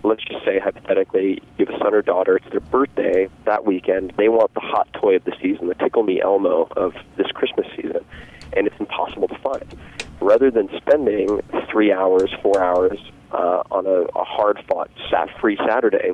let's 0.05 0.23
just 0.25 0.44
say 0.44 0.59
hypothetically, 0.59 1.42
you 1.59 1.66
have 1.66 1.75
a 1.75 1.79
son 1.79 1.94
or 1.94 2.03
daughter, 2.03 2.37
it's 2.37 2.49
their 2.51 2.61
birthday 2.61 3.29
that 3.44 3.64
weekend, 3.64 4.12
they 4.16 4.29
want 4.29 4.53
the 4.55 4.61
hot 4.61 4.88
toy 4.94 5.16
of 5.16 5.25
the 5.25 5.33
season, 5.42 5.68
the 5.68 5.75
Tickle 5.75 6.03
Me 6.03 6.21
Elmo 6.21 6.68
of 6.77 6.94
this 7.16 7.27
Christmas 7.29 7.66
season, 7.75 8.05
and 8.57 8.66
it's 8.66 8.77
impossible 8.79 9.29
to 9.29 9.38
find. 9.38 9.77
Rather 10.21 10.51
than 10.51 10.68
spending 10.77 11.40
three 11.71 11.92
hours, 11.92 12.33
four 12.42 12.62
hours 12.62 12.99
uh, 13.33 13.62
on 13.71 13.87
a, 13.87 14.19
a 14.19 14.25
hard-fought 14.25 14.91
sat 15.11 15.29
free 15.41 15.59
Saturday 15.69 16.12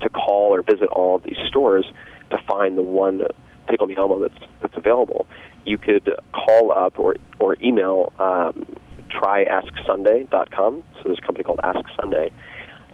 to 0.00 0.08
call 0.08 0.54
or 0.54 0.62
visit 0.62 0.88
all 0.88 1.16
of 1.16 1.22
these 1.24 1.38
stores 1.48 1.84
to 2.30 2.38
find 2.46 2.78
the 2.78 2.82
one 2.82 3.22
Tickle 3.68 3.86
Me 3.86 3.96
Elmo 3.96 4.20
that's 4.20 4.50
that's 4.60 4.76
available. 4.76 5.26
You 5.64 5.78
could 5.78 6.10
call 6.32 6.72
up 6.72 6.98
or 6.98 7.16
or 7.38 7.56
email 7.62 8.12
um, 8.18 8.66
tryAskSunday.com. 9.10 10.82
So 10.96 11.02
there's 11.04 11.18
a 11.18 11.26
company 11.26 11.44
called 11.44 11.60
Ask 11.62 11.80
Sunday, 12.00 12.30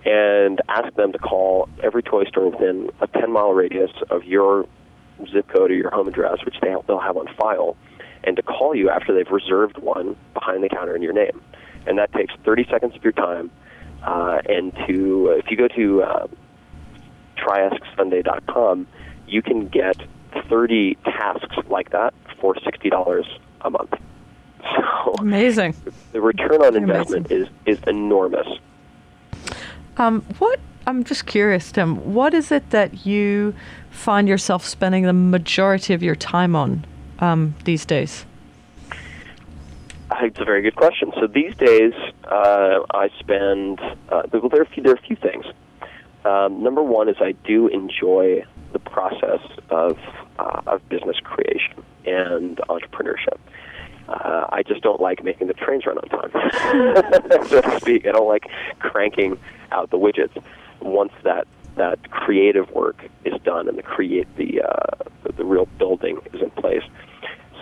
and 0.04 0.61
ask 0.68 0.94
them 0.94 1.12
to 1.12 1.18
call 1.18 1.68
every 1.83 2.02
toy 2.02 2.24
store 2.24 2.50
within 2.50 2.90
a 3.00 3.07
10 3.07 3.33
mile 3.33 3.52
radius 3.52 3.90
of 4.11 4.24
your 4.24 4.66
zip 5.33 5.48
code 5.48 5.70
or 5.70 5.74
your 5.74 5.90
home 5.90 6.09
address, 6.09 6.38
which 6.44 6.57
they, 6.61 6.74
they'll 6.87 6.98
have 6.98 7.16
on 7.16 7.26
file, 7.38 7.76
and 8.24 8.37
to 8.37 8.42
call 8.42 8.74
you 8.74 8.90
after 8.90 9.14
they've 9.14 9.30
reserved 9.30 9.78
one 9.78 10.16
behind 10.35 10.62
the 10.62 10.68
counter 10.68 10.94
in 10.96 11.02
your 11.02 11.12
name 11.12 11.40
and 11.86 11.98
that 11.98 12.12
takes 12.12 12.34
30 12.44 12.66
seconds 12.70 12.94
of 12.94 13.02
your 13.02 13.12
time. 13.12 13.50
Uh, 14.02 14.40
and 14.48 14.74
to 14.86 15.34
if 15.38 15.50
you 15.50 15.56
go 15.56 15.68
to 15.68 16.02
uh, 16.02 16.26
tryAskSunday.com, 17.36 18.86
you 19.26 19.42
can 19.42 19.68
get 19.68 19.96
30 20.48 20.96
tasks 21.04 21.56
like 21.68 21.90
that 21.90 22.12
for 22.40 22.54
$60 22.54 23.24
a 23.62 23.70
month. 23.70 23.94
So 24.64 25.12
amazing. 25.18 25.76
The 26.12 26.22
return 26.22 26.62
on 26.62 26.74
investment 26.74 27.30
is, 27.30 27.48
is 27.66 27.78
enormous. 27.86 28.46
Um, 29.98 30.22
what 30.38 30.58
I'm 30.86 31.04
just 31.04 31.26
curious, 31.26 31.70
Tim. 31.70 32.14
What 32.14 32.32
is 32.32 32.50
it 32.50 32.70
that 32.70 33.06
you 33.06 33.54
find 33.90 34.26
yourself 34.26 34.64
spending 34.64 35.04
the 35.04 35.12
majority 35.12 35.92
of 35.92 36.02
your 36.02 36.14
time 36.14 36.56
on 36.56 36.86
um, 37.18 37.54
these 37.64 37.84
days? 37.84 38.24
It's 40.20 40.38
a 40.38 40.44
very 40.44 40.62
good 40.62 40.77
question. 40.77 41.12
So 41.20 41.27
these 41.27 41.55
days, 41.57 41.92
uh, 42.24 42.81
I 42.92 43.09
spend. 43.18 43.81
Uh, 44.09 44.22
well, 44.33 44.48
there 44.48 44.61
are 44.61 44.64
a 44.64 44.68
few, 44.68 44.83
there 44.83 44.92
are 44.92 44.96
a 44.96 45.03
few 45.03 45.16
things. 45.16 45.44
Um, 46.24 46.62
number 46.62 46.83
one 46.83 47.09
is 47.09 47.16
I 47.20 47.33
do 47.33 47.68
enjoy 47.68 48.44
the 48.72 48.79
process 48.79 49.40
of 49.70 49.98
uh, 50.38 50.62
of 50.66 50.88
business 50.88 51.16
creation 51.22 51.83
and 52.07 52.57
entrepreneurship. 52.68 53.38
Uh, 54.09 54.46
I 54.50 54.62
just 54.62 54.83
don't 54.83 55.00
like 55.00 55.24
making 55.24 55.46
the 55.48 55.55
trains 55.55 55.87
run 55.87 55.98
on 55.98 56.09
time, 56.09 57.46
so 57.48 57.61
to 57.61 57.81
speak. 57.81 58.07
I 58.07 58.12
don't 58.12 58.29
like 58.29 58.46
cranking 58.79 59.38
out 59.72 59.90
the 59.90 59.98
widgets. 59.98 60.42
Once 60.81 61.12
that 61.22 61.46
that 61.77 62.11
creative 62.11 62.70
work 62.70 63.05
is 63.24 63.35
done 63.42 63.68
and 63.68 63.77
the 63.77 63.83
create 63.83 64.29
the 64.37 64.62
uh, 64.62 65.05
the, 65.22 65.33
the 65.33 65.44
real 65.44 65.66
building 65.79 66.18
is 66.33 66.40
in 66.40 66.50
place, 66.50 66.85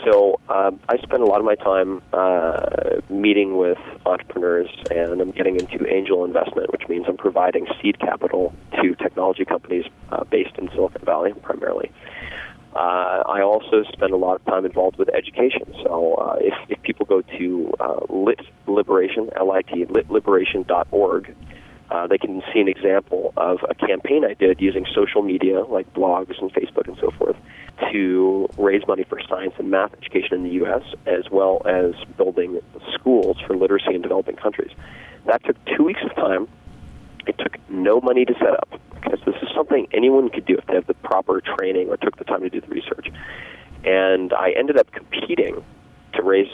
so 0.04 0.40
um, 0.48 0.80
I 0.88 0.96
spend 0.98 1.22
a 1.22 1.26
lot 1.26 1.38
of 1.38 1.44
my 1.44 1.54
time 1.54 2.02
uh, 2.12 3.00
meeting 3.08 3.56
with 3.56 3.78
entrepreneurs, 4.06 4.68
and 4.90 5.20
I'm 5.20 5.30
getting 5.30 5.58
into 5.58 5.86
angel 5.86 6.24
investment, 6.24 6.72
which 6.72 6.88
means 6.88 7.06
I'm 7.08 7.16
providing 7.16 7.66
seed 7.80 7.98
capital 7.98 8.54
to 8.80 8.94
technology 8.96 9.44
companies 9.44 9.84
uh, 10.10 10.24
based 10.24 10.56
in 10.58 10.68
Silicon 10.70 11.04
Valley 11.04 11.32
primarily. 11.42 11.90
Uh, 12.74 13.22
I 13.26 13.42
also 13.42 13.82
spend 13.92 14.12
a 14.12 14.16
lot 14.16 14.36
of 14.36 14.44
time 14.46 14.64
involved 14.64 14.96
with 14.96 15.10
education. 15.10 15.74
So 15.82 16.14
uh, 16.14 16.36
if, 16.40 16.54
if 16.70 16.82
people 16.82 17.04
go 17.04 17.20
to 17.20 17.74
uh, 17.78 18.00
Lit 18.08 18.40
Liberation, 18.66 19.28
L-I-T, 19.36 19.86
litliberation.org, 19.86 21.36
uh, 21.92 22.06
they 22.06 22.16
can 22.16 22.42
see 22.52 22.60
an 22.60 22.68
example 22.68 23.34
of 23.36 23.58
a 23.68 23.74
campaign 23.74 24.24
I 24.24 24.32
did 24.32 24.60
using 24.60 24.86
social 24.94 25.20
media 25.20 25.60
like 25.64 25.92
blogs 25.92 26.40
and 26.40 26.52
Facebook 26.52 26.88
and 26.88 26.96
so 26.98 27.10
forth 27.10 27.36
to 27.92 28.48
raise 28.56 28.86
money 28.86 29.04
for 29.04 29.20
science 29.28 29.52
and 29.58 29.70
math 29.70 29.92
education 29.92 30.38
in 30.38 30.42
the 30.44 30.50
U.S., 30.50 30.82
as 31.06 31.30
well 31.30 31.60
as 31.66 31.94
building 32.16 32.60
schools 32.94 33.36
for 33.46 33.54
literacy 33.56 33.94
in 33.94 34.00
developing 34.00 34.36
countries. 34.36 34.70
That 35.26 35.44
took 35.44 35.56
two 35.76 35.84
weeks 35.84 36.00
of 36.02 36.14
time. 36.14 36.48
It 37.26 37.36
took 37.38 37.58
no 37.68 38.00
money 38.00 38.24
to 38.24 38.34
set 38.34 38.54
up 38.54 38.80
because 38.94 39.20
this 39.26 39.36
is 39.42 39.48
something 39.54 39.86
anyone 39.92 40.30
could 40.30 40.46
do 40.46 40.56
if 40.56 40.66
they 40.66 40.74
have 40.74 40.86
the 40.86 40.94
proper 40.94 41.42
training 41.42 41.88
or 41.88 41.98
took 41.98 42.16
the 42.16 42.24
time 42.24 42.40
to 42.40 42.48
do 42.48 42.62
the 42.62 42.68
research. 42.68 43.08
And 43.84 44.32
I 44.32 44.52
ended 44.56 44.78
up 44.78 44.90
competing 44.92 45.62
to 46.14 46.22
raise 46.22 46.50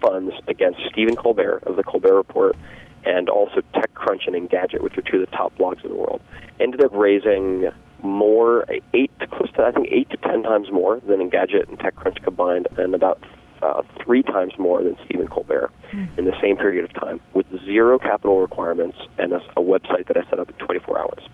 funds 0.00 0.32
against 0.46 0.78
Stephen 0.92 1.16
Colbert 1.16 1.64
of 1.66 1.74
the 1.76 1.82
Colbert 1.82 2.14
Report 2.14 2.56
and 3.04 3.28
also 3.28 3.62
TechCrunch 3.74 4.26
and 4.26 4.36
Engadget, 4.36 4.80
which 4.80 4.96
are 4.98 5.02
two 5.02 5.20
of 5.20 5.30
the 5.30 5.36
top 5.36 5.56
blogs 5.56 5.82
in 5.84 5.90
the 5.90 5.96
world. 5.96 6.20
Ended 6.58 6.82
up 6.82 6.92
raising 6.92 7.70
more, 8.02 8.66
eight 8.94 9.10
close 9.30 9.50
to 9.52 9.64
I 9.64 9.72
think 9.72 9.88
eight 9.90 10.10
to 10.10 10.16
ten 10.16 10.42
times 10.42 10.70
more 10.70 11.00
than 11.00 11.20
Engadget 11.20 11.68
and 11.68 11.78
TechCrunch 11.78 12.22
combined, 12.22 12.68
and 12.76 12.94
about 12.94 13.22
uh, 13.62 13.82
three 14.02 14.22
times 14.22 14.52
more 14.58 14.82
than 14.82 14.96
Stephen 15.04 15.28
Colbert 15.28 15.70
mm. 15.92 16.18
in 16.18 16.24
the 16.24 16.38
same 16.40 16.56
period 16.56 16.84
of 16.84 16.92
time, 16.94 17.20
with 17.34 17.46
zero 17.64 17.98
capital 17.98 18.40
requirements 18.40 18.98
and 19.18 19.32
a, 19.32 19.42
a 19.56 19.62
website 19.62 20.06
that 20.06 20.16
I 20.16 20.28
set 20.30 20.38
up 20.38 20.48
in 20.48 20.56
24 20.56 20.98
hours. 20.98 21.28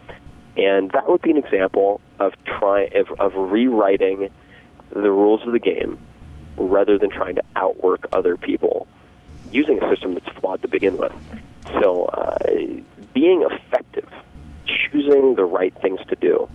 And 0.57 0.90
that 0.92 1.09
would 1.09 1.22
be 1.22 1.31
an 1.31 1.37
example 1.37 2.00
of 2.18 2.33
trying 2.44 2.96
of, 2.96 3.12
of 3.20 3.35
rewriting 3.35 4.31
the 4.90 5.11
rules 5.11 5.42
of 5.46 5.52
the 5.52 5.59
game 5.59 5.98
rather 6.57 6.98
than 6.98 7.11
trying 7.11 7.35
to 7.35 7.42
outwork 7.55 8.07
other 8.12 8.37
people 8.37 8.87
using 9.52 9.83
a 9.83 9.90
system 9.90 10.14
that's 10.14 10.29
flawed 10.38 10.62
to 10.62 10.68
begin 10.68 10.96
with. 10.96 11.12
So, 11.81 12.07
uh, 12.07 12.38
being 13.14 13.42
effective 13.42 14.09
choosing 14.66 15.35
the 15.35 15.44
right 15.44 15.74
things 15.81 16.00
to 16.09 16.16
do 16.16 16.48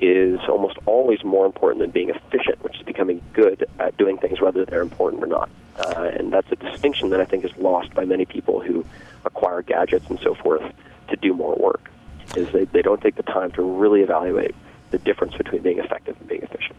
is 0.00 0.40
almost 0.48 0.78
always 0.86 1.22
more 1.24 1.44
important 1.44 1.80
than 1.80 1.90
being 1.90 2.10
efficient, 2.10 2.62
which 2.62 2.76
is 2.76 2.82
becoming 2.82 3.20
good 3.32 3.66
at 3.78 3.96
doing 3.98 4.16
things 4.16 4.40
whether 4.40 4.64
they're 4.64 4.80
important 4.80 5.22
or 5.22 5.26
not. 5.26 5.50
Uh, 5.78 6.10
and 6.14 6.32
that's 6.32 6.50
a 6.50 6.56
distinction 6.56 7.10
that 7.10 7.20
I 7.20 7.24
think 7.24 7.44
is 7.44 7.54
lost 7.58 7.92
by 7.94 8.04
many 8.04 8.24
people 8.24 8.60
who 8.60 8.84
acquire 9.24 9.62
gadgets 9.62 10.08
and 10.08 10.18
so 10.20 10.34
forth 10.34 10.62
to 11.08 11.16
do 11.16 11.34
more 11.34 11.54
work. 11.56 11.90
Is 12.36 12.50
they, 12.52 12.64
they 12.64 12.82
don't 12.82 13.00
take 13.00 13.16
the 13.16 13.22
time 13.24 13.50
to 13.52 13.62
really 13.62 14.02
evaluate 14.02 14.54
the 14.90 14.98
difference 14.98 15.34
between 15.34 15.62
being 15.62 15.78
effective 15.78 16.16
and 16.18 16.28
being 16.28 16.42
efficient. 16.42 16.76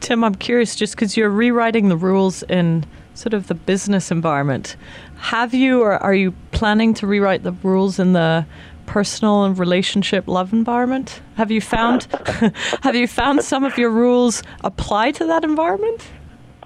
Tim, 0.00 0.24
I'm 0.24 0.34
curious, 0.34 0.74
just 0.74 0.94
because 0.94 1.16
you're 1.16 1.30
rewriting 1.30 1.88
the 1.88 1.96
rules 1.96 2.42
in 2.44 2.84
sort 3.14 3.34
of 3.34 3.46
the 3.46 3.54
business 3.54 4.10
environment, 4.10 4.76
have 5.20 5.52
you 5.52 5.82
or 5.82 5.92
are 5.92 6.14
you 6.14 6.32
planning 6.50 6.94
to 6.94 7.06
rewrite 7.06 7.42
the 7.42 7.52
rules 7.52 7.98
in 7.98 8.14
the 8.14 8.46
personal 8.86 9.44
and 9.44 9.58
relationship 9.58 10.26
love 10.26 10.52
environment? 10.52 11.20
Have 11.36 11.50
you 11.50 11.60
found 11.60 12.04
have 12.82 12.96
you 12.96 13.06
found 13.06 13.42
some 13.42 13.62
of 13.62 13.78
your 13.78 13.90
rules 13.90 14.42
apply 14.64 15.12
to 15.12 15.26
that 15.26 15.44
environment? 15.44 16.08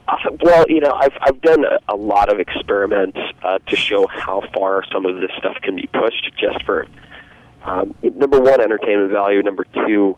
Uh, 0.06 0.16
well, 0.42 0.64
you 0.68 0.80
know, 0.80 0.92
I've 0.92 1.16
I've 1.20 1.40
done 1.42 1.64
a, 1.64 1.78
a 1.92 1.96
lot 1.96 2.32
of 2.32 2.38
experiments 2.38 3.18
uh, 3.42 3.58
to 3.66 3.76
show 3.76 4.06
how 4.06 4.42
far 4.54 4.84
some 4.92 5.04
of 5.04 5.16
this 5.16 5.30
stuff 5.36 5.56
can 5.62 5.76
be 5.76 5.88
pushed, 5.92 6.30
just 6.38 6.64
for 6.64 6.86
um, 7.64 7.94
number 8.02 8.40
one, 8.40 8.60
entertainment 8.60 9.10
value. 9.10 9.42
Number 9.42 9.64
two, 9.64 10.16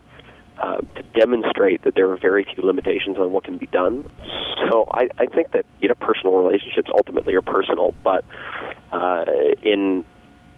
uh, 0.59 0.77
to 0.77 1.03
demonstrate 1.13 1.83
that 1.83 1.95
there 1.95 2.09
are 2.11 2.17
very 2.17 2.43
few 2.43 2.63
limitations 2.63 3.17
on 3.17 3.31
what 3.31 3.43
can 3.43 3.57
be 3.57 3.67
done. 3.67 4.09
So 4.69 4.87
I, 4.91 5.09
I 5.17 5.25
think 5.27 5.51
that 5.51 5.65
you 5.79 5.87
know 5.87 5.95
personal 5.95 6.35
relationships 6.35 6.89
ultimately 6.93 7.35
are 7.35 7.41
personal, 7.41 7.93
but 8.03 8.25
uh, 8.91 9.25
in 9.61 10.03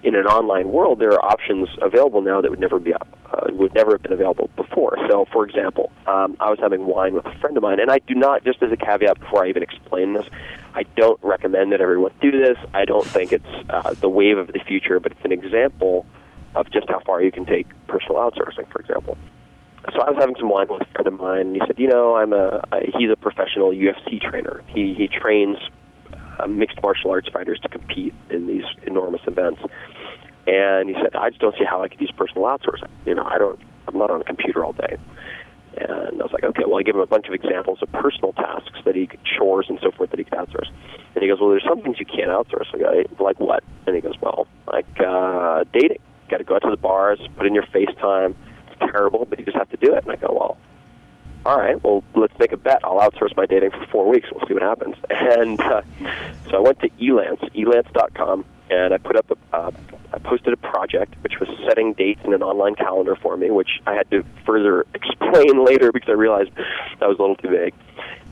in 0.02 0.16
an 0.16 0.26
online 0.26 0.72
world, 0.72 1.00
there 1.00 1.12
are 1.12 1.24
options 1.24 1.68
available 1.82 2.22
now 2.22 2.40
that 2.40 2.50
would 2.50 2.60
never 2.60 2.80
be 2.80 2.94
uh, 2.94 2.98
would 3.50 3.74
never 3.76 3.92
have 3.92 4.02
been 4.02 4.14
available 4.14 4.50
before. 4.56 4.98
So, 5.10 5.26
for 5.32 5.46
example, 5.46 5.92
um, 6.08 6.38
I 6.40 6.50
was 6.50 6.60
having 6.60 6.86
wine 6.86 7.14
with 7.14 7.26
a 7.26 7.38
friend 7.40 7.58
of 7.58 7.64
mine, 7.64 7.80
and 7.80 7.92
I 7.92 8.00
do 8.00 8.16
not, 8.16 8.44
just 8.44 8.64
as 8.64 8.72
a 8.72 8.78
caveat 8.78 9.20
before 9.20 9.44
I 9.44 9.50
even 9.50 9.62
explain 9.62 10.14
this, 10.14 10.26
I 10.74 10.84
don't 10.96 11.20
recommend 11.22 11.74
that 11.74 11.82
everyone 11.82 12.12
do 12.22 12.32
this. 12.32 12.58
I 12.74 12.86
don't 12.86 13.06
think 13.06 13.34
it's 13.34 13.70
uh, 13.70 13.94
the 13.96 14.10
wave 14.10 14.38
of 14.38 14.48
the 14.48 14.60
future, 14.60 15.00
but 15.00 15.12
it's 15.12 15.26
an 15.26 15.32
example 15.32 16.06
of 16.56 16.72
just 16.72 16.90
how 16.90 17.00
far 17.02 17.22
you 17.22 17.32
can 17.32 17.46
take 17.46 17.68
personal 17.88 18.16
outsourcing, 18.16 18.72
for 18.72 18.80
example. 18.80 19.18
So 19.94 20.02
I 20.02 20.12
was 20.12 20.18
having 20.20 20.36
some 20.40 20.50
wine 20.50 20.68
with 20.70 20.82
a 20.82 20.92
friend 20.92 21.08
of 21.08 21.14
mine, 21.14 21.48
and 21.48 21.56
he 21.56 21.62
said, 21.66 21.80
"You 21.80 21.88
know, 21.88 22.16
I'm 22.16 22.34
a 22.34 22.64
he's 22.98 23.10
a 23.12 23.16
professional 23.16 23.72
UFC 23.72 24.22
trainer. 24.22 24.64
He 24.68 24.94
he 24.94 25.08
trains 25.08 25.58
uh, 26.40 26.48
mixed 26.48 26.82
martial 26.82 27.12
arts 27.12 27.28
fighters 27.30 27.60
to 27.62 27.70
compete 27.70 28.14
in 28.30 28.48
these 28.48 28.64
enormous 28.84 29.22
events. 29.28 29.62
And 30.48 30.90
he 30.90 30.96
said, 30.96 31.16
I 31.16 31.30
just 31.30 31.42
don't 31.42 31.56
see 31.58 31.66
how 31.66 31.84
I 31.84 31.90
could 31.90 32.02
use 32.02 32.12
personal 32.16 32.44
outsourcing. 32.44 32.90
You 33.06 33.16
know, 33.16 33.24
I 33.24 33.38
don't, 33.38 33.60
I'm 33.88 33.98
not 33.98 34.10
on 34.10 34.22
a 34.22 34.24
computer 34.24 34.64
all 34.64 34.74
day. 34.74 34.98
And 35.78 36.22
I 36.22 36.24
was 36.24 36.32
like, 36.34 36.44
okay, 36.44 36.64
well, 36.66 36.80
I 36.80 36.84
give 36.84 36.96
him 36.96 37.02
a 37.02 37.08
bunch 37.08 37.28
of 37.28 37.34
examples 37.34 37.80
of 37.82 37.92
personal 37.92 38.34
tasks 38.34 38.80
that 38.84 38.96
he 38.96 39.06
could, 39.06 39.20
chores 39.24 39.68
and 39.70 39.80
so 39.82 39.92
forth 39.92 40.10
that 40.10 40.18
he 40.18 40.24
could 40.24 40.34
outsource. 40.34 40.70
And 41.14 41.22
he 41.22 41.28
goes, 41.28 41.40
well, 41.40 41.50
there's 41.50 41.64
some 41.68 41.82
things 41.82 42.00
you 42.00 42.06
can't 42.06 42.30
outsource. 42.30 42.74
I 42.74 42.78
go, 42.80 43.24
like 43.24 43.40
what? 43.40 43.64
And 43.86 43.96
he 43.96 44.02
goes, 44.02 44.16
well, 44.22 44.48
like 44.68 44.88
uh, 45.00 45.66
dating. 45.72 46.00
Got 46.30 46.38
to 46.38 46.44
go 46.44 46.56
out 46.56 46.62
to 46.62 46.70
the 46.70 46.78
bars, 46.78 47.20
put 47.38 47.48
in 47.48 47.56
your 47.56 47.66
FaceTime. 47.66 48.36
Terrible, 48.80 49.26
but 49.26 49.40
you 49.40 49.46
just 49.46 49.58
have 49.58 49.70
to 49.70 49.78
do 49.78 49.94
it. 49.94 50.04
And 50.04 50.12
I 50.12 50.16
go, 50.16 50.28
well, 50.32 50.58
all 51.46 51.58
right, 51.58 51.82
well, 51.84 52.04
let's 52.16 52.38
make 52.38 52.52
a 52.52 52.58
bet. 52.58 52.80
I'll 52.84 53.00
outsource 53.00 53.36
my 53.38 53.46
dating 53.46 53.72
for 53.72 53.86
four 53.88 54.10
weeks. 54.10 54.28
We'll 54.32 54.46
see 54.48 54.54
what 54.54 54.64
happens. 54.64 54.96
And 55.10 55.60
uh, 55.62 55.82
so 56.50 56.58
I 56.58 56.60
went 56.60 56.80
to 56.80 56.90
Elance, 56.90 57.44
elance.com, 57.54 58.46
and 58.70 58.94
I 58.94 58.98
put 58.98 59.16
up 59.16 59.30
a, 59.30 59.56
uh, 59.56 59.72
I 60.12 60.18
posted 60.20 60.54
a 60.54 60.58
project 60.58 61.16
which 61.22 61.40
was 61.40 61.50
setting 61.68 61.94
dates 61.94 62.22
in 62.24 62.34
an 62.34 62.42
online 62.42 62.76
calendar 62.76 63.16
for 63.16 63.38
me, 63.38 63.52
which 63.52 63.80
I 63.86 63.94
had 63.94 64.10
to 64.12 64.24
further 64.46 64.86
explain 64.94 65.64
later 65.64 65.92
because 65.92 66.10
I 66.10 66.14
realized 66.14 66.52
that 67.00 67.08
was 67.08 67.18
a 67.20 67.22
little 67.22 67.36
too 67.36 67.50
vague. 67.50 67.74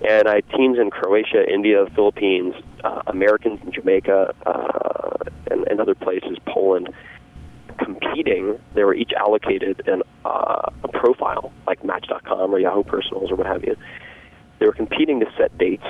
And 0.07 0.27
I 0.27 0.35
had 0.35 0.49
teams 0.51 0.79
in 0.79 0.89
Croatia, 0.89 1.47
India, 1.47 1.85
Philippines, 1.95 2.55
uh, 2.83 3.03
Americans 3.07 3.59
in 3.63 3.71
Jamaica, 3.71 4.33
uh, 4.45 5.29
and, 5.51 5.67
and 5.67 5.79
other 5.79 5.95
places, 5.95 6.37
Poland, 6.45 6.89
competing. 7.77 8.59
They 8.73 8.83
were 8.83 8.93
each 8.93 9.11
allocated 9.13 9.87
an, 9.87 10.03
uh, 10.25 10.69
a 10.83 10.87
profile 10.87 11.51
like 11.65 11.83
Match.com 11.83 12.53
or 12.53 12.59
Yahoo 12.59 12.83
Personals 12.83 13.31
or 13.31 13.35
what 13.35 13.47
have 13.47 13.63
you. 13.63 13.75
They 14.59 14.65
were 14.65 14.73
competing 14.73 15.19
to 15.19 15.27
set 15.37 15.55
dates 15.57 15.85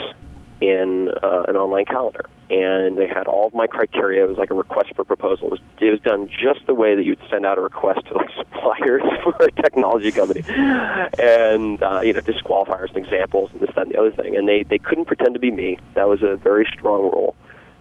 in 0.59 1.09
uh, 1.21 1.43
an 1.47 1.55
online 1.55 1.85
calendar, 1.85 2.25
and 2.49 2.97
they 2.97 3.07
had 3.07 3.27
all 3.27 3.47
of 3.47 3.53
my 3.53 3.67
criteria. 3.67 4.23
It 4.23 4.27
was 4.27 4.37
like 4.37 4.49
a 4.49 4.55
request 4.55 4.93
for 4.95 5.03
proposal. 5.03 5.47
It 5.47 5.51
was, 5.51 5.59
it 5.79 5.91
was 5.91 5.99
done 6.01 6.27
just 6.27 6.65
the 6.65 6.73
way 6.73 6.95
that 6.95 7.03
you'd 7.03 7.19
send 7.29 7.45
out 7.45 7.57
a 7.57 7.61
request 7.61 8.07
to 8.07 8.15
like 8.15 8.29
suppliers 8.37 9.03
for 9.23 9.35
a 9.39 9.51
technology 9.51 10.11
company, 10.11 10.43
and 10.47 11.81
uh, 11.83 12.01
you 12.03 12.13
know 12.13 12.21
disqualifiers 12.21 12.89
and 12.89 12.97
examples 12.97 13.51
and 13.53 13.61
this 13.61 13.69
that 13.75 13.83
and 13.83 13.91
the 13.91 13.99
other 13.99 14.11
thing. 14.11 14.35
And 14.35 14.47
they 14.47 14.63
they 14.63 14.79
couldn't 14.79 15.05
pretend 15.05 15.35
to 15.35 15.39
be 15.39 15.51
me. 15.51 15.77
That 15.93 16.07
was 16.07 16.23
a 16.23 16.35
very 16.35 16.67
strong 16.73 17.03
rule. 17.03 17.35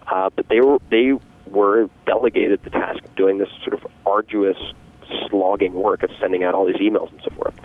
Uh, 0.05 0.29
but 0.35 0.47
they 0.47 0.61
were 0.61 0.77
they 0.89 1.13
were 1.51 1.89
delegated 2.05 2.63
the 2.63 2.69
task 2.69 3.03
of 3.03 3.15
doing 3.15 3.37
this 3.37 3.49
sort 3.63 3.73
of 3.73 3.85
arduous 4.05 4.57
slogging 5.29 5.73
work 5.73 6.03
of 6.03 6.09
sending 6.19 6.43
out 6.43 6.53
all 6.53 6.65
these 6.65 6.77
emails 6.77 7.11
and 7.11 7.21
so 7.23 7.29
forth. 7.35 7.55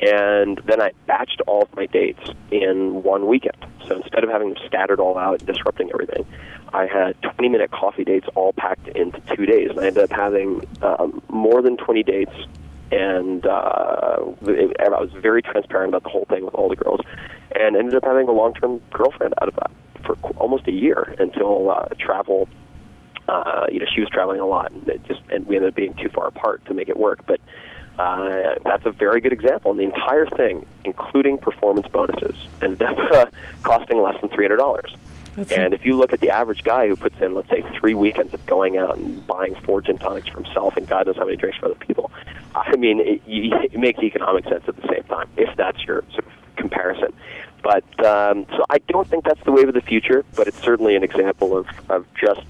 And 0.00 0.60
then 0.66 0.80
I 0.80 0.92
batched 1.08 1.40
all 1.46 1.62
of 1.62 1.74
my 1.74 1.86
dates 1.86 2.20
in 2.50 3.02
one 3.02 3.26
weekend. 3.26 3.56
So 3.88 3.96
instead 3.96 4.24
of 4.24 4.30
having 4.30 4.50
them 4.52 4.58
scattered 4.66 5.00
all 5.00 5.16
out 5.16 5.38
and 5.38 5.46
disrupting 5.46 5.90
everything, 5.92 6.26
I 6.74 6.86
had 6.86 7.20
20 7.22 7.48
minute 7.48 7.70
coffee 7.70 8.04
dates 8.04 8.26
all 8.34 8.52
packed 8.52 8.88
into 8.88 9.20
two 9.34 9.46
days. 9.46 9.70
And 9.70 9.80
I 9.80 9.86
ended 9.86 10.04
up 10.04 10.12
having 10.12 10.66
um, 10.82 11.22
more 11.28 11.62
than 11.62 11.76
20 11.78 12.02
dates. 12.02 12.34
And 12.92 13.46
uh, 13.46 14.18
it, 14.42 14.76
I 14.78 14.88
was 14.88 15.10
very 15.12 15.42
transparent 15.42 15.88
about 15.88 16.02
the 16.02 16.10
whole 16.10 16.26
thing 16.26 16.44
with 16.44 16.54
all 16.54 16.68
the 16.68 16.76
girls, 16.76 17.00
and 17.58 17.74
ended 17.76 17.96
up 17.96 18.04
having 18.04 18.28
a 18.28 18.32
long 18.32 18.54
term 18.54 18.80
girlfriend 18.92 19.34
out 19.42 19.48
of 19.48 19.56
that 19.56 19.72
for 20.04 20.16
almost 20.36 20.68
a 20.68 20.72
year 20.72 21.16
until 21.18 21.70
uh, 21.70 21.88
travel. 21.98 22.48
Uh, 23.28 23.66
you 23.70 23.80
know, 23.80 23.86
she 23.92 24.00
was 24.00 24.10
traveling 24.10 24.40
a 24.40 24.46
lot, 24.46 24.70
and 24.72 24.88
it 24.88 25.04
just 25.04 25.20
and 25.30 25.46
we 25.46 25.56
ended 25.56 25.70
up 25.70 25.74
being 25.74 25.94
too 25.94 26.08
far 26.08 26.26
apart 26.28 26.64
to 26.66 26.74
make 26.74 26.88
it 26.88 26.96
work. 26.96 27.26
But 27.26 27.40
uh, 27.98 28.54
that's 28.64 28.86
a 28.86 28.90
very 28.92 29.20
good 29.20 29.32
example. 29.32 29.70
And 29.72 29.80
the 29.80 29.84
entire 29.84 30.26
thing, 30.26 30.66
including 30.84 31.38
performance 31.38 31.88
bonuses, 31.88 32.36
ended 32.62 32.82
up 32.82 32.98
uh, 33.12 33.26
costing 33.62 34.00
less 34.00 34.20
than 34.20 34.30
three 34.30 34.44
hundred 34.44 34.58
dollars. 34.58 34.94
And 35.54 35.74
if 35.74 35.84
you 35.84 35.96
look 35.96 36.14
at 36.14 36.20
the 36.20 36.30
average 36.30 36.64
guy 36.64 36.88
who 36.88 36.96
puts 36.96 37.20
in, 37.20 37.34
let's 37.34 37.50
say, 37.50 37.62
three 37.78 37.92
weekends 37.92 38.32
of 38.32 38.46
going 38.46 38.78
out 38.78 38.96
and 38.96 39.26
buying 39.26 39.54
four 39.54 39.82
gin 39.82 39.98
tonics 39.98 40.28
for 40.28 40.42
himself 40.42 40.78
and 40.78 40.88
God 40.88 41.06
knows 41.06 41.16
how 41.16 41.26
many 41.26 41.36
drinks 41.36 41.58
for 41.58 41.66
other 41.66 41.74
people, 41.74 42.10
I 42.54 42.74
mean, 42.76 43.00
it, 43.00 43.20
it 43.26 43.78
makes 43.78 44.02
economic 44.02 44.44
sense 44.44 44.64
at 44.66 44.76
the 44.76 44.88
same 44.88 45.02
time, 45.04 45.28
if 45.36 45.54
that's 45.54 45.82
your 45.84 46.04
sort 46.12 46.24
of 46.24 46.32
comparison. 46.56 47.12
But 47.62 47.84
um, 48.02 48.46
so 48.56 48.64
I 48.70 48.78
don't 48.88 49.06
think 49.06 49.24
that's 49.24 49.44
the 49.44 49.52
wave 49.52 49.68
of 49.68 49.74
the 49.74 49.82
future, 49.82 50.24
but 50.36 50.48
it's 50.48 50.60
certainly 50.62 50.96
an 50.96 51.02
example 51.02 51.54
of, 51.54 51.66
of 51.90 52.06
just 52.14 52.46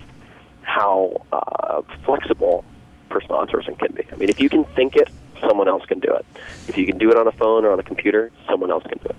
how 0.67 1.23
uh, 1.33 1.83
flexible 2.05 2.65
personal 3.09 3.39
outsourcing 3.39 3.79
can 3.79 3.93
be. 3.93 4.05
I 4.13 4.17
mean, 4.17 4.29
if 4.29 4.41
you 4.41 4.49
can 4.49 4.65
think 4.77 4.97
it, 4.97 5.09
someone 5.41 5.69
else 5.69 5.85
can 5.87 6.01
do 6.01 6.13
it. 6.13 6.27
If 6.69 6.77
you 6.77 6.87
can 6.87 6.99
do 6.99 7.11
it 7.11 7.17
on 7.17 7.27
a 7.27 7.33
phone 7.33 7.65
or 7.65 7.73
on 7.73 7.81
a 7.81 7.83
computer, 7.83 8.31
someone 8.49 8.71
else 8.71 8.85
can 8.85 8.99
do 8.99 9.09
it. 9.11 9.17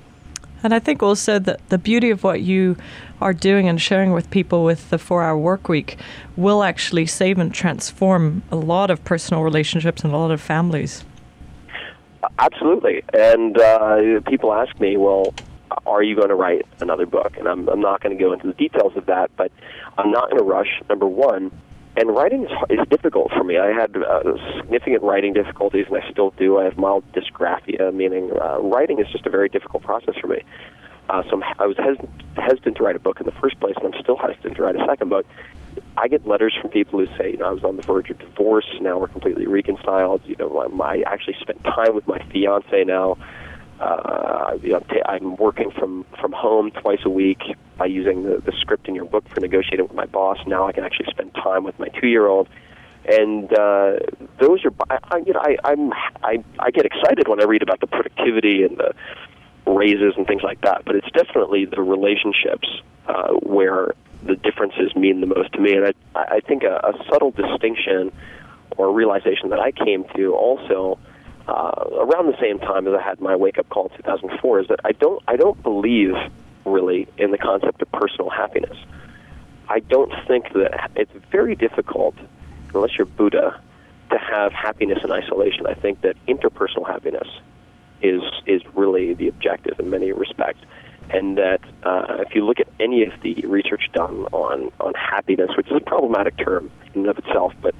And 0.63 0.73
I 0.73 0.79
think 0.79 1.01
also 1.01 1.39
that 1.39 1.67
the 1.69 1.77
beauty 1.77 2.09
of 2.09 2.23
what 2.23 2.41
you 2.41 2.77
are 3.21 3.33
doing 3.33 3.67
and 3.67 3.81
sharing 3.81 4.11
with 4.11 4.29
people 4.29 4.63
with 4.63 4.89
the 4.89 4.97
four 4.97 5.23
hour 5.23 5.37
work 5.37 5.69
week 5.69 5.97
will 6.35 6.63
actually 6.63 7.05
save 7.05 7.37
and 7.37 7.53
transform 7.53 8.43
a 8.51 8.55
lot 8.55 8.89
of 8.89 9.03
personal 9.03 9.43
relationships 9.43 10.03
and 10.03 10.13
a 10.13 10.17
lot 10.17 10.31
of 10.31 10.41
families. 10.41 11.05
Absolutely. 12.39 13.03
And 13.13 13.57
uh, 13.57 14.19
people 14.27 14.53
ask 14.53 14.77
me, 14.79 14.97
well, 14.97 15.33
are 15.85 16.03
you 16.03 16.15
going 16.15 16.29
to 16.29 16.35
write 16.35 16.65
another 16.79 17.05
book? 17.05 17.37
And 17.37 17.47
I'm, 17.47 17.67
I'm 17.69 17.81
not 17.81 18.01
going 18.01 18.17
to 18.17 18.23
go 18.23 18.33
into 18.33 18.47
the 18.47 18.53
details 18.53 18.93
of 18.95 19.05
that, 19.07 19.31
but 19.37 19.51
I'm 19.97 20.11
not 20.11 20.31
in 20.31 20.39
a 20.39 20.43
rush, 20.43 20.81
number 20.89 21.07
one. 21.07 21.51
And 21.95 22.15
writing 22.15 22.43
is, 22.43 22.51
is 22.69 22.87
difficult 22.89 23.31
for 23.31 23.43
me. 23.43 23.57
I 23.57 23.67
had 23.67 23.97
uh, 23.97 24.21
significant 24.57 25.01
writing 25.01 25.33
difficulties, 25.33 25.87
and 25.87 25.97
I 25.97 26.11
still 26.11 26.31
do. 26.37 26.59
I 26.59 26.65
have 26.65 26.77
mild 26.77 27.03
dysgraphia, 27.13 27.91
meaning 27.93 28.31
uh, 28.39 28.59
writing 28.59 28.99
is 28.99 29.07
just 29.11 29.25
a 29.25 29.31
very 29.31 29.49
difficult 29.49 29.83
process 29.83 30.15
for 30.21 30.27
me. 30.27 30.43
Uh, 31.09 31.23
so 31.23 31.41
I'm, 31.41 31.43
I 31.57 31.65
was 31.65 31.77
hesitant, 31.77 32.09
hesitant 32.35 32.77
to 32.77 32.83
write 32.83 32.95
a 32.95 32.99
book 32.99 33.19
in 33.19 33.25
the 33.25 33.31
first 33.31 33.59
place, 33.59 33.75
and 33.81 33.93
I'm 33.93 34.01
still 34.01 34.17
hesitant 34.17 34.57
to 34.57 34.61
write 34.61 34.75
a 34.75 34.85
second 34.85 35.09
book. 35.09 35.25
I 35.95 36.07
get 36.07 36.27
letters 36.27 36.55
from 36.59 36.69
people 36.69 36.99
who 36.99 37.07
say, 37.17 37.31
you 37.31 37.37
know, 37.37 37.45
I 37.45 37.51
was 37.51 37.63
on 37.63 37.77
the 37.77 37.83
verge 37.83 38.09
of 38.09 38.19
divorce. 38.19 38.67
Now 38.81 38.99
we're 38.99 39.07
completely 39.07 39.47
reconciled. 39.47 40.21
You 40.25 40.35
know, 40.37 40.59
I, 40.59 40.85
I 40.85 41.03
actually 41.05 41.37
spent 41.39 41.63
time 41.63 41.95
with 41.95 42.07
my 42.07 42.19
fiance 42.31 42.83
now. 42.83 43.17
Uh, 43.79 44.57
you 44.61 44.71
know, 44.71 44.83
I'm 45.05 45.35
working 45.35 45.71
from 45.71 46.05
from 46.19 46.31
home 46.31 46.71
twice 46.71 47.01
a 47.05 47.09
week 47.09 47.41
by 47.77 47.85
using 47.85 48.23
the, 48.23 48.37
the 48.39 48.51
script 48.59 48.87
in 48.87 48.95
your 48.95 49.05
book 49.05 49.27
for 49.29 49.39
negotiating 49.39 49.87
with 49.87 49.95
my 49.95 50.05
boss. 50.05 50.39
Now 50.47 50.67
I 50.67 50.71
can 50.71 50.83
actually 50.83 51.07
spend 51.11 51.35
time 51.35 51.63
with 51.63 51.77
my 51.77 51.87
two 51.89 52.07
year 52.07 52.25
old, 52.25 52.49
and 53.05 53.51
uh, 53.53 53.99
those 54.39 54.65
are 54.65 54.73
I, 54.89 55.17
you 55.25 55.33
know 55.33 55.41
I 55.41 55.57
I'm 55.63 55.93
I 56.23 56.43
I 56.59 56.71
get 56.71 56.85
excited 56.85 57.27
when 57.27 57.39
I 57.39 57.45
read 57.45 57.61
about 57.61 57.79
the 57.79 57.87
productivity 57.87 58.63
and 58.63 58.77
the 58.77 58.93
raises 59.67 60.13
and 60.17 60.25
things 60.25 60.41
like 60.41 60.61
that. 60.61 60.83
But 60.85 60.95
it's 60.95 61.11
definitely 61.11 61.65
the 61.65 61.81
relationships 61.81 62.67
uh, 63.07 63.33
where 63.33 63.93
the 64.23 64.35
differences 64.37 64.95
mean 64.95 65.21
the 65.21 65.27
most 65.27 65.53
to 65.53 65.59
me, 65.59 65.73
and 65.73 65.93
I 66.15 66.19
I 66.19 66.39
think 66.39 66.63
a, 66.63 66.77
a 66.83 67.05
subtle 67.11 67.29
distinction 67.29 68.11
or 68.75 68.91
realization 68.91 69.49
that 69.49 69.59
I 69.59 69.71
came 69.71 70.05
to 70.15 70.33
also 70.33 70.97
uh, 71.47 71.85
around 71.93 72.27
the 72.27 72.37
same 72.41 72.59
time 72.59 72.87
as 72.87 72.93
I 72.93 73.01
had 73.01 73.21
my 73.21 73.35
wake 73.35 73.57
up 73.57 73.69
call 73.69 73.87
in 73.87 73.97
2004 73.97 74.61
is 74.61 74.67
that 74.67 74.79
I 74.83 74.91
don't 74.91 75.23
I 75.27 75.37
don't 75.37 75.61
believe 75.63 76.13
really 76.65 77.07
in 77.17 77.31
the 77.31 77.37
concept 77.37 77.81
of 77.81 77.91
personal 77.91 78.29
happiness. 78.29 78.77
I 79.69 79.79
don't 79.79 80.11
think 80.27 80.53
that 80.53 80.91
it's 80.95 81.11
very 81.31 81.55
difficult 81.55 82.15
unless 82.73 82.97
you're 82.97 83.05
Buddha 83.05 83.61
to 84.11 84.17
have 84.17 84.51
happiness 84.53 84.99
in 85.03 85.11
isolation. 85.11 85.67
I 85.67 85.73
think 85.73 86.01
that 86.01 86.15
interpersonal 86.27 86.85
happiness 86.85 87.27
is 88.01 88.21
is 88.45 88.61
really 88.75 89.13
the 89.13 89.27
objective 89.27 89.79
in 89.79 89.89
many 89.89 90.11
respects. 90.11 90.59
And 91.09 91.37
that 91.37 91.61
uh, 91.83 92.17
if 92.19 92.35
you 92.35 92.45
look 92.45 92.59
at 92.59 92.67
any 92.81 93.03
of 93.03 93.13
the 93.21 93.35
research 93.47 93.89
done 93.93 94.27
on, 94.33 94.71
on 94.81 94.93
happiness, 94.93 95.51
which 95.55 95.67
is 95.67 95.77
a 95.77 95.79
problematic 95.79 96.37
term 96.37 96.69
in 96.93 97.01
and 97.01 97.09
of 97.09 97.17
itself, 97.17 97.53
but 97.61 97.73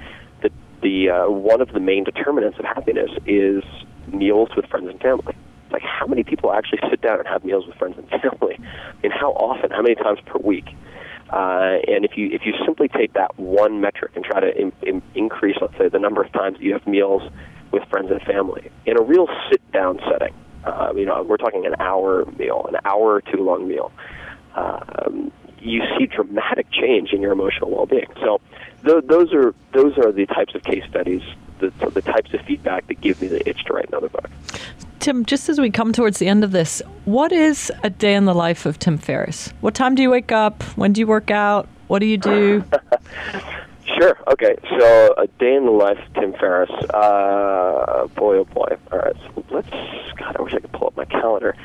the 0.81 1.09
uh, 1.09 1.29
one 1.29 1.61
of 1.61 1.71
the 1.73 1.79
main 1.79 2.03
determinants 2.03 2.57
of 2.59 2.65
happiness 2.65 3.11
is 3.25 3.63
meals 4.13 4.49
with 4.55 4.65
friends 4.65 4.87
and 4.89 4.99
family. 4.99 5.35
Like 5.71 5.81
how 5.81 6.07
many 6.07 6.23
people 6.23 6.51
actually 6.51 6.79
sit 6.89 7.01
down 7.01 7.19
and 7.19 7.27
have 7.27 7.43
meals 7.43 7.67
with 7.67 7.75
friends 7.77 7.97
and 7.97 8.09
family, 8.21 8.59
and 9.03 9.11
how 9.11 9.31
often, 9.33 9.71
how 9.71 9.81
many 9.81 9.95
times 9.95 10.19
per 10.25 10.39
week? 10.39 10.69
Uh, 11.29 11.79
and 11.87 12.05
if 12.05 12.15
you 12.15 12.29
if 12.31 12.45
you 12.45 12.53
simply 12.65 12.87
take 12.87 13.13
that 13.13 13.37
one 13.37 13.81
metric 13.81 14.11
and 14.15 14.23
try 14.23 14.39
to 14.39 14.55
in, 14.59 14.71
in 14.81 15.01
increase, 15.13 15.57
let's 15.59 15.77
say, 15.77 15.89
the 15.89 15.99
number 15.99 16.21
of 16.21 16.31
times 16.31 16.57
that 16.57 16.63
you 16.63 16.73
have 16.73 16.87
meals 16.87 17.21
with 17.71 17.83
friends 17.89 18.09
and 18.09 18.21
family 18.21 18.71
in 18.85 18.97
a 18.97 19.01
real 19.01 19.27
sit 19.51 19.61
down 19.73 19.99
setting, 20.09 20.33
uh, 20.63 20.93
you 20.95 21.05
know, 21.05 21.21
we're 21.23 21.37
talking 21.37 21.65
an 21.65 21.75
hour 21.79 22.25
meal, 22.37 22.65
an 22.69 22.77
hour 22.85 23.15
or 23.15 23.21
two 23.21 23.43
long 23.43 23.67
meal. 23.67 23.91
Um, 24.55 25.31
you 25.59 25.81
see 25.97 26.05
dramatic 26.05 26.67
change 26.71 27.11
in 27.11 27.21
your 27.21 27.31
emotional 27.31 27.71
well 27.71 27.85
being. 27.85 28.07
So 28.21 28.39
th- 28.83 29.03
those 29.05 29.33
are 29.33 29.53
those 29.73 29.97
are 29.97 30.11
the 30.11 30.25
types 30.25 30.55
of 30.55 30.63
case 30.63 30.83
studies, 30.89 31.21
the, 31.59 31.71
the 31.93 32.01
types 32.01 32.33
of 32.33 32.41
feedback 32.41 32.87
that 32.87 33.01
give 33.01 33.21
me 33.21 33.27
the 33.27 33.47
itch 33.47 33.63
to 33.65 33.73
write 33.73 33.87
another 33.89 34.09
book. 34.09 34.29
Tim, 34.99 35.25
just 35.25 35.47
as 35.47 35.59
we 35.59 35.69
come 35.69 35.93
towards 35.93 36.19
the 36.19 36.27
end 36.27 36.43
of 36.43 36.51
this, 36.51 36.81
what 37.05 37.31
is 37.31 37.71
a 37.83 37.89
day 37.89 38.15
in 38.15 38.25
the 38.25 38.33
life 38.33 38.65
of 38.65 38.79
Tim 38.79 38.97
Ferriss? 38.97 39.53
What 39.61 39.73
time 39.75 39.95
do 39.95 40.01
you 40.01 40.09
wake 40.09 40.31
up? 40.31 40.63
When 40.75 40.91
do 40.91 40.99
you 40.99 41.07
work 41.07 41.31
out? 41.31 41.69
What 41.87 41.99
do 41.99 42.05
you 42.05 42.17
do? 42.17 42.63
sure. 43.85 44.17
Okay. 44.27 44.55
So 44.77 45.13
a 45.17 45.27
day 45.39 45.55
in 45.55 45.65
the 45.65 45.71
life 45.71 45.97
of 45.99 46.13
Tim 46.15 46.33
Ferriss. 46.33 46.71
Uh, 46.93 48.07
boy, 48.15 48.37
oh 48.37 48.45
boy. 48.45 48.75
All 48.91 48.99
right. 48.99 49.15
So 49.15 49.45
let's. 49.51 49.69
God, 50.17 50.35
I 50.37 50.41
wish 50.41 50.53
I 50.53 50.59
could 50.59 50.71
pull 50.73 50.87
up 50.87 50.97
my 50.97 51.05
calendar. 51.05 51.55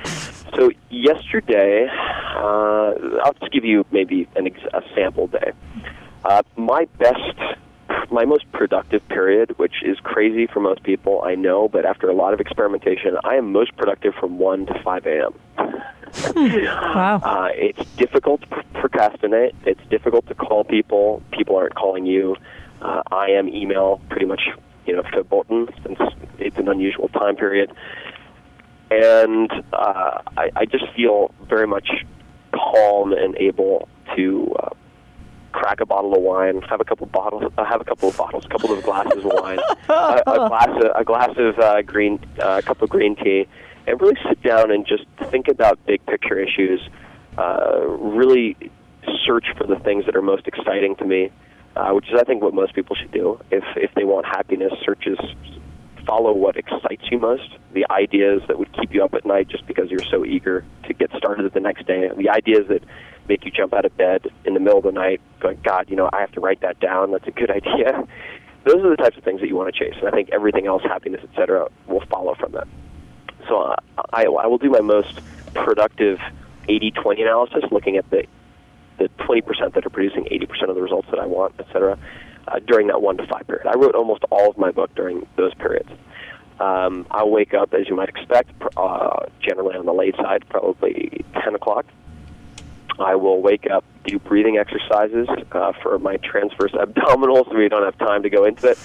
So 0.56 0.70
yesterday, 0.90 1.88
uh, 1.88 2.92
I'll 3.24 3.34
just 3.40 3.50
give 3.52 3.64
you 3.64 3.86
maybe 3.90 4.28
an 4.36 4.46
ex- 4.46 4.60
a 4.74 4.82
sample 4.94 5.26
day. 5.26 5.52
Uh, 6.24 6.42
my 6.56 6.86
best, 6.98 7.38
my 8.10 8.24
most 8.24 8.50
productive 8.52 9.06
period, 9.08 9.58
which 9.58 9.82
is 9.84 9.98
crazy 10.00 10.46
for 10.46 10.60
most 10.60 10.82
people, 10.82 11.22
I 11.24 11.34
know, 11.34 11.68
but 11.68 11.84
after 11.84 12.08
a 12.08 12.14
lot 12.14 12.32
of 12.32 12.40
experimentation, 12.40 13.16
I 13.24 13.34
am 13.36 13.52
most 13.52 13.76
productive 13.76 14.14
from 14.14 14.38
1 14.38 14.66
to 14.66 14.82
5 14.82 15.06
a.m. 15.06 15.32
Hmm. 16.14 16.64
wow. 16.94 17.20
Uh, 17.24 17.48
it's 17.54 17.90
difficult 17.96 18.42
to 18.42 18.64
procrastinate. 18.74 19.54
It's 19.64 19.80
difficult 19.88 20.26
to 20.28 20.34
call 20.34 20.64
people. 20.64 21.22
People 21.32 21.56
aren't 21.56 21.74
calling 21.74 22.06
you. 22.06 22.36
Uh, 22.82 23.02
I 23.10 23.30
am 23.30 23.48
email 23.48 24.00
pretty 24.10 24.26
much, 24.26 24.42
you 24.86 24.94
know, 24.94 25.02
verboten 25.12 25.68
since 25.82 25.98
it's 26.38 26.58
an 26.58 26.68
unusual 26.68 27.08
time 27.08 27.36
period. 27.36 27.72
And 28.90 29.50
uh, 29.72 30.20
I, 30.36 30.50
I 30.54 30.64
just 30.66 30.84
feel 30.94 31.32
very 31.48 31.66
much 31.66 31.88
calm 32.52 33.12
and 33.12 33.34
able 33.36 33.88
to 34.16 34.54
uh, 34.58 34.68
crack 35.52 35.80
a 35.80 35.86
bottle 35.86 36.14
of 36.14 36.22
wine, 36.22 36.60
have 36.62 36.80
a 36.80 36.84
couple 36.84 37.06
of 37.06 37.12
bottles, 37.12 37.52
uh, 37.56 37.64
have 37.64 37.80
a 37.80 37.84
couple 37.84 38.08
of 38.08 38.16
bottles, 38.16 38.44
a 38.44 38.48
couple 38.48 38.72
of 38.72 38.82
glasses 38.82 39.24
of 39.24 39.32
wine, 39.32 39.58
a, 39.88 40.22
a 40.26 40.48
glass 40.48 40.68
of, 40.68 40.90
a 40.94 41.04
glass 41.04 41.30
of 41.36 41.58
uh, 41.58 41.82
green, 41.82 42.18
uh, 42.40 42.58
a 42.58 42.62
cup 42.62 42.82
of 42.82 42.88
green 42.88 43.16
tea, 43.16 43.46
and 43.86 44.00
really 44.00 44.16
sit 44.28 44.42
down 44.42 44.70
and 44.70 44.86
just 44.86 45.04
think 45.30 45.48
about 45.48 45.84
big 45.86 46.04
picture 46.06 46.38
issues. 46.38 46.80
Uh, 47.38 47.80
really 47.86 48.56
search 49.24 49.46
for 49.56 49.66
the 49.66 49.76
things 49.76 50.04
that 50.06 50.14
are 50.14 50.22
most 50.22 50.46
exciting 50.46 50.94
to 50.96 51.04
me, 51.04 51.30
uh, 51.76 51.90
which 51.90 52.06
is 52.08 52.18
I 52.18 52.24
think 52.24 52.42
what 52.42 52.54
most 52.54 52.74
people 52.74 52.94
should 52.96 53.12
do 53.12 53.40
if 53.50 53.64
if 53.76 53.92
they 53.94 54.04
want 54.04 54.26
happiness. 54.26 54.72
Searches 54.84 55.18
follow 56.06 56.32
what 56.32 56.56
excites 56.56 57.04
you 57.10 57.18
most, 57.18 57.56
the 57.72 57.86
ideas 57.90 58.42
that 58.48 58.58
would 58.58 58.72
keep 58.72 58.92
you 58.94 59.04
up 59.04 59.14
at 59.14 59.24
night 59.24 59.48
just 59.48 59.66
because 59.66 59.90
you're 59.90 60.04
so 60.10 60.24
eager 60.24 60.64
to 60.84 60.94
get 60.94 61.10
started 61.16 61.50
the 61.52 61.60
next 61.60 61.86
day, 61.86 62.10
the 62.16 62.28
ideas 62.28 62.68
that 62.68 62.82
make 63.28 63.44
you 63.44 63.50
jump 63.50 63.72
out 63.72 63.84
of 63.84 63.96
bed 63.96 64.26
in 64.44 64.54
the 64.54 64.60
middle 64.60 64.78
of 64.78 64.84
the 64.84 64.92
night, 64.92 65.20
going, 65.40 65.58
God, 65.62 65.88
you 65.88 65.96
know, 65.96 66.10
I 66.12 66.20
have 66.20 66.32
to 66.32 66.40
write 66.40 66.60
that 66.60 66.80
down. 66.80 67.12
That's 67.12 67.26
a 67.26 67.30
good 67.30 67.50
idea. 67.58 68.06
Those 68.64 68.76
are 68.84 68.90
the 68.90 68.96
types 68.96 69.16
of 69.16 69.24
things 69.24 69.40
that 69.40 69.48
you 69.48 69.56
want 69.56 69.74
to 69.74 69.78
chase, 69.78 69.94
and 69.98 70.08
I 70.08 70.12
think 70.12 70.30
everything 70.30 70.66
else, 70.66 70.82
happiness, 70.82 71.20
etc., 71.24 71.68
will 71.86 72.04
follow 72.06 72.34
from 72.34 72.52
that. 72.52 72.68
So 73.48 73.60
uh, 73.60 73.76
I, 74.12 74.24
I 74.24 74.46
will 74.46 74.58
do 74.58 74.70
my 74.70 74.80
most 74.80 75.20
productive 75.54 76.20
80-20 76.68 77.22
analysis, 77.22 77.64
looking 77.70 77.96
at 77.96 78.08
the 78.10 78.26
the 78.98 79.08
20% 79.24 79.74
that 79.74 79.86
are 79.86 79.90
producing 79.90 80.24
80% 80.24 80.68
of 80.68 80.74
the 80.76 80.82
results 80.82 81.08
that 81.10 81.18
I 81.18 81.26
want, 81.26 81.54
etc. 81.58 81.98
uh, 82.48 82.58
during 82.66 82.88
that 82.88 83.02
one 83.02 83.16
to 83.16 83.26
five 83.26 83.46
period. 83.46 83.66
I 83.66 83.76
wrote 83.76 83.94
almost 83.94 84.24
all 84.30 84.50
of 84.50 84.58
my 84.58 84.70
book 84.70 84.94
during 84.94 85.26
those 85.36 85.54
periods. 85.54 85.90
Um, 86.60 87.06
I'll 87.10 87.30
wake 87.30 87.54
up, 87.54 87.74
as 87.74 87.88
you 87.88 87.96
might 87.96 88.08
expect, 88.08 88.50
uh, 88.76 89.26
generally 89.40 89.76
on 89.76 89.86
the 89.86 89.92
late 89.92 90.14
side, 90.16 90.44
probably 90.48 91.24
10 91.42 91.54
o'clock. 91.54 91.86
I 93.00 93.16
will 93.16 93.40
wake 93.40 93.68
up, 93.68 93.84
do 94.04 94.18
breathing 94.18 94.58
exercises 94.58 95.26
uh, 95.52 95.72
for 95.82 95.98
my 95.98 96.18
transverse 96.18 96.72
abdominals. 96.72 97.52
We 97.54 97.68
don't 97.68 97.84
have 97.84 97.98
time 97.98 98.22
to 98.22 98.30
go 98.30 98.44
into 98.44 98.68
it. 98.68 98.78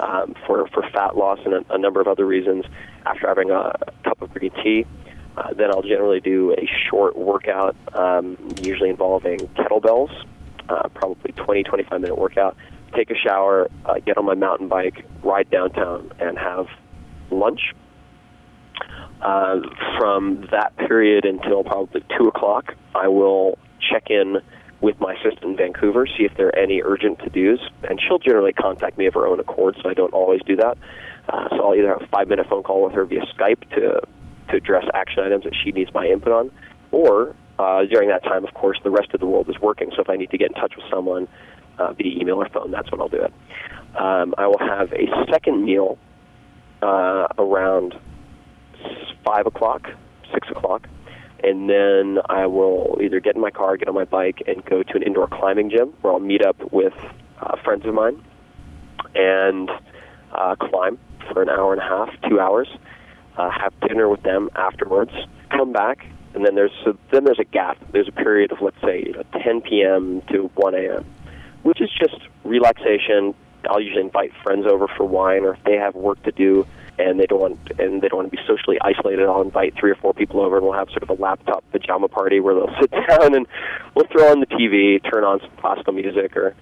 Um, 0.00 0.34
for 0.46 0.66
for 0.68 0.82
fat 0.90 1.16
loss 1.16 1.38
and 1.44 1.54
a, 1.54 1.64
a 1.74 1.78
number 1.78 2.00
of 2.00 2.08
other 2.08 2.26
reasons. 2.26 2.64
After 3.06 3.28
having 3.28 3.50
a, 3.50 3.76
a 3.86 3.92
cup 4.02 4.20
of 4.20 4.34
green 4.34 4.50
tea, 4.62 4.84
uh, 5.36 5.54
then 5.54 5.70
I'll 5.70 5.82
generally 5.82 6.18
do 6.18 6.52
a 6.54 6.68
short 6.90 7.16
workout, 7.16 7.76
um, 7.94 8.36
usually 8.60 8.90
involving 8.90 9.38
kettlebells, 9.56 10.10
uh, 10.68 10.88
probably 10.88 11.30
20 11.32 11.62
25 11.62 12.00
minute 12.00 12.18
workout. 12.18 12.56
Take 12.94 13.10
a 13.10 13.16
shower, 13.16 13.68
uh, 13.86 13.94
get 14.00 14.18
on 14.18 14.26
my 14.26 14.34
mountain 14.34 14.68
bike, 14.68 15.04
ride 15.22 15.50
downtown, 15.50 16.12
and 16.18 16.38
have 16.38 16.66
lunch. 17.30 17.60
Uh, 19.20 19.60
from 19.98 20.48
that 20.50 20.76
period 20.76 21.24
until 21.24 21.62
probably 21.62 22.02
two 22.18 22.26
o'clock, 22.26 22.74
I 22.94 23.06
will 23.08 23.56
check 23.80 24.10
in 24.10 24.38
with 24.80 24.98
my 24.98 25.14
assistant 25.14 25.44
in 25.44 25.56
Vancouver, 25.56 26.06
see 26.06 26.24
if 26.24 26.36
there 26.36 26.48
are 26.48 26.58
any 26.58 26.82
urgent 26.82 27.20
to 27.20 27.30
dos, 27.30 27.60
and 27.88 28.00
she'll 28.00 28.18
generally 28.18 28.52
contact 28.52 28.98
me 28.98 29.06
of 29.06 29.14
her 29.14 29.26
own 29.26 29.38
accord, 29.38 29.76
so 29.80 29.88
I 29.88 29.94
don't 29.94 30.12
always 30.12 30.40
do 30.44 30.56
that. 30.56 30.76
Uh, 31.28 31.48
so 31.50 31.64
I'll 31.64 31.74
either 31.76 31.88
have 31.88 32.02
a 32.02 32.06
five 32.08 32.28
minute 32.28 32.48
phone 32.48 32.64
call 32.64 32.82
with 32.84 32.94
her 32.94 33.04
via 33.04 33.20
Skype 33.26 33.60
to 33.76 34.00
to 34.50 34.56
address 34.56 34.84
action 34.92 35.22
items 35.22 35.44
that 35.44 35.54
she 35.54 35.70
needs 35.70 35.94
my 35.94 36.04
input 36.06 36.32
on, 36.32 36.50
or 36.90 37.36
uh, 37.60 37.84
during 37.84 38.08
that 38.08 38.24
time, 38.24 38.44
of 38.44 38.52
course, 38.54 38.78
the 38.82 38.90
rest 38.90 39.14
of 39.14 39.20
the 39.20 39.26
world 39.26 39.48
is 39.48 39.58
working. 39.60 39.92
So 39.94 40.02
if 40.02 40.10
I 40.10 40.16
need 40.16 40.30
to 40.30 40.38
get 40.38 40.48
in 40.48 40.54
touch 40.54 40.74
with 40.76 40.84
someone 40.90 41.28
uh, 41.78 41.92
via 41.92 42.20
email 42.20 42.36
or 42.36 42.48
phone, 42.48 42.70
that's 42.70 42.90
when 42.90 43.00
I'll 43.00 43.08
do 43.08 43.22
it. 43.22 43.32
Um, 43.98 44.34
I 44.38 44.46
will 44.46 44.58
have 44.58 44.92
a 44.92 45.06
second 45.30 45.64
meal 45.64 45.98
uh, 46.82 47.28
around 47.38 47.94
five 49.24 49.46
o'clock, 49.46 49.88
six 50.32 50.48
o'clock, 50.50 50.88
and 51.42 51.68
then 51.68 52.18
I 52.28 52.46
will 52.46 52.98
either 53.02 53.20
get 53.20 53.34
in 53.34 53.40
my 53.40 53.50
car, 53.50 53.76
get 53.76 53.88
on 53.88 53.94
my 53.94 54.04
bike, 54.04 54.42
and 54.46 54.64
go 54.64 54.82
to 54.82 54.96
an 54.96 55.02
indoor 55.02 55.28
climbing 55.28 55.70
gym 55.70 55.92
where 56.00 56.12
I'll 56.12 56.20
meet 56.20 56.44
up 56.44 56.72
with 56.72 56.94
uh, 57.40 57.56
friends 57.62 57.84
of 57.84 57.94
mine 57.94 58.22
and 59.14 59.70
uh, 60.32 60.56
climb 60.56 60.98
for 61.32 61.42
an 61.42 61.48
hour 61.48 61.72
and 61.72 61.82
a 61.82 61.84
half, 61.84 62.08
two 62.28 62.40
hours. 62.40 62.68
Uh, 63.36 63.50
have 63.50 63.72
dinner 63.88 64.08
with 64.08 64.22
them 64.22 64.50
afterwards. 64.54 65.12
Come 65.50 65.72
back, 65.72 66.06
and 66.34 66.44
then 66.44 66.54
there's 66.54 66.72
a, 66.86 66.92
then 67.10 67.24
there's 67.24 67.38
a 67.38 67.44
gap. 67.44 67.78
There's 67.90 68.08
a 68.08 68.12
period 68.12 68.52
of 68.52 68.58
let's 68.60 68.80
say 68.82 69.04
you 69.06 69.12
know, 69.12 69.22
10 69.42 69.62
p.m. 69.62 70.22
to 70.30 70.50
1 70.54 70.74
a.m., 70.74 71.04
which 71.62 71.80
is 71.80 71.90
just 71.98 72.16
relaxation. 72.44 73.34
I'll 73.68 73.80
usually 73.80 74.02
invite 74.02 74.32
friends 74.42 74.66
over 74.66 74.88
for 74.88 75.04
wine, 75.04 75.44
or 75.44 75.54
if 75.54 75.64
they 75.64 75.76
have 75.76 75.94
work 75.94 76.22
to 76.24 76.32
do 76.32 76.66
and 76.98 77.18
they 77.18 77.26
don't 77.26 77.40
want 77.40 77.58
and 77.78 78.02
they 78.02 78.08
don't 78.08 78.18
want 78.18 78.30
to 78.30 78.36
be 78.36 78.42
socially 78.46 78.78
isolated, 78.80 79.26
I'll 79.26 79.42
invite 79.42 79.74
three 79.78 79.90
or 79.90 79.94
four 79.94 80.12
people 80.12 80.40
over, 80.40 80.56
and 80.56 80.64
we'll 80.64 80.74
have 80.74 80.88
sort 80.90 81.02
of 81.02 81.10
a 81.10 81.14
laptop 81.14 81.64
pajama 81.72 82.08
party 82.08 82.40
where 82.40 82.54
they'll 82.54 82.74
sit 82.80 82.90
down 82.90 83.34
and 83.34 83.46
we'll 83.94 84.06
throw 84.06 84.30
on 84.30 84.40
the 84.40 84.46
TV, 84.46 85.02
turn 85.10 85.24
on 85.24 85.40
some 85.40 85.50
classical 85.58 85.92
music 85.92 86.36
or 86.36 86.54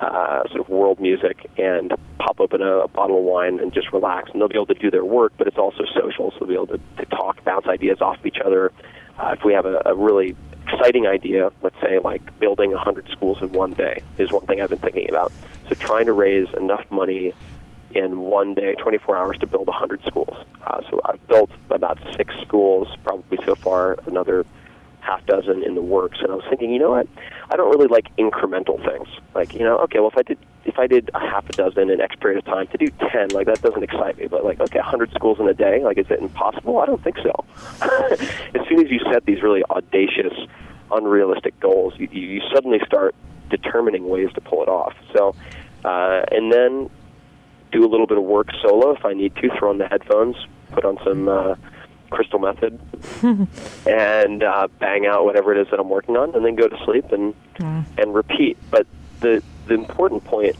uh, 0.00 0.46
sort 0.48 0.60
of 0.60 0.68
world 0.68 1.00
music, 1.00 1.48
and 1.56 1.92
pop 2.18 2.40
open 2.40 2.62
a, 2.62 2.80
a 2.80 2.88
bottle 2.88 3.18
of 3.18 3.24
wine 3.24 3.60
and 3.60 3.72
just 3.72 3.92
relax. 3.92 4.30
And 4.32 4.40
they'll 4.40 4.48
be 4.48 4.56
able 4.56 4.66
to 4.66 4.74
do 4.74 4.90
their 4.90 5.04
work, 5.04 5.32
but 5.38 5.46
it's 5.46 5.58
also 5.58 5.84
social, 5.94 6.32
so 6.32 6.40
they'll 6.40 6.48
be 6.48 6.54
able 6.54 6.66
to, 6.66 6.80
to 6.98 7.06
talk, 7.06 7.42
bounce 7.44 7.66
ideas 7.66 8.00
off 8.00 8.18
of 8.18 8.26
each 8.26 8.38
other. 8.44 8.72
Uh, 9.18 9.34
if 9.38 9.44
we 9.44 9.52
have 9.52 9.66
a, 9.66 9.82
a 9.86 9.94
really 9.94 10.36
exciting 10.66 11.06
idea, 11.06 11.50
let's 11.62 11.80
say 11.80 11.98
like 11.98 12.38
building 12.38 12.72
100 12.72 13.08
schools 13.10 13.40
in 13.40 13.52
one 13.52 13.72
day, 13.72 14.02
is 14.18 14.32
one 14.32 14.44
thing 14.46 14.60
I've 14.60 14.70
been 14.70 14.78
thinking 14.78 15.08
about. 15.08 15.32
So 15.68 15.74
trying 15.74 16.06
to 16.06 16.12
raise 16.12 16.52
enough 16.54 16.84
money 16.90 17.32
in 17.94 18.20
one 18.20 18.54
day, 18.54 18.74
24 18.74 19.16
hours, 19.16 19.38
to 19.38 19.46
build 19.46 19.68
100 19.68 20.02
schools. 20.04 20.36
Uh, 20.66 20.82
so 20.90 21.00
I've 21.04 21.24
built 21.28 21.50
about 21.70 21.98
six 22.16 22.34
schools, 22.42 22.88
probably 23.04 23.38
so 23.44 23.54
far, 23.54 23.98
another 24.06 24.44
half 25.06 25.24
dozen 25.26 25.62
in 25.62 25.74
the 25.74 25.82
works. 25.82 26.18
And 26.20 26.32
I 26.32 26.34
was 26.34 26.44
thinking, 26.48 26.72
you 26.72 26.78
know 26.78 26.90
what? 26.90 27.06
I 27.50 27.56
don't 27.56 27.70
really 27.70 27.86
like 27.86 28.14
incremental 28.16 28.84
things. 28.84 29.08
Like, 29.34 29.54
you 29.54 29.60
know, 29.60 29.78
okay, 29.78 30.00
well, 30.00 30.08
if 30.08 30.18
I 30.18 30.22
did 30.22 30.38
if 30.64 30.80
I 30.80 30.88
did 30.88 31.10
a 31.14 31.20
half 31.20 31.48
a 31.48 31.52
dozen 31.52 31.90
in 31.90 32.00
X 32.00 32.16
period 32.16 32.38
of 32.38 32.44
time, 32.44 32.66
to 32.66 32.76
do 32.76 32.88
10, 33.12 33.28
like 33.28 33.46
that 33.46 33.62
doesn't 33.62 33.84
excite 33.84 34.18
me. 34.18 34.26
But 34.26 34.44
like, 34.44 34.58
okay, 34.60 34.80
100 34.80 35.12
schools 35.12 35.38
in 35.38 35.48
a 35.48 35.54
day, 35.54 35.84
like, 35.84 35.96
is 35.96 36.06
it 36.10 36.18
impossible? 36.18 36.78
I 36.80 36.86
don't 36.86 37.02
think 37.04 37.18
so. 37.18 37.44
as 37.82 38.66
soon 38.68 38.84
as 38.84 38.90
you 38.90 38.98
set 39.12 39.24
these 39.26 39.42
really 39.42 39.62
audacious, 39.70 40.34
unrealistic 40.90 41.58
goals, 41.60 41.94
you, 41.98 42.08
you 42.10 42.42
suddenly 42.52 42.80
start 42.84 43.14
determining 43.48 44.08
ways 44.08 44.28
to 44.34 44.40
pull 44.40 44.62
it 44.62 44.68
off. 44.68 44.94
So, 45.14 45.36
uh, 45.84 46.22
and 46.32 46.52
then 46.52 46.90
do 47.70 47.84
a 47.84 47.88
little 47.88 48.08
bit 48.08 48.18
of 48.18 48.24
work 48.24 48.48
solo 48.60 48.90
if 48.90 49.04
I 49.04 49.12
need 49.12 49.36
to. 49.36 49.48
Throw 49.56 49.70
on 49.70 49.78
the 49.78 49.86
headphones, 49.86 50.36
put 50.72 50.84
on 50.84 50.98
some 51.04 51.28
uh, 51.28 51.54
Crystal 52.16 52.38
Method, 52.38 52.80
and 53.86 54.42
uh, 54.42 54.68
bang 54.80 55.04
out 55.04 55.26
whatever 55.26 55.54
it 55.54 55.60
is 55.60 55.70
that 55.70 55.78
I'm 55.78 55.90
working 55.90 56.16
on, 56.16 56.34
and 56.34 56.46
then 56.46 56.56
go 56.56 56.66
to 56.66 56.84
sleep 56.84 57.12
and 57.12 57.34
mm. 57.56 57.84
and 57.98 58.14
repeat. 58.14 58.56
But 58.70 58.86
the 59.20 59.42
the 59.66 59.74
important 59.74 60.24
point 60.24 60.56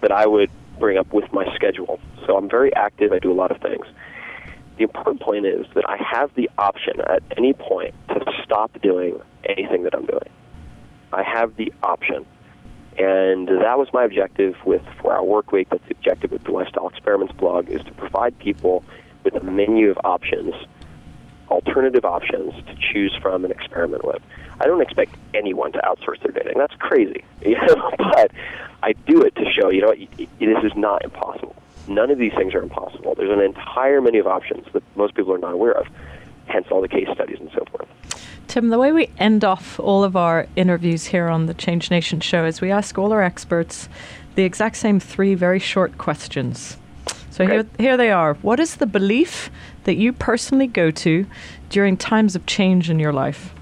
that 0.00 0.10
I 0.10 0.26
would 0.26 0.50
bring 0.80 0.98
up 0.98 1.12
with 1.12 1.32
my 1.32 1.54
schedule. 1.54 2.00
So 2.26 2.36
I'm 2.36 2.50
very 2.50 2.74
active. 2.74 3.12
I 3.12 3.20
do 3.20 3.30
a 3.30 3.38
lot 3.38 3.52
of 3.52 3.60
things. 3.62 3.86
The 4.78 4.82
important 4.82 5.20
point 5.20 5.46
is 5.46 5.64
that 5.74 5.88
I 5.88 5.96
have 5.96 6.34
the 6.34 6.50
option 6.58 7.00
at 7.00 7.22
any 7.36 7.52
point 7.52 7.94
to 8.08 8.20
stop 8.44 8.70
doing 8.82 9.20
anything 9.44 9.84
that 9.84 9.94
I'm 9.94 10.06
doing. 10.06 10.28
I 11.12 11.22
have 11.22 11.54
the 11.56 11.72
option. 11.84 12.26
And 12.98 13.46
that 13.48 13.78
was 13.78 13.88
my 13.92 14.04
objective 14.04 14.56
with 14.64 14.82
Four 15.00 15.14
Hour 15.14 15.22
Work 15.22 15.52
Week. 15.52 15.68
That's 15.70 15.86
the 15.86 15.94
objective 15.94 16.32
with 16.32 16.42
the 16.44 16.50
Lifestyle 16.50 16.88
Experiments 16.88 17.32
blog 17.34 17.68
is 17.68 17.84
to 17.84 17.92
provide 17.92 18.36
people 18.38 18.82
with 19.22 19.34
a 19.34 19.44
menu 19.44 19.90
of 19.90 19.98
options, 20.04 20.54
alternative 21.50 22.04
options 22.04 22.54
to 22.66 22.76
choose 22.76 23.16
from 23.20 23.44
and 23.44 23.52
experiment 23.52 24.04
with. 24.04 24.22
I 24.60 24.66
don't 24.66 24.80
expect 24.80 25.14
anyone 25.34 25.72
to 25.72 25.78
outsource 25.78 26.20
their 26.22 26.32
dating. 26.32 26.58
That's 26.58 26.74
crazy, 26.76 27.24
but 27.98 28.30
I 28.82 28.92
do 29.06 29.22
it 29.22 29.34
to 29.36 29.44
show, 29.52 29.70
you 29.70 29.82
know, 29.82 29.94
this 29.94 30.64
is 30.64 30.76
not 30.76 31.04
impossible. 31.04 31.54
None 31.88 32.10
of 32.10 32.18
these 32.18 32.32
things 32.32 32.54
are 32.54 32.62
impossible. 32.62 33.14
There's 33.14 33.30
an 33.30 33.40
entire 33.40 34.00
menu 34.00 34.20
of 34.20 34.26
options 34.26 34.66
that 34.72 34.82
most 34.96 35.14
people 35.14 35.32
are 35.32 35.38
not 35.38 35.52
aware 35.52 35.72
of. 35.72 35.86
Hence, 36.46 36.66
all 36.70 36.80
the 36.80 36.88
case 36.88 37.08
studies 37.12 37.38
and 37.40 37.50
so 37.52 37.64
forth. 37.70 37.88
Tim, 38.48 38.68
the 38.68 38.78
way 38.78 38.92
we 38.92 39.10
end 39.18 39.44
off 39.44 39.78
all 39.80 40.04
of 40.04 40.16
our 40.16 40.46
interviews 40.56 41.06
here 41.06 41.28
on 41.28 41.46
the 41.46 41.54
Change 41.54 41.90
Nation 41.90 42.20
show 42.20 42.44
is 42.44 42.60
we 42.60 42.70
ask 42.70 42.96
all 42.96 43.12
our 43.12 43.22
experts 43.22 43.88
the 44.36 44.44
exact 44.44 44.76
same 44.76 45.00
three 45.00 45.34
very 45.34 45.58
short 45.58 45.98
questions. 45.98 46.76
So 47.36 47.44
okay. 47.44 47.52
here, 47.52 47.66
here 47.78 47.96
they 47.98 48.10
are. 48.10 48.32
What 48.36 48.58
is 48.60 48.76
the 48.76 48.86
belief 48.86 49.50
that 49.84 49.96
you 49.96 50.14
personally 50.14 50.66
go 50.66 50.90
to 50.90 51.26
during 51.68 51.98
times 51.98 52.34
of 52.34 52.46
change 52.46 52.88
in 52.88 52.98
your 52.98 53.12
life? 53.12 53.54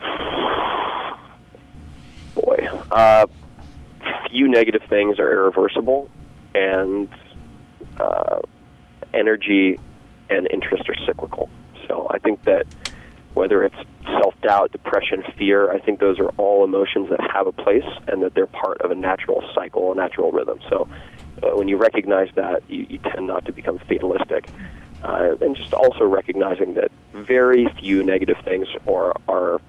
Boy, 2.34 2.66
uh, 2.90 3.26
few 4.30 4.48
negative 4.48 4.80
things 4.88 5.18
are 5.18 5.30
irreversible, 5.30 6.10
and 6.54 7.10
uh, 8.00 8.38
energy 9.12 9.78
and 10.30 10.48
interest 10.50 10.88
are 10.88 10.96
cyclical. 11.04 11.50
So 11.86 12.06
I 12.10 12.18
think 12.20 12.42
that 12.44 12.64
whether 13.34 13.64
it's 13.64 13.76
self 14.04 14.34
doubt, 14.40 14.72
depression, 14.72 15.22
fear, 15.36 15.70
I 15.70 15.78
think 15.78 16.00
those 16.00 16.18
are 16.18 16.30
all 16.38 16.64
emotions 16.64 17.10
that 17.10 17.20
have 17.34 17.46
a 17.46 17.52
place 17.52 17.84
and 18.08 18.22
that 18.22 18.32
they're 18.34 18.46
part 18.46 18.80
of 18.80 18.90
a 18.90 18.94
natural 18.94 19.44
cycle, 19.54 19.92
a 19.92 19.94
natural 19.94 20.32
rhythm. 20.32 20.58
So 20.70 20.88
when 21.52 21.68
you 21.68 21.76
recognize 21.76 22.28
that, 22.34 22.62
you, 22.68 22.86
you 22.88 22.98
tend 22.98 23.26
not 23.26 23.44
to 23.46 23.52
become 23.52 23.78
fatalistic. 23.80 24.48
Uh, 25.02 25.36
and 25.42 25.54
just 25.54 25.74
also 25.74 26.04
recognizing 26.04 26.74
that 26.74 26.90
very 27.12 27.68
few 27.78 28.02
negative 28.02 28.38
things 28.42 28.66
are, 28.88 29.14
are 29.28 29.60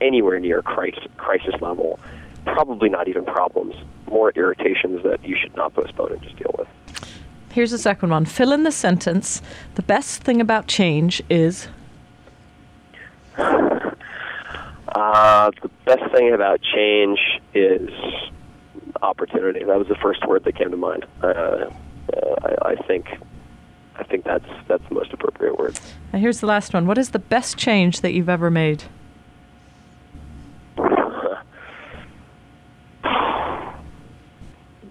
anywhere 0.00 0.38
near 0.38 0.62
crisis, 0.62 1.04
crisis 1.16 1.54
level, 1.60 1.98
probably 2.44 2.88
not 2.88 3.08
even 3.08 3.24
problems, 3.24 3.74
more 4.08 4.30
irritations 4.36 5.02
that 5.02 5.24
you 5.24 5.36
should 5.36 5.54
not 5.56 5.74
postpone 5.74 6.12
and 6.12 6.22
just 6.22 6.36
deal 6.36 6.54
with. 6.56 6.68
Here's 7.50 7.72
the 7.72 7.78
second 7.78 8.10
one. 8.10 8.24
Fill 8.24 8.52
in 8.52 8.62
the 8.62 8.72
sentence. 8.72 9.42
The 9.74 9.82
best 9.82 10.22
thing 10.22 10.40
about 10.40 10.68
change 10.68 11.22
is 11.28 11.68
Uh, 14.94 15.50
the 15.60 15.68
best 15.86 16.08
thing 16.12 16.32
about 16.32 16.60
change 16.62 17.18
is 17.52 17.90
opportunity. 19.04 19.64
That 19.64 19.78
was 19.78 19.88
the 19.88 19.96
first 19.96 20.26
word 20.26 20.44
that 20.44 20.56
came 20.56 20.70
to 20.70 20.76
mind. 20.76 21.06
Uh, 21.22 21.26
uh, 21.26 21.68
I, 22.42 22.70
I 22.70 22.74
think 22.86 23.06
I 23.96 24.04
think 24.04 24.24
that's 24.24 24.48
that's 24.66 24.82
the 24.88 24.94
most 24.94 25.12
appropriate 25.12 25.58
word. 25.58 25.78
And 26.12 26.20
here's 26.20 26.40
the 26.40 26.46
last 26.46 26.74
one. 26.74 26.86
What 26.86 26.98
is 26.98 27.10
the 27.10 27.18
best 27.18 27.56
change 27.56 28.00
that 28.00 28.12
you've 28.12 28.28
ever 28.28 28.50
made? 28.50 28.84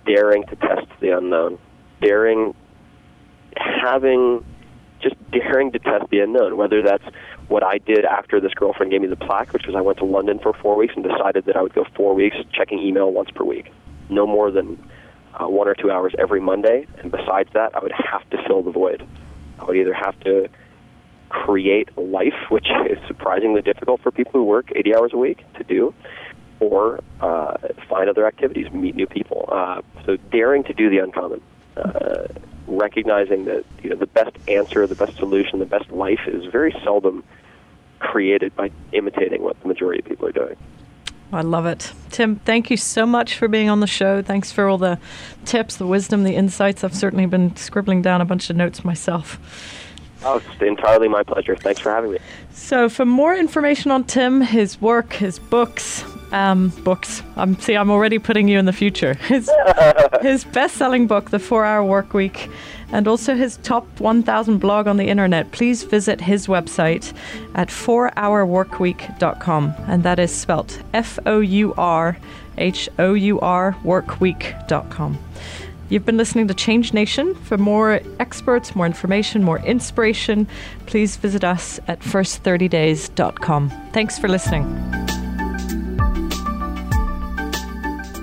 daring 0.05 0.43
to 0.47 0.55
test 0.55 0.87
the 1.01 1.09
unknown. 1.17 1.57
Daring 2.01 2.53
having 3.57 4.43
just 5.01 5.15
daring 5.31 5.71
to 5.73 5.79
test 5.79 6.09
the 6.09 6.19
unknown, 6.19 6.55
whether 6.55 6.81
that's 6.81 7.03
what 7.49 7.61
I 7.61 7.77
did 7.77 8.05
after 8.05 8.39
this 8.39 8.53
girlfriend 8.53 8.91
gave 8.91 9.01
me 9.01 9.07
the 9.07 9.17
plaque, 9.17 9.51
which 9.51 9.65
was 9.67 9.75
I 9.75 9.81
went 9.81 9.97
to 9.97 10.05
London 10.05 10.39
for 10.39 10.53
four 10.53 10.77
weeks 10.77 10.93
and 10.95 11.03
decided 11.03 11.43
that 11.45 11.57
I 11.57 11.61
would 11.61 11.73
go 11.73 11.85
four 11.95 12.13
weeks 12.13 12.37
checking 12.53 12.79
email 12.79 13.11
once 13.11 13.29
per 13.31 13.43
week. 13.43 13.71
No 14.13 14.27
more 14.27 14.51
than 14.51 14.77
uh, 15.33 15.47
one 15.47 15.67
or 15.67 15.75
two 15.75 15.91
hours 15.91 16.13
every 16.19 16.39
Monday, 16.39 16.87
and 16.99 17.11
besides 17.11 17.49
that, 17.53 17.75
I 17.75 17.79
would 17.79 17.91
have 17.91 18.29
to 18.31 18.43
fill 18.47 18.61
the 18.61 18.71
void. 18.71 19.05
I 19.59 19.65
would 19.65 19.77
either 19.77 19.93
have 19.93 20.19
to 20.21 20.49
create 21.29 21.95
life, 21.97 22.35
which 22.49 22.67
is 22.89 22.97
surprisingly 23.07 23.61
difficult 23.61 24.01
for 24.01 24.11
people 24.11 24.33
who 24.33 24.43
work 24.43 24.71
80 24.75 24.95
hours 24.95 25.13
a 25.13 25.17
week 25.17 25.43
to 25.55 25.63
do, 25.63 25.93
or 26.59 26.99
uh, 27.19 27.57
find 27.89 28.09
other 28.09 28.27
activities, 28.27 28.71
meet 28.71 28.95
new 28.95 29.07
people. 29.07 29.49
Uh, 29.51 29.81
so 30.05 30.17
daring 30.31 30.63
to 30.65 30.73
do 30.73 30.89
the 30.89 30.99
uncommon, 30.99 31.41
uh, 31.75 32.27
recognizing 32.67 33.45
that 33.45 33.65
you 33.81 33.89
know 33.89 33.95
the 33.95 34.07
best 34.07 34.35
answer, 34.47 34.85
the 34.87 34.95
best 34.95 35.17
solution, 35.17 35.59
the 35.59 35.65
best 35.65 35.89
life 35.91 36.21
is 36.27 36.45
very 36.45 36.73
seldom 36.83 37.23
created 37.99 38.55
by 38.55 38.69
imitating 38.91 39.41
what 39.41 39.59
the 39.61 39.67
majority 39.67 39.99
of 39.99 40.05
people 40.05 40.27
are 40.27 40.31
doing. 40.31 40.55
I 41.33 41.41
love 41.41 41.65
it. 41.65 41.91
Tim, 42.11 42.37
thank 42.37 42.69
you 42.69 42.77
so 42.77 43.05
much 43.05 43.35
for 43.37 43.47
being 43.47 43.69
on 43.69 43.79
the 43.79 43.87
show. 43.87 44.21
Thanks 44.21 44.51
for 44.51 44.67
all 44.67 44.77
the 44.77 44.99
tips, 45.45 45.77
the 45.77 45.87
wisdom, 45.87 46.23
the 46.23 46.35
insights. 46.35 46.83
I've 46.83 46.95
certainly 46.95 47.25
been 47.25 47.55
scribbling 47.55 48.01
down 48.01 48.21
a 48.21 48.25
bunch 48.25 48.49
of 48.49 48.55
notes 48.55 48.85
myself. 48.85 49.39
Oh, 50.25 50.37
it's 50.37 50.61
entirely 50.61 51.07
my 51.09 51.23
pleasure. 51.23 51.55
Thanks 51.55 51.81
for 51.81 51.89
having 51.91 52.11
me. 52.11 52.19
So, 52.51 52.87
for 52.87 53.05
more 53.05 53.35
information 53.35 53.91
on 53.91 54.05
Tim, 54.05 54.39
his 54.41 54.79
work, 54.79 55.13
his 55.13 55.37
books, 55.37 56.05
um, 56.31 56.69
books. 56.83 57.21
I'm 57.35 57.59
see, 57.59 57.75
I'm 57.75 57.89
already 57.89 58.19
putting 58.19 58.47
you 58.47 58.57
in 58.57 58.65
the 58.65 58.73
future. 58.73 59.13
His 59.27 59.49
his 60.21 60.43
best-selling 60.45 61.07
book, 61.07 61.29
The 61.29 61.39
Four 61.39 61.65
Hour 61.65 61.83
Work 61.83 62.13
Week, 62.13 62.49
and 62.93 63.07
also 63.07 63.35
his 63.35 63.57
top 63.57 63.85
1,000 63.99 64.59
blog 64.59 64.87
on 64.87 64.95
the 64.97 65.09
internet. 65.09 65.51
Please 65.51 65.83
visit 65.83 66.21
his 66.21 66.47
website 66.47 67.11
at 67.55 67.67
fourhourworkweek.com, 67.67 69.73
and 69.87 70.03
that 70.03 70.19
is 70.19 70.33
spelt 70.33 70.81
F-O-U-R-H-O-U-R 70.93 72.15
workweek.com. 73.83 75.17
You've 75.89 76.05
been 76.05 76.17
listening 76.17 76.47
to 76.47 76.53
Change 76.53 76.93
Nation. 76.93 77.35
For 77.35 77.57
more 77.57 77.99
experts, 78.19 78.73
more 78.75 78.85
information, 78.85 79.43
more 79.43 79.59
inspiration, 79.59 80.47
please 80.85 81.17
visit 81.17 81.43
us 81.43 81.81
at 81.87 81.99
first30days.com. 81.99 83.69
Thanks 83.91 84.17
for 84.17 84.29
listening. 84.29 84.63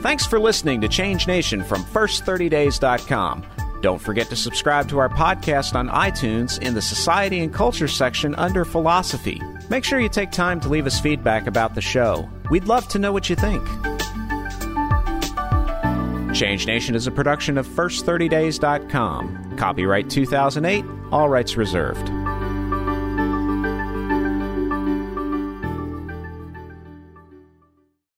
Thanks 0.03 0.27
for 0.27 0.41
listening 0.41 0.81
to 0.81 0.89
Change 0.89 1.27
Nation 1.27 1.63
from 1.63 1.85
First30Days.com. 1.85 3.60
Don't 3.81 4.01
forget 4.01 4.29
to 4.29 4.37
subscribe 4.37 4.89
to 4.89 4.99
our 4.99 5.09
podcast 5.09 5.75
on 5.75 5.89
iTunes 5.89 6.61
in 6.61 6.75
the 6.75 6.83
Society 6.83 7.41
and 7.41 7.53
Culture 7.53 7.89
section 7.89 8.35
under 8.35 8.65
Philosophy. 8.65 9.41
Make 9.71 9.85
sure 9.85 10.01
you 10.01 10.09
take 10.11 10.31
time 10.31 10.61
to 10.61 10.69
leave 10.69 10.87
us 10.87 11.01
feedback 11.01 11.47
about 11.47 11.75
the 11.75 11.81
show. 11.81 12.29
We'd 12.51 12.65
love 12.65 12.87
to 12.89 12.99
know 12.99 13.13
what 13.13 13.31
you 13.31 13.37
think. 13.37 13.67
Change 16.35 16.67
Nation 16.67 16.95
is 16.95 17.07
a 17.07 17.11
production 17.11 17.57
of 17.59 17.67
First30Days.com. 17.67 19.57
Copyright 19.57 20.11
2008, 20.11 20.85
all 21.11 21.29
rights 21.29 21.57
reserved. 21.57 22.20